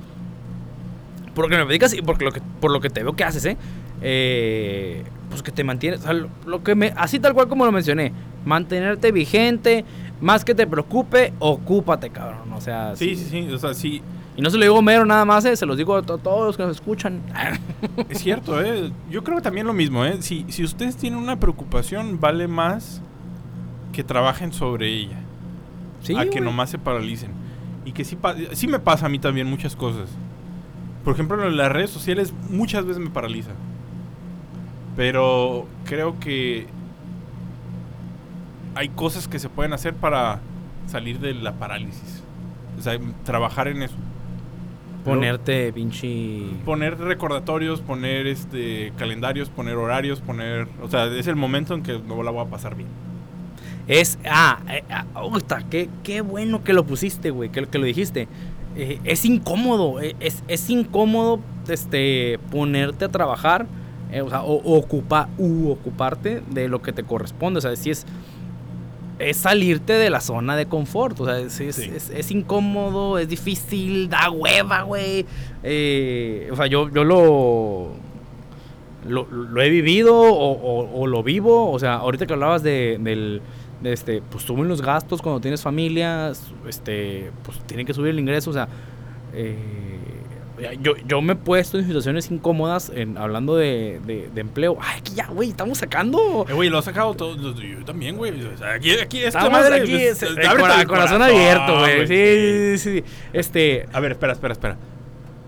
[1.35, 3.25] Por lo que me platicas y por lo que, por lo que te veo que
[3.25, 3.57] haces, ¿eh?
[4.03, 7.65] Eh, pues que te mantienes, o sea, lo, lo que me, así tal cual como
[7.65, 8.13] lo mencioné,
[8.45, 9.85] mantenerte vigente,
[10.21, 13.49] más que te preocupe, ocúpate, cabrón, o sea, Sí, sí, sí.
[13.53, 14.01] O sea, sí,
[14.37, 15.57] Y no se lo digo a Mero nada más, ¿eh?
[15.57, 17.21] se los digo a to- todos los que nos escuchan.
[18.09, 18.91] Es cierto, ¿eh?
[19.11, 20.17] Yo creo que también lo mismo, ¿eh?
[20.23, 23.01] Si, si ustedes tienen una preocupación, vale más
[23.93, 25.19] que trabajen sobre ella.
[26.03, 26.41] sí, a que güey.
[26.41, 27.31] nomás se paralicen.
[27.85, 28.19] Y que sí,
[28.53, 30.09] sí me pasa a mí también muchas cosas.
[31.05, 33.51] Por ejemplo, en las redes sociales muchas veces me paraliza.
[34.97, 36.67] Pero creo que
[38.75, 40.41] hay cosas que se pueden hacer para
[40.87, 42.23] salir de la parálisis.
[42.79, 43.95] O sea, trabajar en eso.
[45.05, 46.45] Ponerte pinche...
[46.65, 50.67] Poner recordatorios, poner este calendarios, poner horarios, poner...
[50.83, 52.89] O sea, es el momento en que no la voy a pasar bien.
[53.87, 54.19] Es.
[54.25, 58.29] Ah, eh, ah, puta, qué, qué bueno que lo pusiste, güey, que, que lo dijiste.
[58.77, 63.67] Eh, es incómodo, eh, es, es incómodo este, ponerte a trabajar,
[64.23, 67.59] o sea, o, o ocupa, u ocuparte de lo que te corresponde.
[67.59, 68.07] O sea, si es.
[69.19, 71.21] Es salirte de la zona de confort.
[71.21, 71.91] O sea, es, es, Sí.
[71.95, 75.25] es- es incómodo, es difícil, da hueva, güey.
[75.63, 77.91] Eh, o sea, yo, yo lo,
[79.09, 79.27] lo.
[79.31, 81.71] lo he vivido o, o- o lo vivo.
[81.71, 83.41] O sea, ahorita que hablabas de, del.
[83.83, 86.53] de este, pues suben los gastos cuando tienes familias.
[86.69, 88.51] Este, pues tienen que subir el ingreso.
[88.51, 88.69] O sea,
[89.33, 89.57] eh,
[90.81, 94.77] yo, yo me he puesto en situaciones incómodas en, hablando de, de- de empleo.
[94.81, 96.47] Ay, aquí ya, güey, estamos sacando.
[96.49, 97.37] Eh, güey, lo ha sacado todo.
[97.55, 98.33] Yo también, güey.
[98.75, 102.07] Aquí, aquí esta Estamos madre, aquí, pues, es- el cora- el corazón, abierto, güey.
[102.07, 103.05] güey, Sí, sí, sí.
[103.33, 104.77] Este, A ver, espera, espera, espera.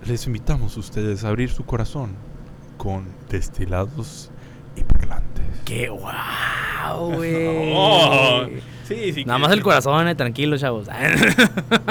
[0.07, 2.15] Les invitamos a ustedes a abrir su corazón
[2.77, 4.31] con destilados
[4.77, 5.45] y parlantes.
[5.65, 7.73] qué guau, güey.
[7.75, 8.47] Oh,
[8.87, 9.25] sí, sí.
[9.25, 10.89] Nada más el corazón, eh, tranquilo, chavos.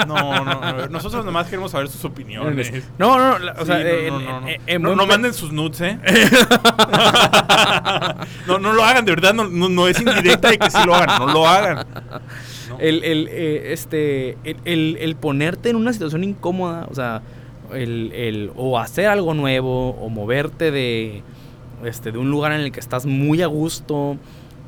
[0.06, 2.72] No, no, no, nosotros nomás queremos saber sus opiniones.
[2.98, 3.78] No, no, o sea,
[4.78, 5.98] no, manden sus nudes, ¿eh?
[8.46, 10.94] no, no lo hagan, de verdad, no, no, no es indirecta de que sí lo
[10.94, 11.86] hagan, no lo hagan.
[12.68, 12.78] No.
[12.78, 17.22] el, el, eh, este, el, el- el ponerte en una situación incómoda, o sea,
[17.72, 21.22] el, el o hacer algo nuevo, o moverte de,
[21.84, 24.16] este, de un lugar en el que estás muy a gusto.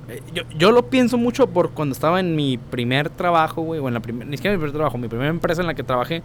[0.09, 3.89] Eh, Yo, yo lo pienso mucho por cuando estaba en mi primer trabajo, güey, o
[3.89, 6.23] en la primera, ni siquiera mi primer trabajo, mi primera empresa en la que trabajé.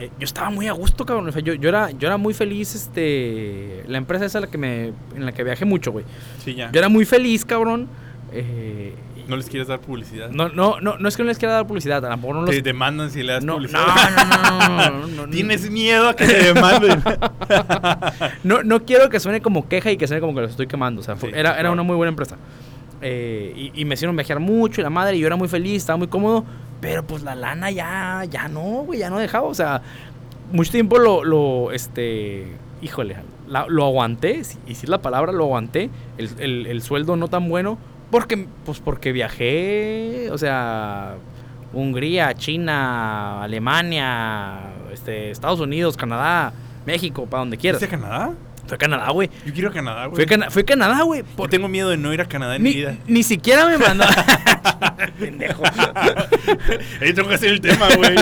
[0.00, 1.28] eh, Yo estaba muy a gusto, cabrón.
[1.28, 3.84] O sea, yo, yo, era, yo era muy feliz, este...
[3.88, 4.84] La empresa esa en la que, me,
[5.14, 6.04] en la que viajé mucho, güey.
[6.44, 6.70] Sí, ya.
[6.72, 7.86] Yo era muy feliz, cabrón.
[8.32, 8.94] eh,
[9.28, 10.30] No les quieres dar publicidad.
[10.30, 12.50] no, no, no, no es que no les quiera dar publicidad, tampoco no los...
[12.50, 13.84] Te demandan si le das No, publicidad.
[14.16, 17.02] no, no, no, no, Tienes miedo a que te demanden.
[18.44, 21.00] no, no quiero que suene como queja y que suene como que los estoy quemando.
[21.02, 21.72] O sea, fue- Sí, era, era claro.
[21.74, 22.36] una muy buena empresa.
[23.02, 25.96] Eh, y, me hicieron viajar mucho y la madre, y yo era muy feliz, estaba
[25.96, 26.44] muy cómodo.
[26.80, 29.46] Pero pues la lana ya, ya no, güey, ya no dejaba.
[29.48, 29.82] O sea,
[30.52, 32.46] mucho tiempo lo, lo este,
[32.80, 33.16] híjole,
[33.68, 35.90] lo aguanté, y si la palabra, lo aguanté.
[36.18, 37.78] El, el- el sueldo no tan bueno,
[38.10, 41.14] porque, pues porque viajé, o sea,
[41.72, 44.58] Hungría, China, Alemania,
[44.92, 46.52] este, Estados Unidos, Canadá,
[46.86, 47.80] México, para donde quieras.
[47.80, 48.34] ¿Fuiste a Canadá?
[48.66, 49.28] Fue a Canadá, güey.
[49.44, 50.14] Yo quiero a Canadá, güey.
[50.16, 51.20] Fue, a Cana- fue a Canadá, güey.
[51.22, 52.96] Yo por- tengo miedo de no ir a Canadá en mi Ni, vida.
[53.06, 54.04] ni siquiera me mandó.
[55.18, 55.62] Pendejo.
[57.00, 58.14] Ahí tengo que hacer el tema, güey.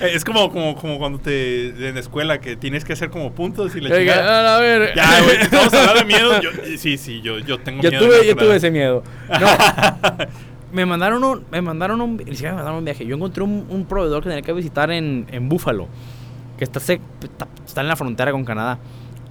[0.00, 3.32] Eh, es como, como, como cuando te en la escuela que tienes que hacer como
[3.32, 4.92] puntos y la Oiga, a ver.
[4.94, 6.40] Ya, güey, estamos hablando de miedo.
[6.42, 8.04] Yo, sí, sí, yo, yo tengo Yo miedo.
[8.06, 9.02] tuve, yo tuve ese miedo.
[9.28, 9.46] No.
[10.72, 13.04] me mandaron un, me mandaron un, ni siquiera me mandaron un viaje.
[13.06, 15.88] Yo encontré un, un proveedor que tenía que visitar en, en Búfalo,
[16.58, 18.78] que está, se- está, está en la frontera con Canadá.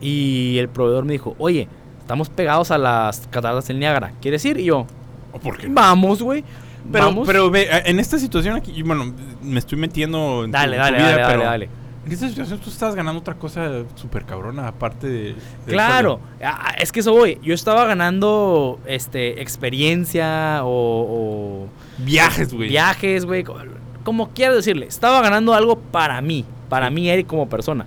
[0.02, 1.68] Y el proveedor me dijo, oye,
[2.00, 4.14] estamos pegados a las cataratas del Niágara.
[4.22, 4.58] ¿Quieres ir?
[4.60, 4.86] Y yo,
[5.34, 5.68] ¿O por qué?
[5.70, 6.44] vamos, güey.
[6.92, 7.28] Pero, vamos.
[7.28, 9.14] pero ve, en esta situación aquí, bueno,
[9.44, 11.70] me estoy metiendo en tu- dale, tu dale, vida, dale, dale, pero dale.
[12.06, 15.36] En esta situación tú estás ganando otra cosa súper cabrona, aparte de...
[15.68, 16.48] Claro, sueldo.
[16.48, 17.38] ah, es que eso voy.
[17.44, 21.68] Yo estaba ganando este experiencia o, o
[22.00, 22.70] Viajes, güey.
[22.70, 23.44] viajes, güey.
[23.44, 23.58] co-
[24.04, 24.88] Como quieras decirle.
[24.88, 26.46] Estaba ganando algo para mí.
[26.70, 27.86] Para mí, Eric, como persona.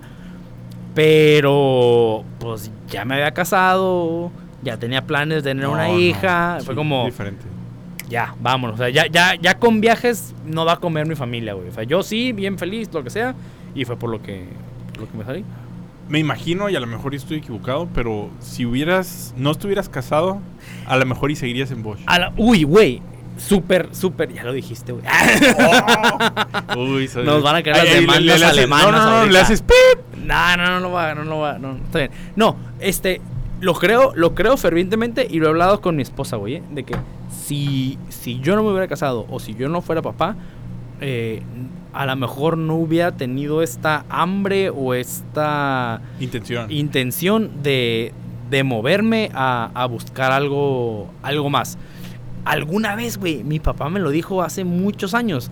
[0.95, 4.31] Pero, pues ya me había casado.
[4.61, 6.57] Ya tenía planes de tener No, una no, hija.
[6.59, 7.43] sí, Fue como, Diferente.
[8.09, 8.75] ya, vámonos.
[8.75, 11.67] O sea, ya, ya, ya con viajes no va a comer mi familia, güey.
[11.67, 13.35] O sea, yo sí, bien feliz, lo que sea.
[13.75, 14.45] Y fue por lo que,
[14.93, 15.43] por lo que me salí.
[16.07, 19.33] Me imagino, y a lo mejor estoy equivocado, pero si hubieras...
[19.37, 20.39] No estuvieras casado,
[20.85, 21.99] a lo mejor y seguirías en Bosch.
[22.05, 23.01] A la- uy, güey.
[23.47, 24.31] Súper, súper.
[24.33, 25.03] Ya lo dijiste, güey.
[26.77, 28.91] Uy, soy- Nos van a caer las Ay, ay, demandas le- le haces- No, no,
[28.91, 29.31] no, ahorita.
[29.33, 30.17] le haces pip.
[30.25, 32.11] No, no, no lo va, no lo va, no, está bien.
[32.35, 33.21] No, este,
[33.59, 36.63] lo creo, lo creo fervientemente y lo he hablado con mi esposa, güey, ¿eh?
[36.71, 36.95] de que
[37.45, 40.35] si, si yo no me hubiera casado o si yo no fuera papá,
[41.01, 41.41] eh,
[41.91, 46.71] a lo mejor no hubiera tenido esta hambre o esta Intención.
[46.71, 48.13] intención de,
[48.49, 51.77] de moverme a, a buscar algo, algo más.
[52.45, 55.49] Alguna vez, güey, mi papá me lo dijo hace muchos años.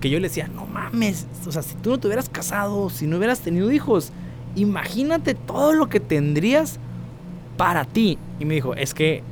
[0.00, 3.06] Que yo le decía, no mames, o sea, si tú no te hubieras casado, si
[3.06, 4.12] no hubieras tenido hijos,
[4.54, 6.78] imagínate todo lo que tendrías
[7.56, 8.18] para ti.
[8.40, 9.22] Y me dijo, es que,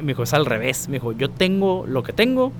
[0.00, 0.88] me dijo, es al revés.
[0.88, 2.52] Me dijo, yo tengo lo que tengo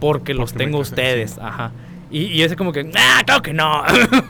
[0.00, 1.32] porque, los Porque tengo ustedes.
[1.32, 1.40] sí.
[1.42, 1.72] Ajá.
[2.10, 3.82] Y, y ese como que, ah, claro que no.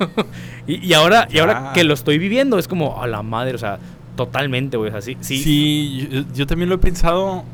[0.66, 1.72] y, y ahora, y ahora Ya.
[1.74, 3.78] que lo estoy viviendo, es como, a la madre, o sea,
[4.16, 4.88] totalmente, güey.
[4.90, 5.42] O sea, sí, sí.
[5.42, 7.44] Sí, yo, yo también lo he pensado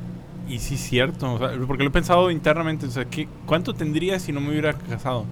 [0.52, 3.72] y sí es cierto, o sea, porque lo he pensado internamente, o sea, ¿qué, ¿cuánto
[3.74, 5.24] tendría si no me hubiera casado?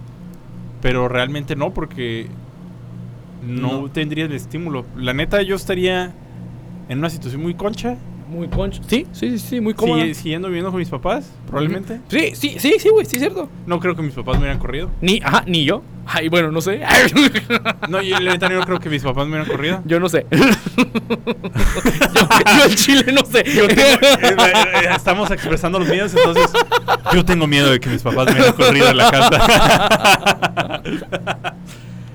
[0.81, 2.29] Pero realmente no, porque
[3.47, 3.91] no, No.
[3.91, 4.87] tendría el estímulo.
[4.97, 6.13] La neta, yo estaría
[6.89, 7.97] en una situación muy concha,
[8.31, 8.81] Muy concho.
[8.87, 10.03] Sí, sí, sí, sí, muy cómodo.
[10.15, 12.01] siguiendo viviendo con mis papás, probablemente.
[12.09, 13.49] Sí, sí, sí, sí, güey, sí, cierto.
[13.67, 14.89] No creo que mis papás me hubieran corrido.
[15.01, 15.83] Ni, ajá, ni yo.
[16.07, 16.81] Ay, bueno, no sé.
[17.89, 19.83] No, yo la neta no creo que mis papás me hubieran corrido.
[19.85, 20.27] yo no sé.
[20.31, 20.37] yo,
[22.57, 23.45] yo en Chile no sé.
[23.55, 26.51] Yo tengo- eh, eh, estamos expresando los miedos, entonces
[27.13, 30.83] yo tengo miedo de que mis papás me hubieran corrido de la casa.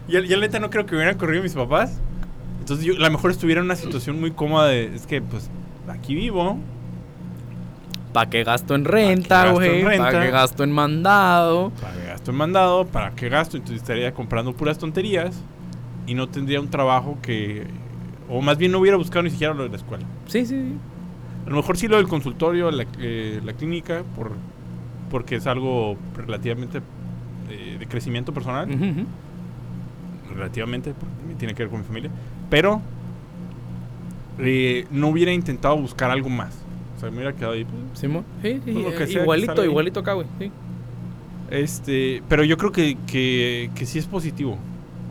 [0.08, 2.00] y el- y la neta no creo que me hubieran corrido mis papás.
[2.60, 5.50] Entonces yo a lo mejor estuviera en una situación muy cómoda de, es que pues
[5.90, 6.58] aquí vivo,
[8.16, 9.84] ¿Para qué gasto en renta, güey?
[9.84, 11.72] ¿Para qué gasto en mandado?
[11.82, 15.36] para qué gasto en mandado, para qué gasto, entonces estaría comprando puras tonterías
[16.08, 17.68] y no tendría un trabajo que,
[18.30, 20.06] o más bien no hubiera buscado ni siquiera lo de la escuela.
[20.28, 20.78] Sí, sí, sí.
[21.46, 24.32] A lo mejor sí lo del consultorio, la, eh, la clínica, por,
[25.12, 26.82] porque es algo relativamente
[27.50, 28.70] eh, de crecimiento personal,
[30.34, 32.12] relativamente, porque tiene que ver con mi familia,
[32.50, 32.82] pero
[34.40, 36.54] eh, no hubiera intentado buscar algo más.
[36.98, 37.66] O sea, me hubiera quedado ahí.
[37.66, 38.00] pues.
[38.00, 38.08] Sí,
[38.42, 40.28] sí, Pues lo que eh, sea igualito, igualito acá, güey.
[40.40, 40.52] Sí.
[41.52, 44.58] Este, pero yo creo que, que, que sí es positivo.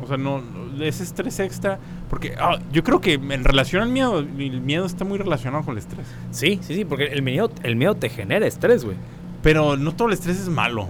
[0.02, 1.78] O sea, no, no- ese estrés extra,
[2.10, 5.72] porque ah, yo creo que en relación al miedo, el miedo está muy relacionado con
[5.72, 6.04] el estrés.
[6.32, 8.96] sí, sí, sí, porque el miedo, el miedo te genera estrés, güey.
[9.42, 10.88] Pero no todo el estrés es malo.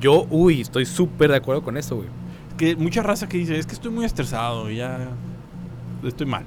[0.00, 2.08] Yo, uy, estoy súper de acuerdo con eso, güey.
[2.56, 5.08] que mucha raza que dice, es que estoy muy estresado y ya
[6.04, 6.44] estoy mal.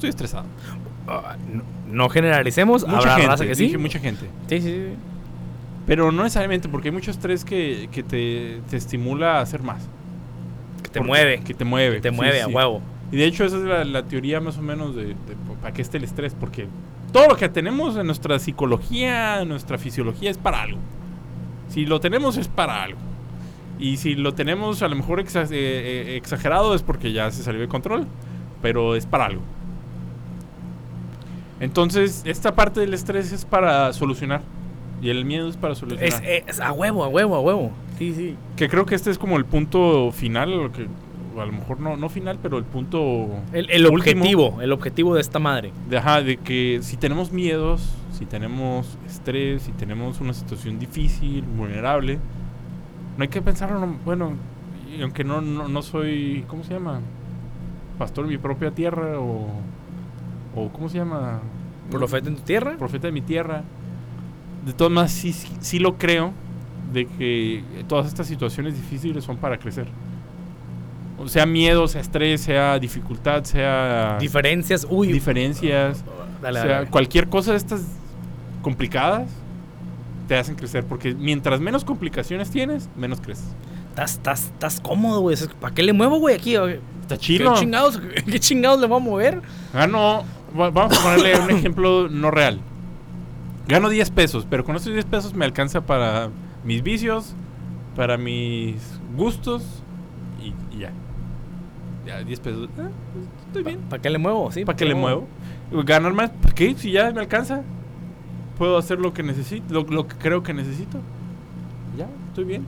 [0.00, 0.46] Estoy estresado.
[1.06, 3.64] Ah, no, no generalicemos, Mucha habrá gente, raza que sí.
[3.64, 4.26] dije mucha gente.
[4.48, 4.84] Sí, sí, sí.
[5.86, 9.82] Pero no necesariamente, porque hay mucho estrés que, que te, te estimula a hacer más.
[10.82, 11.40] Que te Porque- mueve.
[11.40, 11.96] Que te mueve.
[11.96, 12.52] Que te sí, mueve a sí.
[12.52, 12.80] huevo.
[13.12, 15.14] Y de hecho esa es la, la teoría más o menos de, de
[15.60, 16.34] para qué esté el estrés.
[16.38, 16.68] Porque
[17.12, 20.78] todo lo que tenemos en nuestra psicología, en nuestra fisiología es para algo.
[21.68, 22.98] Si lo tenemos es para algo.
[23.80, 27.60] Y si lo tenemos a lo mejor eh, eh, exagerado es porque ya se salió
[27.60, 28.06] de control.
[28.62, 29.42] Pero es para algo.
[31.60, 34.40] Entonces, esta parte del estrés es para solucionar.
[35.02, 36.24] Y el miedo es para solucionar.
[36.24, 37.70] Es, es a huevo, a huevo, a huevo.
[37.98, 38.36] Sí, sí.
[38.56, 40.86] Que creo que este es como el punto final, o que,
[41.40, 45.14] a lo mejor no, no final, pero el punto El, el último objetivo, el objetivo
[45.14, 45.72] de esta madre.
[45.88, 51.42] de, ajá, de que si tenemos miedos, si tenemos estrés, si tenemos una situación difícil,
[51.42, 52.18] vulnerable,
[53.16, 54.32] no hay que pensarlo, no- bueno,
[55.00, 57.00] aunque no, no, no soy, ¿cómo se llama?
[57.98, 59.46] Pastor de mi propia tierra o,
[60.54, 61.40] o ¿cómo se llama?
[61.90, 62.76] Profeta en tu tierra.
[62.76, 63.62] profeta de mi tierra.
[64.64, 66.32] De todas maneras, sí, sí, sí lo creo
[66.92, 69.86] de que todas estas situaciones difíciles son para crecer.
[71.18, 74.86] O sea miedo, sea estrés, sea dificultad, sea Diferencias.
[74.88, 75.12] Uy.
[75.12, 76.02] diferencias,
[76.40, 76.90] dale, o sea, dale.
[76.90, 77.82] cualquier cosa de estas
[78.62, 79.28] complicadas
[80.28, 80.84] te hacen crecer.
[80.84, 83.46] Porque mientras menos complicaciones tienes, menos creces.
[83.90, 85.36] Estás, estás, estás cómodo, güey.
[85.60, 86.54] ¿Para qué le muevo, güey, aquí?
[86.54, 87.54] Está ¿Qué chido.
[87.56, 89.42] chingados, ¿Qué chingados le voy a mover?
[89.74, 90.24] Ah, no.
[90.58, 92.60] Va- vamos a ponerle un ejemplo no real.
[93.68, 96.30] Gano 10 pesos, pero con esos 10 pesos me alcanza para
[96.64, 97.34] mis vicios,
[97.96, 98.76] para mis
[99.16, 99.62] gustos
[100.42, 100.92] y, y ya.
[102.06, 102.68] Ya, 10 pesos.
[102.78, 103.78] Ah, pues, estoy bien.
[103.88, 104.50] ¿Para qué le muevo?
[104.50, 105.28] Sí, ¿Para qué le muevo?
[105.72, 106.74] Ganar más, ¿para qué?
[106.76, 107.62] Si ya me alcanza.
[108.58, 110.98] Puedo hacer lo que necesito, lo, lo que creo que necesito.
[111.96, 112.66] Ya, estoy bien.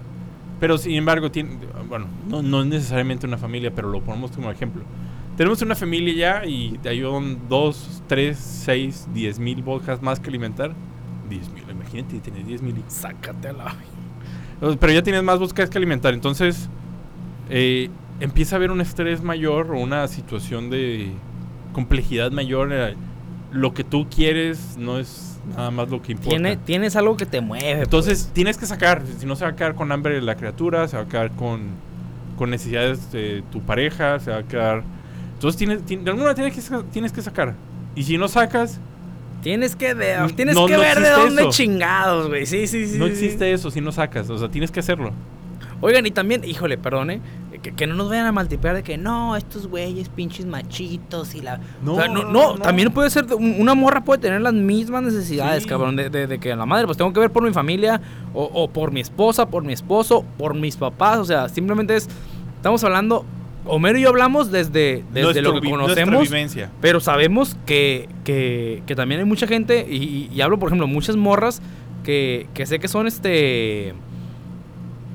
[0.61, 4.51] Pero sin embargo, tiene, bueno, no, no es necesariamente una familia, pero lo ponemos como
[4.51, 4.83] ejemplo.
[5.43, 10.73] Tenemos una familia ya y ayudan 2, 3, 6, 10 mil bocas más que alimentar.
[11.29, 12.77] 10 mil, imagínate, tienes 10 mil.
[12.87, 13.75] Sácate a la...
[14.79, 16.15] Pero ya tienes más bocas que alimentar.
[16.15, 16.69] Entonces,
[17.51, 17.91] eh,
[18.21, 21.11] empieza a haber un estrés mayor o una situación de
[21.73, 22.73] complejidad mayor.
[22.73, 22.95] eh,
[23.51, 26.31] lo que tú quieres no es nada más lo que importa.
[26.31, 27.75] Tiene, tienes algo que te mueve.
[27.75, 27.83] pues.
[27.83, 30.97] Entonces tienes que sacar, si no se va a quedar con hambre la criatura, se
[30.97, 31.63] va a quedar con,
[32.39, 35.02] con necesidades de tu pareja, se va a quedar...
[35.43, 37.55] Entonces tienes, ti- de alguna manera tienes que, tienes que sacar.
[37.97, 38.79] Y si no sacas,
[39.43, 41.51] Tienes que, No- tienes no- que no ver de dónde eso.
[41.51, 42.47] chingados, güey.
[42.47, 42.97] Sí, sí, sí.
[42.97, 44.31] no sí, existe eso si no sacas.
[44.31, 45.11] O sea, tienes que hacerlo.
[45.81, 47.21] Oigan, y también, híjole, perdone,
[47.61, 51.41] que, que no nos vayan a maltipear de que no, estos güeyes pinches machitos y
[51.41, 51.59] la.
[51.85, 53.25] No, o sea, no, no, también puede ser.
[53.35, 55.69] un- Una morra puede tener las mismas necesidades, Sí.
[55.69, 55.97] cabrón.
[55.97, 58.01] De, de- de que la madre, pues tengo que ver por mi familia,
[58.35, 61.19] o, o por mi esposa, por mi esposo, por mis papás.
[61.19, 62.09] O sea, simplemente es.
[62.59, 63.25] Estamos hablando.
[63.65, 66.15] Homero y yo hablamos desde, desde Nuestro lo que conocemos.
[66.81, 71.15] Pero sabemos que, que, que también hay mucha gente, y, y- hablo por ejemplo, muchas
[71.17, 71.63] morras
[72.05, 73.95] que, que sé que son este.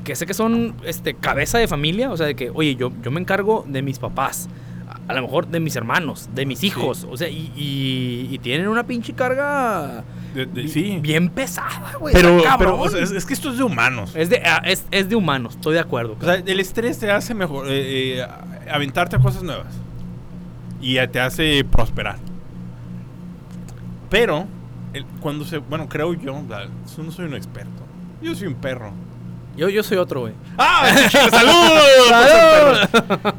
[0.06, 2.10] Que sé que son este cabeza de familia.
[2.12, 4.48] O sea, de que, oye, yo, yo me encargo de mis papás.
[4.88, 7.06] A, a lo mejor de mis hermanos, de mis hijos.
[7.10, 10.06] O sea, y, y- y tienen una pinche carga.
[10.34, 10.98] De- de- bi- sí.
[11.02, 12.14] Bien pesada, güey.
[12.14, 12.76] Pero, pero cabrón.
[12.80, 14.12] o sea, es, es que esto es de humanos.
[14.16, 16.16] es, de, ah, es, es de humanos, estoy de acuerdo.
[16.20, 18.28] O sea, el estrés te hace mejor, eh, eh,
[18.72, 19.74] aventarte a cosas nuevas.
[20.82, 22.18] Y te hace prosperar.
[24.10, 24.46] Pero,
[24.94, 27.84] el- cuando se, bueno, creo yo, yo no soy un experto.
[28.22, 28.92] Yo soy un perro.
[29.56, 30.34] Yo, yo soy otro, güey.
[30.58, 30.88] ¡Ah!
[31.32, 32.78] ¡Salud!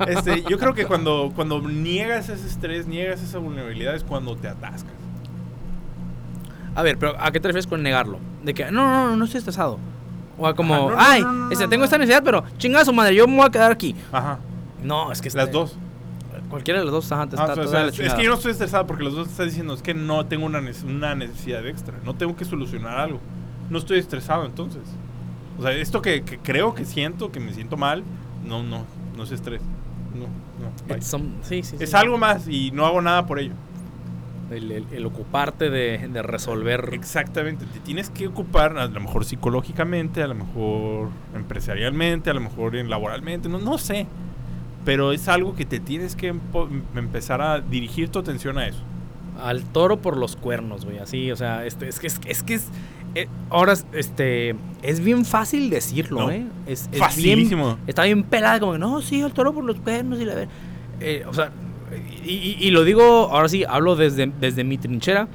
[0.08, 4.48] Este, yo creo que cuando, cuando niegas ese estrés, niegas esa vulnerabilidad, es cuando te
[4.48, 4.92] atascas.
[6.78, 8.20] A ver, pero ¿a qué te refieres con negarlo?
[8.44, 9.80] De que, no, no, no, no estoy estresado.
[10.38, 13.16] O como, Ajá, no, no, ay, no, este, tengo esta necesidad, pero chingada su madre,
[13.16, 13.96] yo me voy a quedar aquí.
[14.12, 14.38] Ajá.
[14.84, 15.76] No, es que Las este, dos.
[16.48, 18.30] Cualquiera de las dos, ajá, te Ah, está o sea, toda la es, que yo
[18.30, 21.14] no estoy estresado porque los dos te están diciendo es que no tengo una, una
[21.16, 23.18] necesidad extra, no tengo que solucionar algo.
[23.70, 24.82] No estoy estresado entonces.
[25.58, 28.04] O sea, esto que, que creo que siento, que me siento mal,
[28.46, 28.84] no, no,
[29.16, 29.60] no es estrés.
[30.14, 30.26] No,
[30.96, 31.02] no.
[31.02, 31.96] some- sí, sí, Es sí.
[31.96, 33.54] algo más y no hago nada por ello.
[34.50, 36.90] El, el- el ocuparte de, de resolver.
[36.92, 42.40] Exactamente, te tienes que ocupar a lo mejor psicológicamente, a lo mejor empresarialmente, a lo
[42.40, 44.06] mejor en laboralmente, no, no sé.
[44.84, 46.34] Pero es algo que te tienes que
[46.94, 48.78] empezar a dirigir tu atención a eso.
[49.42, 50.98] Al toro por los cuernos, güey.
[50.98, 52.68] Así, o sea, este, es que es, es que es.
[53.14, 54.54] eh, ahora, este.
[54.82, 56.30] Es bien fácil decirlo, No.
[56.30, 56.46] ¿eh?
[56.66, 57.78] Es, es bien- Facilísimo.
[57.86, 60.48] está bien pelada, como que, no, sí, el toro por los cuernos y la ver.
[61.00, 61.50] Eh, o sea,
[62.28, 63.02] y, y- y lo digo,
[63.32, 65.28] ahora sí, hablo desde, desde mi trinchera.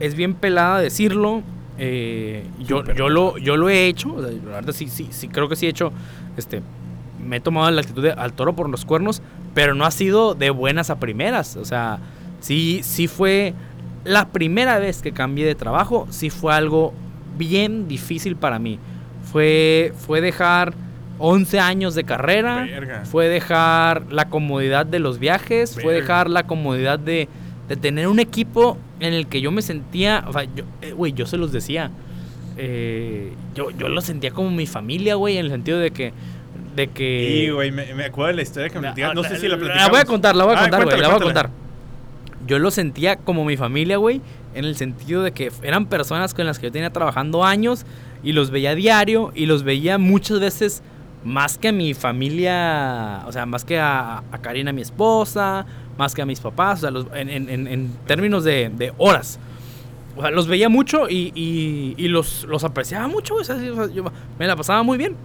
[0.00, 1.42] Es bien pelada decirlo.
[1.78, 4.14] eh, yo, yo, lo, yo lo he hecho.
[4.14, 5.92] o sea, la verdad, sí, sí, sí, creo que sí he hecho.
[6.36, 6.62] Este,
[7.24, 9.22] me he tomado la actitud de al toro por los cuernos,
[9.54, 11.56] pero no ha sido de buenas a primeras.
[11.56, 11.98] O sea,
[12.40, 13.54] sí, sí fue
[14.04, 16.92] la primera vez que cambié de trabajo, sí fue algo
[17.38, 18.78] bien difícil para mí.
[19.32, 20.74] Fue, fue dejar
[21.18, 23.04] 11 años de carrera, Verga.
[23.04, 27.28] fue dejar la comodidad de los viajes, fue dejar la comodidad de,
[27.68, 31.12] de tener un equipo en el que yo me sentía, o sea, yo, eh, güey,
[31.12, 31.90] yo se los decía,
[32.56, 36.12] eh, yo, yo lo sentía como mi familia, güey, en el sentido de que...
[36.76, 39.14] De que Sí, güey, me, me acuerdo de la historia que me la- platicabas.
[39.14, 39.90] No sé si la la platicamos.
[39.90, 41.50] voy a contar, la voy a Ah, contar, güey, la voy a contar.
[42.48, 44.20] Yo lo sentía como mi familia, güey,
[44.56, 47.86] en el sentido de que eran personas con las que yo tenía trabajando años
[48.24, 50.82] y los veía diario y los veía muchas veces
[51.24, 55.64] más que a mi familia, o sea, más que a, a Karina, mi esposa,
[55.96, 59.38] más que a mis papás, o sea, los- en, en- en- términos de, de horas.
[60.16, 64.04] O sea, los veía mucho y, y- y los, los apreciaba mucho, o sea, yo
[64.38, 65.16] me la pasaba muy bien.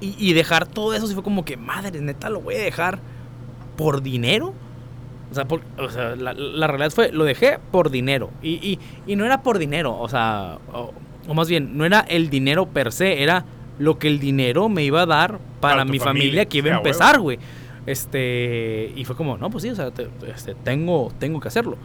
[0.00, 2.98] Y, y dejar todo eso, sí fue como que, madre, neta, lo voy a dejar
[3.76, 4.52] por dinero.
[5.30, 8.30] O sea, por- o sea, la, la realidad fue, lo dejé por dinero.
[8.42, 12.66] Y, y- no era por dinero, o sea, o más bien, no era el dinero
[12.66, 13.44] per se, era
[13.78, 16.76] lo que el dinero me iba a dar para, mi familia, familia, que iba a
[16.78, 17.38] empezar, güey.
[17.86, 21.76] Este, y fue como, no, pues sí, o sea, te- este, tengo, tengo que hacerlo.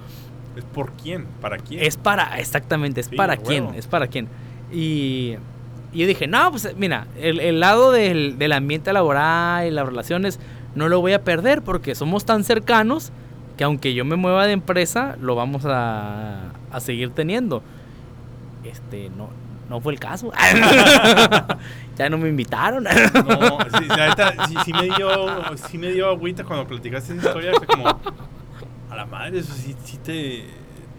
[0.55, 1.25] ¿Es por quién?
[1.39, 1.81] ¿Para quién?
[1.83, 4.27] Es para, exactamente, es Sí, para quién, es para quién.
[4.71, 5.35] Y,
[5.93, 9.85] y yo dije, no, pues mira, el, el lado del, del ambiente laboral y las
[9.85, 10.39] relaciones
[10.75, 13.11] no lo voy a perder porque somos tan cercanos
[13.57, 17.61] que aunque yo me mueva de empresa, lo vamos a, a seguir teniendo.
[18.63, 19.29] Este, no,
[19.71, 20.31] no fue el caso.
[21.97, 22.83] ya no me invitaron.
[22.83, 22.89] No,
[23.79, 25.09] sí, neta, sí, sí me dio,
[25.55, 27.51] sí me dio agüita cuando platicaste esa historia.
[27.57, 30.43] Fue como, a la madre, eso sí, sí te,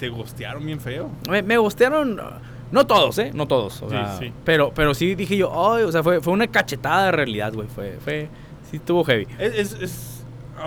[0.01, 1.11] te gostearon bien feo.
[1.29, 2.19] me, me gustearon,
[2.71, 3.31] no todos, ¿eh?
[3.35, 3.83] No todos.
[3.83, 4.33] o Sí, sea, sí.
[4.45, 7.69] Pero, pero sí dije yo, ay, o sea, fue, fue una cachetada de realidad, güey.
[7.69, 8.29] Fue, fue,
[8.71, 9.27] sí estuvo heavy.
[9.39, 10.12] Es, es, es-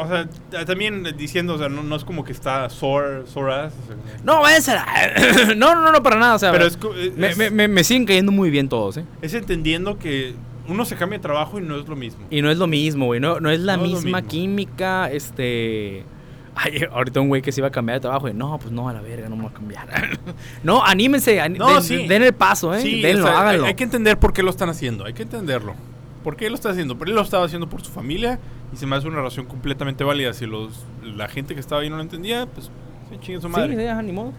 [0.01, 3.73] o sea, también diciendo, o sea, no, no es como que está sore, sore ass,
[3.83, 6.35] o sea, No, váyanse a la- no, no, no, para nada.
[6.35, 9.05] O sea, Pero es, es, me, me- me- me siguen cayendo muy bien todos, ¿eh?
[9.21, 10.35] es entendiendo que
[10.67, 12.25] uno se cambia de trabajo y no es lo mismo.
[12.29, 13.19] Y no es lo mismo, güey.
[13.19, 16.03] No, no es la No misma química, este...
[16.57, 18.87] Ay, ahorita un güey que se iba a cambiar de trabajo y no, pues no,
[18.87, 19.87] a la verga, no me voy a cambiar.
[20.63, 22.07] no, anímense, No, den, sí.
[22.07, 22.81] den el paso, ¿eh?
[22.81, 23.65] Sí, Denlo, o sea, hay- háganlo.
[23.65, 25.75] Hay, que entender por qué lo están haciendo, hay que entenderlo.
[26.25, 26.97] ¿Por qué lo está haciendo?
[26.97, 28.39] Pero él lo estaba haciendo por su familia
[28.73, 30.33] y se me hace una relación completamente válida.
[30.33, 32.69] Si los, la gente que estaba ahí no lo entendía, pues
[33.09, 33.75] se chingue su madre.
[33.77, 34.33] Sí, ya, ni modo.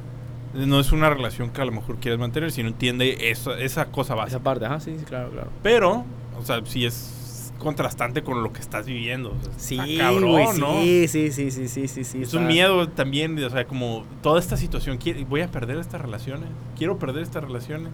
[0.52, 3.86] No es una relación que a lo mejor quieres mantener si no entiende eso, esa
[3.86, 4.36] cosa básica.
[4.36, 5.50] Esa parte, ajá, sí, sí, claro, claro.
[5.62, 6.04] Pero,
[6.38, 9.30] o sea, sí es contrastante con lo que estás viviendo.
[9.30, 10.82] o sea, Sí, cabrón, güey, ¿no?
[10.82, 12.18] sí, sí, sí, sí, sí, sí, sí.
[12.22, 14.98] Es está- un miedo también, o sea, como toda esta situación,
[15.28, 17.90] voy a perder estas relaciones, quiero perder estas relaciones.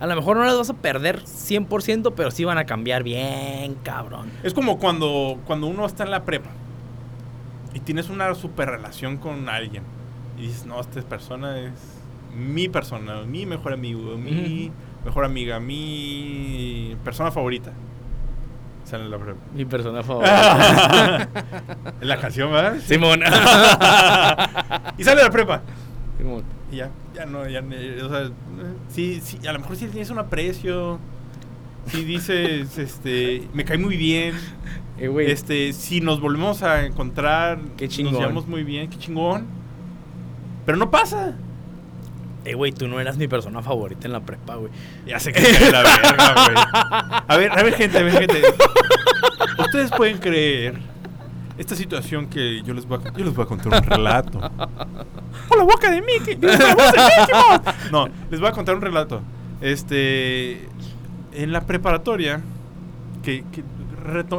[0.00, 3.74] A lo mejor no las vas a perder 100%, pero sí van a cambiar bien,
[3.82, 4.30] cabrón.
[4.42, 6.48] Es como cuando, cuando uno está en la prepa
[7.74, 9.82] y tienes una super relación con alguien
[10.38, 11.72] y dices, no, esta persona es
[12.34, 14.72] mi persona, mi mejor amigo, mi
[15.04, 17.72] mejor amiga, mi persona favorita.
[18.84, 19.40] Sale en la prepa.
[19.54, 21.28] Mi persona favorita.
[22.00, 22.80] en la canción, ¿verdad?
[22.80, 23.20] Simón.
[24.96, 25.60] y sale la prepa.
[26.16, 26.59] Simón.
[26.72, 27.62] Y ya, ya no, ya,
[28.04, 28.30] o sea,
[28.88, 30.98] sí, sí, a lo mejor sí tienes un aprecio,
[31.86, 34.34] si dices, este, me cae muy bien,
[34.98, 35.30] Eh, güey.
[35.30, 38.12] este, si nos volvemos a encontrar, Qué chingón.
[38.12, 39.46] nos llevamos muy bien, qué chingón,
[40.66, 41.34] pero no pasa.
[42.44, 44.70] Eh, güey, tú no eras mi persona favorita en la prepa, güey.
[45.06, 46.56] Ya sé que cae la verga, güey.
[47.28, 48.42] A ver, a ver, gente, a ver, gente.
[49.58, 50.74] Ustedes pueden creer
[51.58, 54.40] esta situación que yo les voy a, yo les voy a contar un relato.
[55.60, 56.36] ¡Por la boca de Mickey!
[56.36, 57.74] ¡Dios, la voz de Mickey!
[57.92, 59.20] No, les voy a contar un relato.
[59.60, 60.68] Este.
[61.32, 62.40] En la preparatoria,
[63.22, 63.44] que,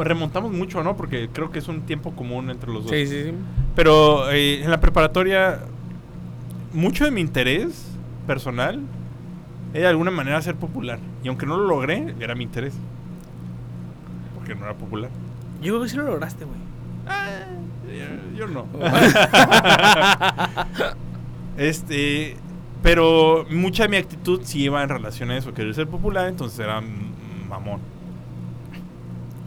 [0.03, 0.98] remontamos mucho, ¿no?
[0.98, 2.91] Porque creo que es un tiempo común entre los dos.
[2.91, 3.34] Sí, sí, sí.
[3.76, 5.60] Pero eh, en la preparatoria,
[6.73, 7.91] mucho de mi interés
[8.27, 8.81] personal
[9.73, 10.99] era de alguna manera ser popular.
[11.23, 12.73] Y aunque no lo logré, era mi interés.
[14.35, 15.11] Porque no era popular.
[15.61, 16.60] Yo creo que sí lo lograste, güey.
[17.07, 17.45] Ah,
[18.35, 18.65] yo, yo no.
[21.69, 22.35] este.
[22.83, 26.57] Pero mucha de mi actitud sí iba en relación a eso, querer ser popular, entonces
[26.59, 26.81] era
[27.47, 27.79] mamón,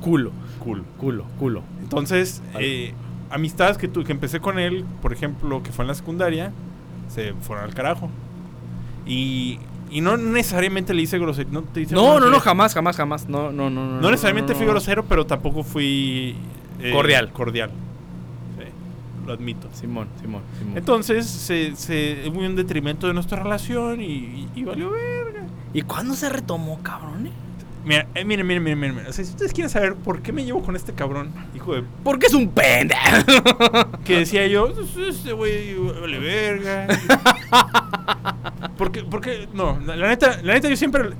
[0.01, 0.85] Culo, cool.
[0.99, 1.63] culo, culo.
[1.83, 2.85] Entonces, Vale.
[2.89, 2.95] eh,
[3.31, 6.53] amistades que, tu- que empecé con él, por ejemplo, que fue en la secundaria,
[7.09, 8.11] se fueron al carajo.
[9.07, 9.59] Y,
[9.91, 11.49] y no necesariamente le hice grosero.
[11.51, 13.29] No, te hice No, no, no, jamás, jamás, jamás.
[13.29, 13.85] No, no, no.
[13.87, 16.37] No, No necesariamente no, fui grosero, pero tampoco fui...
[16.81, 17.33] eh, Cordial.
[17.33, 17.71] Cordial.
[19.27, 19.69] Lo admito.
[19.73, 20.77] Simón, Simón, Simón.
[20.77, 25.45] Entonces, se, se, hubo un detrimento de nuestra relación y, y- y valió verga.
[25.73, 27.27] ¿Y cuándo se retomó, cabrón?
[27.27, 27.31] eh?
[27.87, 29.07] Mira, eh, miren, miren, miren, miren.
[29.07, 31.85] O sea, si ustedes quieren saber por qué me llevo con este cabrón, hijo de
[32.03, 33.01] Porque es un pendejo.
[34.05, 36.87] que decía yo, "Pues, este güey vale verga.
[38.79, 41.11] porque, porque, no, la, la neta, la neta yo siempre,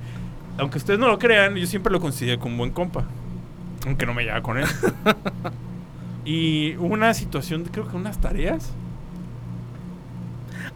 [0.57, 3.05] aunque ustedes no lo crean, yo siempre lo consideré como buen compa.
[3.85, 4.65] Aunque no me llevaba con él.
[6.25, 8.73] y hubo una situación, creo que unas tareas.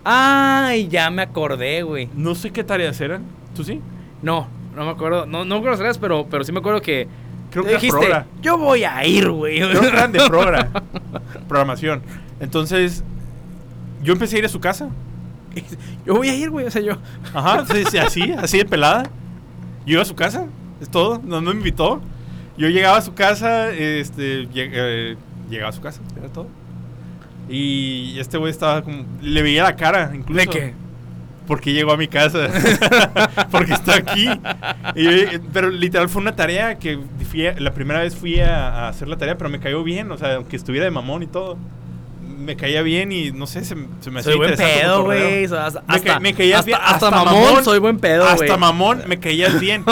[0.03, 2.07] Ay, ya me acordé, güey.
[2.13, 3.23] No sé qué tareas eran.
[3.55, 3.81] ¿Tú sí?
[4.21, 5.26] No, no me acuerdo.
[5.26, 7.07] No, no me acuerdo las tareas, pero, pero sí me acuerdo que.
[7.51, 8.27] Creo que dijiste, progra.
[8.43, 9.59] yo voy a ir, güey.
[9.59, 10.69] Creo que eran de progra.
[11.47, 12.03] programación.
[12.39, 13.03] Entonces,
[14.03, 14.89] yo empecé a ir a su casa.
[16.05, 16.67] Yo voy a ir, güey.
[16.67, 16.97] O sea, yo.
[17.34, 19.03] Ajá, sí, sí, así, así de pelada.
[19.85, 20.45] Yo iba a su casa,
[20.80, 22.01] es todo, no, no me invitó.
[22.57, 25.17] Yo llegaba a su casa, este, eh,
[25.49, 26.47] llegaba a su casa, era todo.
[27.49, 30.39] Y este güey estaba como, le veía la cara, incluso.
[30.39, 30.73] ¿De qué?
[31.47, 32.47] Porque llegó a mi casa,
[33.51, 34.30] porque está aquí.
[34.95, 38.67] Y yo- pero literal fue una tarea que fui a- la primera vez fui a,
[38.85, 41.27] a hacer la tarea, pero me cayó bien, o sea, aunque estuviera de mamón y
[41.27, 41.57] todo.
[42.49, 45.45] Me caía bien y no sé, se, se me hacía Soy buen interesante pedo, güey.
[45.45, 46.80] Hasta, Me, ca- me caías hasta, bien.
[46.84, 48.26] hasta mamón, soy buen pedo.
[48.26, 49.84] Hasta mamón me caías bien.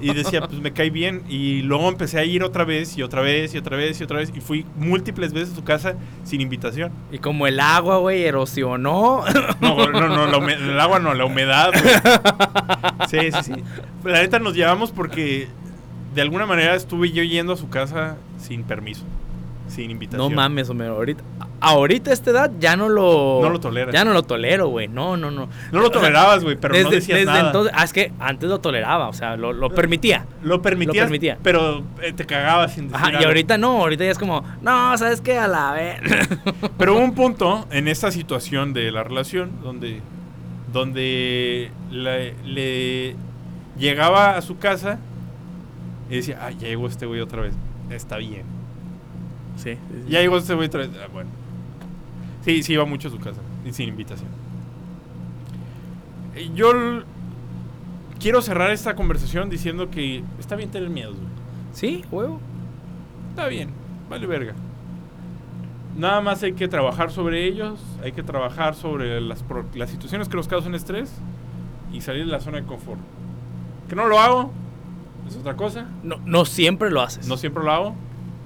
[0.00, 1.24] Y decía, pues me cae bien.
[1.28, 4.16] Y luego empecé a ir otra vez y otra vez y otra vez y otra
[4.16, 4.32] vez.
[4.34, 6.90] Y fui múltiples veces a su casa sin invitación.
[7.12, 9.22] Y como el agua, güey, erosionó.
[9.60, 11.70] No, no, no, la el agua no, la humedad.
[11.72, 11.94] güey.
[13.10, 13.62] Sí, sí, sí.
[14.04, 15.48] La neta nos llevamos porque
[16.14, 19.02] de alguna manera estuve yo yendo a su casa sin permiso.
[19.68, 20.30] Sin invitación.
[20.30, 20.94] No mames, Homero.
[20.94, 21.22] Ahorita,
[21.60, 23.40] ahorita a esta edad ya no lo.
[23.42, 23.92] No lo toleras.
[23.92, 24.88] Ya no lo tolero, güey.
[24.88, 25.48] No, no, no.
[25.72, 27.46] No lo tolerabas, güey, pero no decías desde nada.
[27.46, 27.72] entonces.
[27.76, 30.26] Ah, es que antes lo toleraba, o sea, lo, lo permitía.
[30.42, 31.38] Lo permitías, Lo permitía.
[31.42, 34.96] pero eh, te cagabas sin decir Ajá, y ahorita no, ahorita ya es como, no,
[34.98, 35.38] ¿sabes qué?
[35.38, 36.00] A la vez.
[36.78, 40.00] Pero hubo un punto en esta situación de la relación donde,
[40.72, 43.16] donde le, le
[43.78, 44.98] llegaba a su casa
[46.10, 47.54] y decía, ah, llegó este güey otra vez.
[47.90, 48.44] Está bien.
[49.56, 50.10] Sí, sí, sí.
[50.10, 50.90] Ya llegó este güey otra vez.
[51.02, 51.30] Ah, bueno.
[52.44, 54.28] Sí, sí, iba mucho a su casa y sin invitación.
[56.34, 56.72] Eh, Yo
[58.20, 61.28] quiero cerrar esta conversación diciendo que está bien tener miedos, güey.
[61.72, 62.40] Sí, huevo.
[63.30, 63.70] Está bien,
[64.08, 64.54] vale verga.
[65.96, 70.36] Nada más hay que trabajar sobre ellos, hay que trabajar sobre las, las situaciones que
[70.36, 71.10] nos causan estrés
[71.92, 73.00] y salir de la zona de confort.
[73.88, 74.52] Que no lo hago,
[75.26, 75.86] es otra cosa.
[76.02, 77.26] No, no siempre lo haces.
[77.28, 77.94] No siempre lo hago,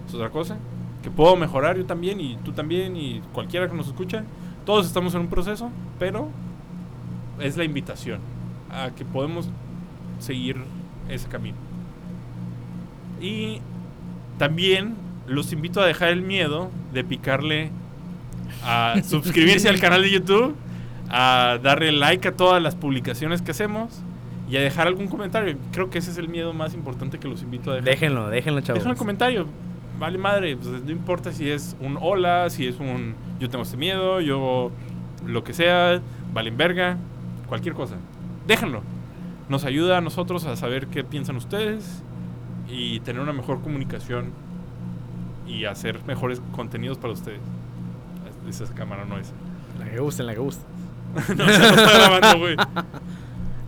[0.06, 0.58] es otra cosa.
[1.02, 4.24] Que puedo mejorar yo también y tú también y cualquiera que nos escucha.
[4.66, 6.28] Todos estamos en un proceso, pero
[7.38, 8.20] es la invitación
[8.70, 9.48] a que podemos
[10.18, 10.56] seguir
[11.08, 11.56] ese camino.
[13.20, 13.60] Y
[14.38, 14.94] también
[15.26, 17.70] los invito a dejar el miedo de picarle
[18.64, 20.54] a suscribirse al canal de YouTube,
[21.08, 24.00] a darle like a todas las publicaciones que hacemos
[24.48, 25.56] y a dejar algún comentario.
[25.72, 27.90] Creo que ese es el miedo más importante que los invito a dejar.
[27.90, 28.82] Déjenlo, déjenlo, chavos.
[28.82, 29.46] Deja un comentario.
[30.00, 33.76] Vale madre, pues, no importa si es un hola, si es un yo tengo este
[33.76, 34.70] miedo, yo
[35.26, 36.00] lo que sea,
[36.32, 36.96] valen verga,
[37.46, 37.96] cualquier cosa.
[38.46, 38.80] Déjenlo.
[39.50, 42.02] Nos ayuda a nosotros a saber qué piensan ustedes
[42.66, 44.32] y tener una mejor comunicación
[45.46, 47.40] y hacer mejores contenidos para ustedes.
[48.48, 49.34] Esa es cámara, no esa.
[49.78, 50.66] La que gusten, la que gusten.
[51.14, 52.56] no, se no está grabando, güey.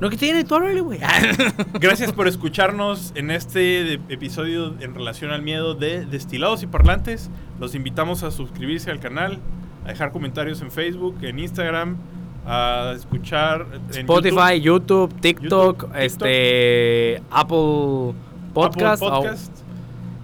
[0.02, 0.98] No, que tiene tú háblale, güey.
[1.74, 7.30] Gracias por escucharnos en este episodio en relación al miedo de Destilados y Parlantes.
[7.60, 9.38] Los invitamos a suscribirse al canal,
[9.84, 11.98] a dejar comentarios en Facebook, en Instagram,
[12.44, 13.64] a escuchar
[13.94, 15.94] en Spotify, YouTube, TikTok, TikTok.
[15.96, 18.14] este Apple
[18.54, 19.00] Podcast.
[19.04, 19.52] Apple Podcast.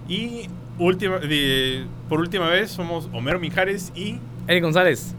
[0.09, 0.41] Y
[0.77, 5.15] última, de- por última vez somos Homero Mijares y Eric González.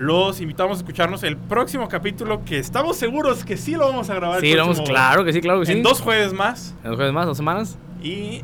[0.00, 4.14] Los invitamos a escucharnos el próximo capítulo que estamos seguros que sí lo vamos a
[4.14, 4.42] grabar.
[4.42, 5.72] el Sí, vamos, claro que sí, claro que sí.
[5.72, 6.74] En dos jueves más.
[6.82, 7.76] En dos jueves más, dos semanas.
[8.02, 8.40] Y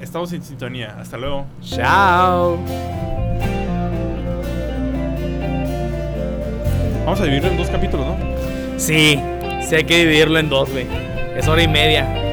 [0.00, 0.96] estamos en sintonía.
[1.00, 1.46] Hasta luego.
[1.62, 2.58] Chao.
[7.04, 8.16] Vamos a dividirlo en dos capítulos, ¿no?
[8.78, 9.20] Sí,
[9.68, 10.86] sí hay que dividirlo en dos, güey.
[11.36, 12.29] Es hora y media.